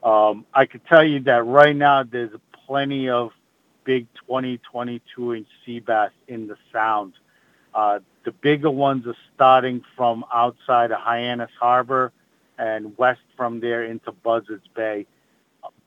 um, 0.04 0.45
I 0.54 0.65
can 0.65 0.82
tell 0.82 1.04
you 1.04 1.21
that 1.21 1.45
right 1.45 1.76
now 1.76 2.04
there's 2.04 2.32
plenty 2.67 3.10
of 3.10 3.32
big 3.88 4.06
20, 4.28 4.60
22 4.69 5.34
inch 5.34 5.47
sea 5.65 5.80
bass 5.80 6.12
in 6.28 6.47
the 6.47 6.58
sound. 6.73 7.13
Uh, 7.73 8.00
the 8.26 8.34
bigger 8.34 8.69
ones 8.69 9.08
are 9.08 9.15
starting 9.34 9.82
from 9.95 10.26
outside 10.32 10.91
of 10.91 11.00
Hyannis 11.00 11.52
Harbor 11.58 12.12
and 12.58 12.97
west 12.97 13.21
from 13.38 13.62
there 13.62 13.86
into 13.86 14.12
Buzzards 14.12 14.67
Bay. 14.76 15.08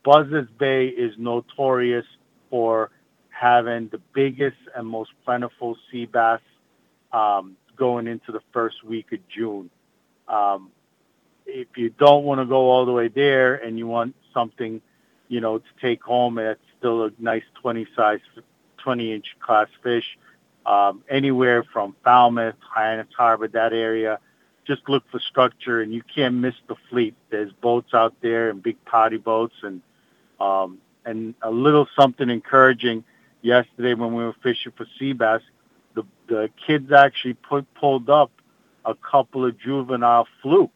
Buzzards 0.02 0.50
Bay 0.58 0.86
is 0.86 1.12
notorious 1.18 2.06
for 2.48 2.90
having 3.28 3.88
the 3.88 4.00
biggest 4.14 4.56
and 4.74 4.86
most 4.86 5.10
plentiful 5.26 5.76
sea 5.90 6.06
bass 6.06 6.40
um, 7.12 7.54
going 7.76 8.06
into 8.06 8.32
the 8.32 8.40
first 8.50 8.82
week 8.82 9.12
of 9.12 9.18
June. 9.28 9.68
Um, 10.26 10.70
if 11.44 11.68
you 11.76 11.90
don't 11.90 12.24
want 12.24 12.40
to 12.40 12.46
go 12.46 12.70
all 12.70 12.86
the 12.86 12.92
way 12.92 13.08
there 13.08 13.56
and 13.56 13.76
you 13.78 13.86
want 13.86 14.14
something, 14.32 14.80
you 15.28 15.40
know, 15.42 15.58
to 15.58 15.64
take 15.82 16.02
home, 16.02 16.36
that's 16.36 16.60
still 16.80 17.04
a 17.04 17.10
nice 17.18 17.44
20 17.62 17.86
size, 17.94 18.20
20 18.78 19.12
inch 19.12 19.26
class 19.38 19.68
fish. 19.82 20.18
Um, 20.66 21.04
anywhere 21.08 21.64
from 21.72 21.94
Falmouth, 22.04 22.56
Hyannis 22.60 23.06
Harbor, 23.16 23.48
that 23.48 23.72
area, 23.72 24.18
just 24.66 24.88
look 24.88 25.04
for 25.10 25.20
structure 25.20 25.80
and 25.80 25.92
you 25.92 26.02
can't 26.02 26.34
miss 26.34 26.54
the 26.68 26.76
fleet. 26.88 27.14
There's 27.30 27.52
boats 27.52 27.94
out 27.94 28.14
there 28.20 28.50
and 28.50 28.62
big 28.62 28.82
party 28.84 29.16
boats 29.16 29.54
and, 29.62 29.80
um, 30.40 30.78
and 31.04 31.34
a 31.42 31.50
little 31.50 31.86
something 31.98 32.28
encouraging 32.28 33.04
yesterday 33.42 33.94
when 33.94 34.14
we 34.14 34.24
were 34.24 34.36
fishing 34.42 34.72
for 34.76 34.86
sea 34.98 35.12
bass. 35.12 35.42
The, 35.94 36.04
the 36.28 36.50
kids 36.66 36.92
actually 36.92 37.34
put, 37.34 37.72
pulled 37.74 38.10
up 38.10 38.30
a 38.84 38.94
couple 38.94 39.44
of 39.44 39.58
juvenile 39.58 40.28
fluke, 40.42 40.70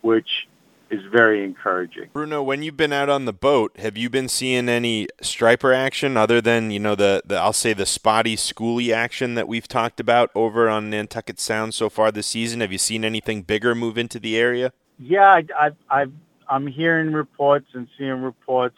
which 0.00 0.48
is 0.94 1.04
very 1.12 1.44
encouraging. 1.44 2.10
Bruno, 2.12 2.42
when 2.42 2.62
you've 2.62 2.76
been 2.76 2.92
out 2.92 3.08
on 3.08 3.24
the 3.24 3.32
boat, 3.32 3.76
have 3.78 3.96
you 3.96 4.08
been 4.08 4.28
seeing 4.28 4.68
any 4.68 5.08
striper 5.20 5.72
action 5.72 6.16
other 6.16 6.40
than 6.40 6.70
you 6.70 6.78
know 6.78 6.94
the, 6.94 7.22
the 7.24 7.36
I'll 7.36 7.52
say 7.52 7.72
the 7.72 7.86
spotty 7.86 8.36
schooly 8.36 8.94
action 8.94 9.34
that 9.34 9.48
we've 9.48 9.68
talked 9.68 10.00
about 10.00 10.30
over 10.34 10.68
on 10.68 10.90
Nantucket 10.90 11.38
Sound 11.40 11.74
so 11.74 11.90
far 11.90 12.12
this 12.12 12.26
season? 12.26 12.60
Have 12.60 12.72
you 12.72 12.78
seen 12.78 13.04
anything 13.04 13.42
bigger 13.42 13.74
move 13.74 13.98
into 13.98 14.18
the 14.18 14.36
area? 14.36 14.72
Yeah, 14.98 15.28
I, 15.28 15.44
I, 15.58 15.70
I 15.90 16.06
I'm 16.48 16.66
hearing 16.66 17.12
reports 17.12 17.66
and 17.74 17.88
seeing 17.98 18.22
reports. 18.22 18.76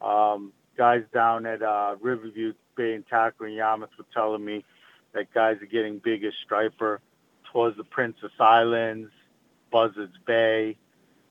Um, 0.00 0.52
guys 0.76 1.02
down 1.12 1.44
at 1.44 1.60
uh, 1.60 1.96
Riverview 2.00 2.54
Bait 2.76 2.94
and 2.94 3.06
Tackle 3.06 3.46
in 3.46 3.52
Yarmouth 3.52 3.90
were 3.98 4.06
telling 4.14 4.44
me 4.44 4.64
that 5.12 5.34
guys 5.34 5.60
are 5.60 5.66
getting 5.66 5.98
bigger 5.98 6.30
striper 6.44 7.00
towards 7.52 7.76
the 7.76 7.84
Princess 7.84 8.30
Islands, 8.38 9.10
Buzzards 9.72 10.16
Bay, 10.24 10.78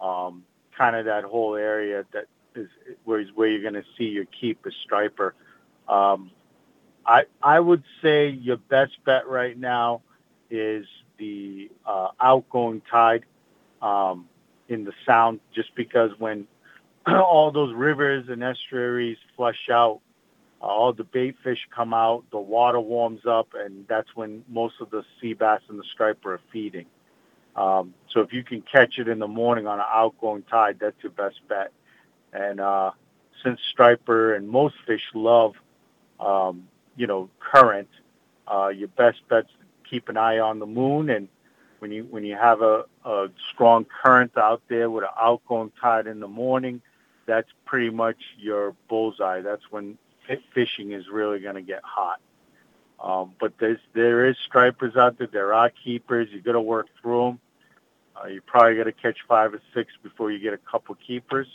um, 0.01 0.43
kind 0.77 0.95
of 0.95 1.05
that 1.05 1.23
whole 1.23 1.55
area 1.55 2.05
that 2.13 2.25
is 2.55 2.69
where 3.05 3.23
where 3.35 3.47
you're 3.47 3.61
going 3.61 3.81
to 3.81 3.87
see 3.97 4.05
your 4.05 4.25
keep 4.25 4.65
a 4.65 4.71
striper. 4.83 5.33
Um, 5.87 6.31
I 7.05 7.23
I 7.41 7.59
would 7.59 7.83
say 8.01 8.29
your 8.29 8.57
best 8.57 9.03
bet 9.05 9.27
right 9.27 9.57
now 9.57 10.01
is 10.49 10.85
the 11.17 11.69
uh, 11.85 12.09
outgoing 12.19 12.81
tide 12.89 13.25
um, 13.81 14.27
in 14.67 14.83
the 14.83 14.93
sound, 15.05 15.39
just 15.53 15.73
because 15.75 16.11
when 16.19 16.47
all 17.07 17.51
those 17.51 17.73
rivers 17.73 18.25
and 18.29 18.43
estuaries 18.43 19.17
flush 19.35 19.69
out, 19.71 20.01
uh, 20.61 20.65
all 20.65 20.93
the 20.93 21.03
bait 21.03 21.35
fish 21.43 21.59
come 21.73 21.93
out, 21.93 22.23
the 22.31 22.39
water 22.39 22.79
warms 22.79 23.21
up, 23.25 23.49
and 23.53 23.87
that's 23.87 24.09
when 24.15 24.43
most 24.47 24.75
of 24.81 24.89
the 24.89 25.03
sea 25.21 25.33
bass 25.33 25.61
and 25.69 25.79
the 25.79 25.83
striper 25.93 26.33
are 26.33 26.41
feeding. 26.51 26.85
Um, 27.57 27.93
so 28.09 28.21
if 28.21 28.31
you 28.31 28.43
can 28.43 28.61
catch 28.61 28.99
it 28.99 29.07
in 29.07 29.19
the 29.19 29.27
morning 29.27 29.65
on 29.67 29.79
an 29.79 29.85
outgoing 29.89 30.43
tide, 30.43 30.77
that's 30.79 31.01
your 31.01 31.11
best 31.11 31.39
bet. 31.49 31.71
And 32.31 32.59
uh, 32.59 32.91
since 33.43 33.59
striper 33.71 34.35
and 34.35 34.47
most 34.47 34.75
fish 34.85 35.01
love, 35.13 35.55
um, 36.19 36.67
you 36.95 37.07
know, 37.07 37.29
current, 37.39 37.89
uh, 38.47 38.67
your 38.67 38.89
best 38.89 39.27
bet's 39.27 39.49
keep 39.89 40.09
an 40.09 40.17
eye 40.17 40.39
on 40.39 40.59
the 40.59 40.65
moon. 40.65 41.09
And 41.09 41.27
when 41.79 41.91
you 41.91 42.03
when 42.09 42.23
you 42.23 42.35
have 42.35 42.61
a, 42.61 42.85
a 43.05 43.27
strong 43.53 43.85
current 44.03 44.37
out 44.37 44.61
there 44.67 44.89
with 44.89 45.03
an 45.03 45.09
outgoing 45.19 45.71
tide 45.81 46.07
in 46.07 46.19
the 46.19 46.27
morning, 46.27 46.81
that's 47.25 47.49
pretty 47.65 47.89
much 47.89 48.17
your 48.37 48.75
bullseye. 48.87 49.41
That's 49.41 49.63
when 49.71 49.97
fishing 50.53 50.91
is 50.91 51.07
really 51.07 51.39
going 51.39 51.55
to 51.55 51.61
get 51.61 51.81
hot. 51.83 52.19
Um, 52.99 53.33
but 53.39 53.53
there's 53.59 53.79
there 53.93 54.25
is 54.25 54.35
stripers 54.45 54.95
out 54.95 55.17
there. 55.17 55.27
There 55.27 55.53
are 55.53 55.69
keepers. 55.69 56.29
You 56.31 56.41
got 56.41 56.53
to 56.53 56.61
work 56.61 56.87
through 57.01 57.25
them. 57.25 57.39
Uh, 58.17 58.27
you 58.27 58.41
probably 58.41 58.75
got 58.75 58.85
to 58.85 58.91
catch 58.91 59.17
five 59.27 59.53
or 59.53 59.61
six 59.73 59.91
before 60.01 60.31
you 60.31 60.39
get 60.39 60.53
a 60.53 60.57
couple 60.57 60.95
keepers, 60.95 61.47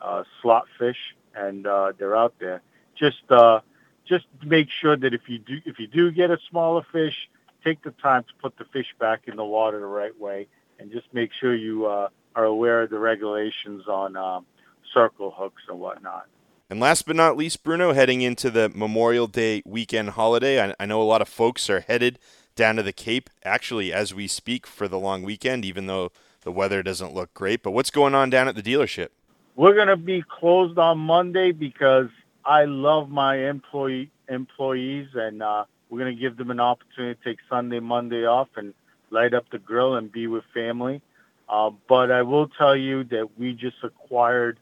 uh, 0.00 0.24
slot 0.42 0.66
fish, 0.78 1.14
and 1.34 1.66
uh, 1.66 1.92
they're 1.98 2.16
out 2.16 2.34
there. 2.38 2.62
Just 2.98 3.30
uh, 3.30 3.60
just 4.04 4.26
make 4.44 4.68
sure 4.70 4.96
that 4.96 5.14
if 5.14 5.28
you 5.28 5.38
do 5.38 5.58
if 5.64 5.78
you 5.78 5.86
do 5.86 6.10
get 6.10 6.30
a 6.30 6.38
smaller 6.50 6.84
fish, 6.92 7.28
take 7.64 7.82
the 7.82 7.90
time 7.92 8.24
to 8.24 8.34
put 8.40 8.56
the 8.56 8.64
fish 8.66 8.94
back 8.98 9.22
in 9.26 9.36
the 9.36 9.44
water 9.44 9.80
the 9.80 9.86
right 9.86 10.18
way, 10.18 10.46
and 10.78 10.90
just 10.90 11.06
make 11.12 11.32
sure 11.32 11.54
you 11.54 11.86
uh, 11.86 12.08
are 12.34 12.44
aware 12.44 12.82
of 12.82 12.90
the 12.90 12.98
regulations 12.98 13.86
on 13.88 14.16
um, 14.16 14.46
circle 14.92 15.30
hooks 15.30 15.62
and 15.68 15.78
whatnot. 15.78 16.26
And 16.70 16.80
last 16.80 17.06
but 17.06 17.14
not 17.14 17.36
least, 17.36 17.62
Bruno, 17.62 17.92
heading 17.92 18.22
into 18.22 18.50
the 18.50 18.70
Memorial 18.74 19.26
Day 19.26 19.62
weekend 19.66 20.10
holiday, 20.10 20.62
I, 20.62 20.74
I 20.80 20.86
know 20.86 21.00
a 21.00 21.04
lot 21.04 21.20
of 21.20 21.28
folks 21.28 21.68
are 21.68 21.80
headed 21.80 22.18
down 22.54 22.76
to 22.76 22.82
the 22.82 22.92
Cape 22.92 23.30
actually 23.44 23.92
as 23.92 24.14
we 24.14 24.26
speak 24.26 24.66
for 24.66 24.88
the 24.88 24.98
long 24.98 25.22
weekend, 25.22 25.64
even 25.64 25.86
though 25.86 26.12
the 26.42 26.52
weather 26.52 26.82
doesn't 26.82 27.14
look 27.14 27.32
great. 27.34 27.62
But 27.62 27.72
what's 27.72 27.90
going 27.90 28.14
on 28.14 28.30
down 28.30 28.48
at 28.48 28.54
the 28.54 28.62
dealership? 28.62 29.08
We're 29.56 29.74
going 29.74 29.88
to 29.88 29.96
be 29.96 30.22
closed 30.22 30.78
on 30.78 30.98
Monday 30.98 31.52
because 31.52 32.08
I 32.44 32.64
love 32.64 33.08
my 33.08 33.48
employee 33.48 34.10
employees, 34.28 35.08
and 35.14 35.42
uh, 35.42 35.64
we're 35.88 35.98
going 35.98 36.14
to 36.14 36.20
give 36.20 36.36
them 36.36 36.50
an 36.50 36.60
opportunity 36.60 37.18
to 37.18 37.28
take 37.28 37.38
Sunday, 37.48 37.78
Monday 37.78 38.24
off 38.24 38.48
and 38.56 38.74
light 39.10 39.34
up 39.34 39.44
the 39.50 39.58
grill 39.58 39.94
and 39.96 40.10
be 40.10 40.26
with 40.26 40.44
family. 40.52 41.02
Uh, 41.48 41.70
but 41.88 42.10
I 42.10 42.22
will 42.22 42.48
tell 42.48 42.74
you 42.74 43.04
that 43.04 43.38
we 43.38 43.52
just 43.52 43.76
acquired 43.82 44.58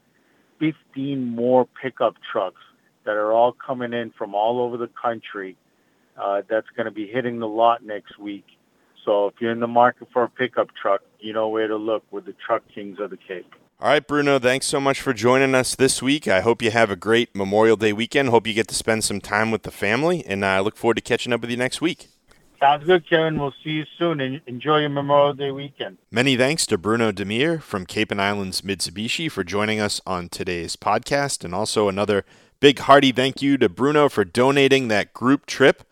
15 0.58 1.24
more 1.24 1.66
pickup 1.80 2.16
trucks 2.30 2.60
that 3.04 3.12
are 3.12 3.32
all 3.32 3.52
coming 3.52 3.92
in 3.92 4.10
from 4.10 4.34
all 4.34 4.60
over 4.60 4.76
the 4.76 4.88
country 4.88 5.56
uh, 6.16 6.42
that's 6.48 6.68
going 6.76 6.86
to 6.86 6.92
be 6.92 7.06
hitting 7.06 7.38
the 7.38 7.48
lot 7.48 7.84
next 7.84 8.18
week. 8.18 8.46
So 9.04 9.26
if 9.26 9.34
you're 9.40 9.52
in 9.52 9.60
the 9.60 9.66
market 9.66 10.08
for 10.12 10.22
a 10.22 10.28
pickup 10.28 10.68
truck, 10.80 11.02
you 11.18 11.32
know 11.32 11.48
where 11.48 11.66
to 11.66 11.76
look. 11.76 12.04
with 12.10 12.24
the 12.24 12.34
truck 12.34 12.62
kings 12.72 12.98
of 13.00 13.10
the 13.10 13.16
Cape. 13.16 13.52
All 13.80 13.88
right, 13.88 14.06
Bruno, 14.06 14.38
thanks 14.38 14.66
so 14.66 14.80
much 14.80 15.00
for 15.00 15.12
joining 15.12 15.56
us 15.56 15.74
this 15.74 16.00
week. 16.00 16.28
I 16.28 16.40
hope 16.40 16.62
you 16.62 16.70
have 16.70 16.90
a 16.90 16.94
great 16.94 17.34
Memorial 17.34 17.76
Day 17.76 17.92
weekend. 17.92 18.28
Hope 18.28 18.46
you 18.46 18.54
get 18.54 18.68
to 18.68 18.76
spend 18.76 19.02
some 19.02 19.20
time 19.20 19.50
with 19.50 19.64
the 19.64 19.72
family, 19.72 20.24
and 20.24 20.44
I 20.44 20.60
look 20.60 20.76
forward 20.76 20.94
to 20.94 21.00
catching 21.00 21.32
up 21.32 21.40
with 21.40 21.50
you 21.50 21.56
next 21.56 21.80
week. 21.80 22.06
Sounds 22.60 22.84
good, 22.84 23.08
Kevin. 23.08 23.40
We'll 23.40 23.54
see 23.64 23.70
you 23.70 23.84
soon, 23.98 24.20
and 24.20 24.40
enjoy 24.46 24.78
your 24.78 24.88
Memorial 24.88 25.34
Day 25.34 25.50
weekend. 25.50 25.98
Many 26.12 26.36
thanks 26.36 26.64
to 26.66 26.78
Bruno 26.78 27.10
Demir 27.10 27.60
from 27.60 27.84
Cape 27.84 28.12
and 28.12 28.22
Islands 28.22 28.60
Mitsubishi 28.60 29.28
for 29.28 29.42
joining 29.42 29.80
us 29.80 30.00
on 30.06 30.28
today's 30.28 30.76
podcast, 30.76 31.44
and 31.44 31.52
also 31.52 31.88
another 31.88 32.24
big 32.60 32.78
hearty 32.78 33.10
thank 33.10 33.42
you 33.42 33.58
to 33.58 33.68
Bruno 33.68 34.08
for 34.08 34.24
donating 34.24 34.86
that 34.86 35.12
group 35.12 35.44
trip 35.44 35.82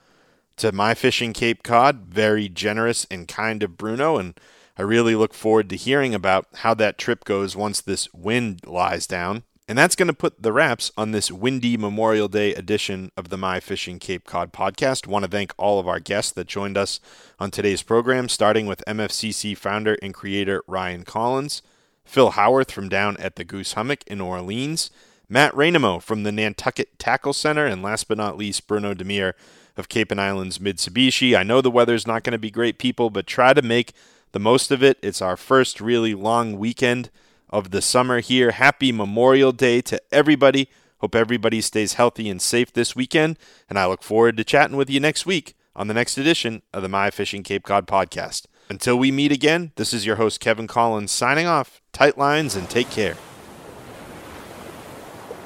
to 0.61 0.73
My 0.73 0.93
Fishing 0.93 1.33
Cape 1.33 1.63
Cod. 1.63 2.05
Very 2.09 2.47
generous 2.47 3.07
and 3.11 3.27
kind 3.27 3.63
of 3.63 3.79
Bruno, 3.79 4.19
and 4.19 4.39
I 4.77 4.83
really 4.83 5.15
look 5.15 5.33
forward 5.33 5.71
to 5.71 5.77
hearing 5.77 6.15
about 6.15 6.49
how 6.57 6.75
that 6.75 6.99
trip 6.99 7.25
goes 7.25 7.57
once 7.57 7.81
this 7.81 8.13
wind 8.13 8.67
lies 8.67 9.07
down. 9.07 9.45
And 9.67 9.79
that's 9.79 9.97
going 9.97 10.09
to 10.09 10.13
put 10.13 10.43
the 10.43 10.53
wraps 10.53 10.93
on 10.99 11.13
this 11.13 11.33
windy 11.33 11.79
Memorial 11.79 12.29
Day 12.29 12.55
edition 12.55 13.11
of 13.17 13.31
the 13.31 13.39
My 13.39 13.59
Fishing 13.59 13.99
Cape 13.99 14.27
Cod 14.27 14.53
podcast. 14.53 15.07
Want 15.07 15.25
to 15.25 15.31
thank 15.31 15.55
all 15.57 15.81
of 15.81 15.89
our 15.89 15.99
guests 15.99 16.33
that 16.33 16.47
joined 16.47 16.77
us 16.77 17.01
on 17.39 17.51
today's 17.51 17.83
program, 17.83 18.29
starting 18.29 18.67
with 18.67 18.85
MFCC 18.87 19.57
founder 19.57 19.97
and 20.03 20.13
creator 20.13 20.63
Ryan 20.67 21.05
Collins, 21.05 21.63
Phil 22.05 22.33
Howarth 22.33 22.71
from 22.71 22.91
down 22.91 23.17
at 23.17 23.37
the 23.37 23.45
Goose 23.45 23.73
Hummock 23.73 24.05
in 24.07 24.21
Orleans, 24.21 24.91
Matt 25.27 25.55
Rainamo 25.55 26.03
from 26.03 26.25
the 26.25 26.33
Nantucket 26.33 26.99
Tackle 26.99 27.33
Center, 27.33 27.65
and 27.65 27.83
last 27.83 28.09
but 28.09 28.19
not 28.19 28.37
least, 28.37 28.67
Bruno 28.67 28.93
Demir 28.93 29.33
of 29.81 29.89
Cape 29.89 30.13
and 30.13 30.21
Islands 30.21 30.59
Mitsubishi. 30.59 31.37
I 31.37 31.43
know 31.43 31.61
the 31.61 31.71
weather's 31.71 32.07
not 32.07 32.23
going 32.23 32.33
to 32.33 32.39
be 32.39 32.53
great, 32.53 32.79
people, 32.79 33.11
but 33.11 33.27
try 33.27 33.53
to 33.53 33.63
make 33.63 33.93
the 34.31 34.39
most 34.39 34.71
of 34.71 34.85
it. 34.85 34.99
It's 35.03 35.21
our 35.21 35.37
first 35.37 35.81
really 35.81 36.15
long 36.15 36.57
weekend 36.57 37.11
of 37.49 37.73
the 37.73 37.83
summer 37.83 38.21
here. 38.21 38.53
Happy 38.53 38.93
Memorial 38.93 39.51
Day 39.51 39.81
to 39.81 40.01
everybody. 40.13 40.69
Hope 40.99 41.17
everybody 41.17 41.61
stays 41.61 41.95
healthy 41.95 42.29
and 42.29 42.41
safe 42.41 42.73
this 42.73 42.95
weekend, 42.95 43.39
and 43.69 43.79
I 43.79 43.87
look 43.87 44.05
forward 44.05 44.37
to 44.37 44.45
chatting 44.45 44.77
with 44.77 44.91
you 44.91 45.01
next 45.01 45.27
week 45.27 45.55
on 45.75 45.89
the 45.89 45.95
next 45.95 46.19
edition 46.19 46.63
of 46.73 46.83
the 46.83 46.89
My 46.89 47.11
Fishing 47.11 47.43
Cape 47.43 47.65
Cod 47.65 47.87
podcast. 47.87 48.45
Until 48.69 48.99
we 48.99 49.11
meet 49.11 49.33
again, 49.33 49.73
this 49.77 49.93
is 49.93 50.07
your 50.07 50.17
host 50.17 50.39
Kevin 50.39 50.69
Collins 50.69 51.11
signing 51.11 51.47
off. 51.47 51.81
Tight 51.93 52.17
lines 52.17 52.55
and 52.55 52.71
take 52.71 52.91
care. 52.91 53.17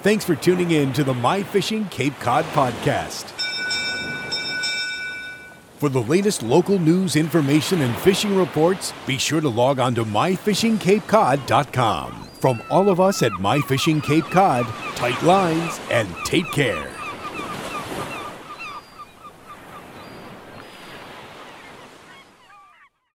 Thanks 0.03 0.25
for 0.25 0.35
tuning 0.35 0.73
in 0.73 0.93
to 0.93 1.05
the 1.05 1.15
My 1.15 1.43
Fishing 1.43 1.87
Cape 1.89 2.19
Cod 2.21 2.45
podcast. 2.47 3.34
For 5.85 5.91
the 5.91 6.01
latest 6.01 6.43
local 6.43 6.79
news, 6.79 7.15
information, 7.15 7.83
and 7.83 7.95
fishing 7.97 8.35
reports, 8.35 8.95
be 9.07 9.19
sure 9.19 9.43
to 9.43 9.51
log 9.51 9.79
on 9.79 9.95
to 9.97 10.05
myfishingcapecod.com. 10.07 12.29
From 12.41 12.63
all 12.71 12.89
of 12.89 13.01
us 13.01 13.23
at 13.23 13.33
My 13.33 13.61
Fishing 13.61 14.01
Cape 14.01 14.25
Cod, 14.25 14.65
tight 14.97 15.23
lines 15.23 15.79
and 15.91 16.09
take 16.25 16.51
care. 16.53 16.94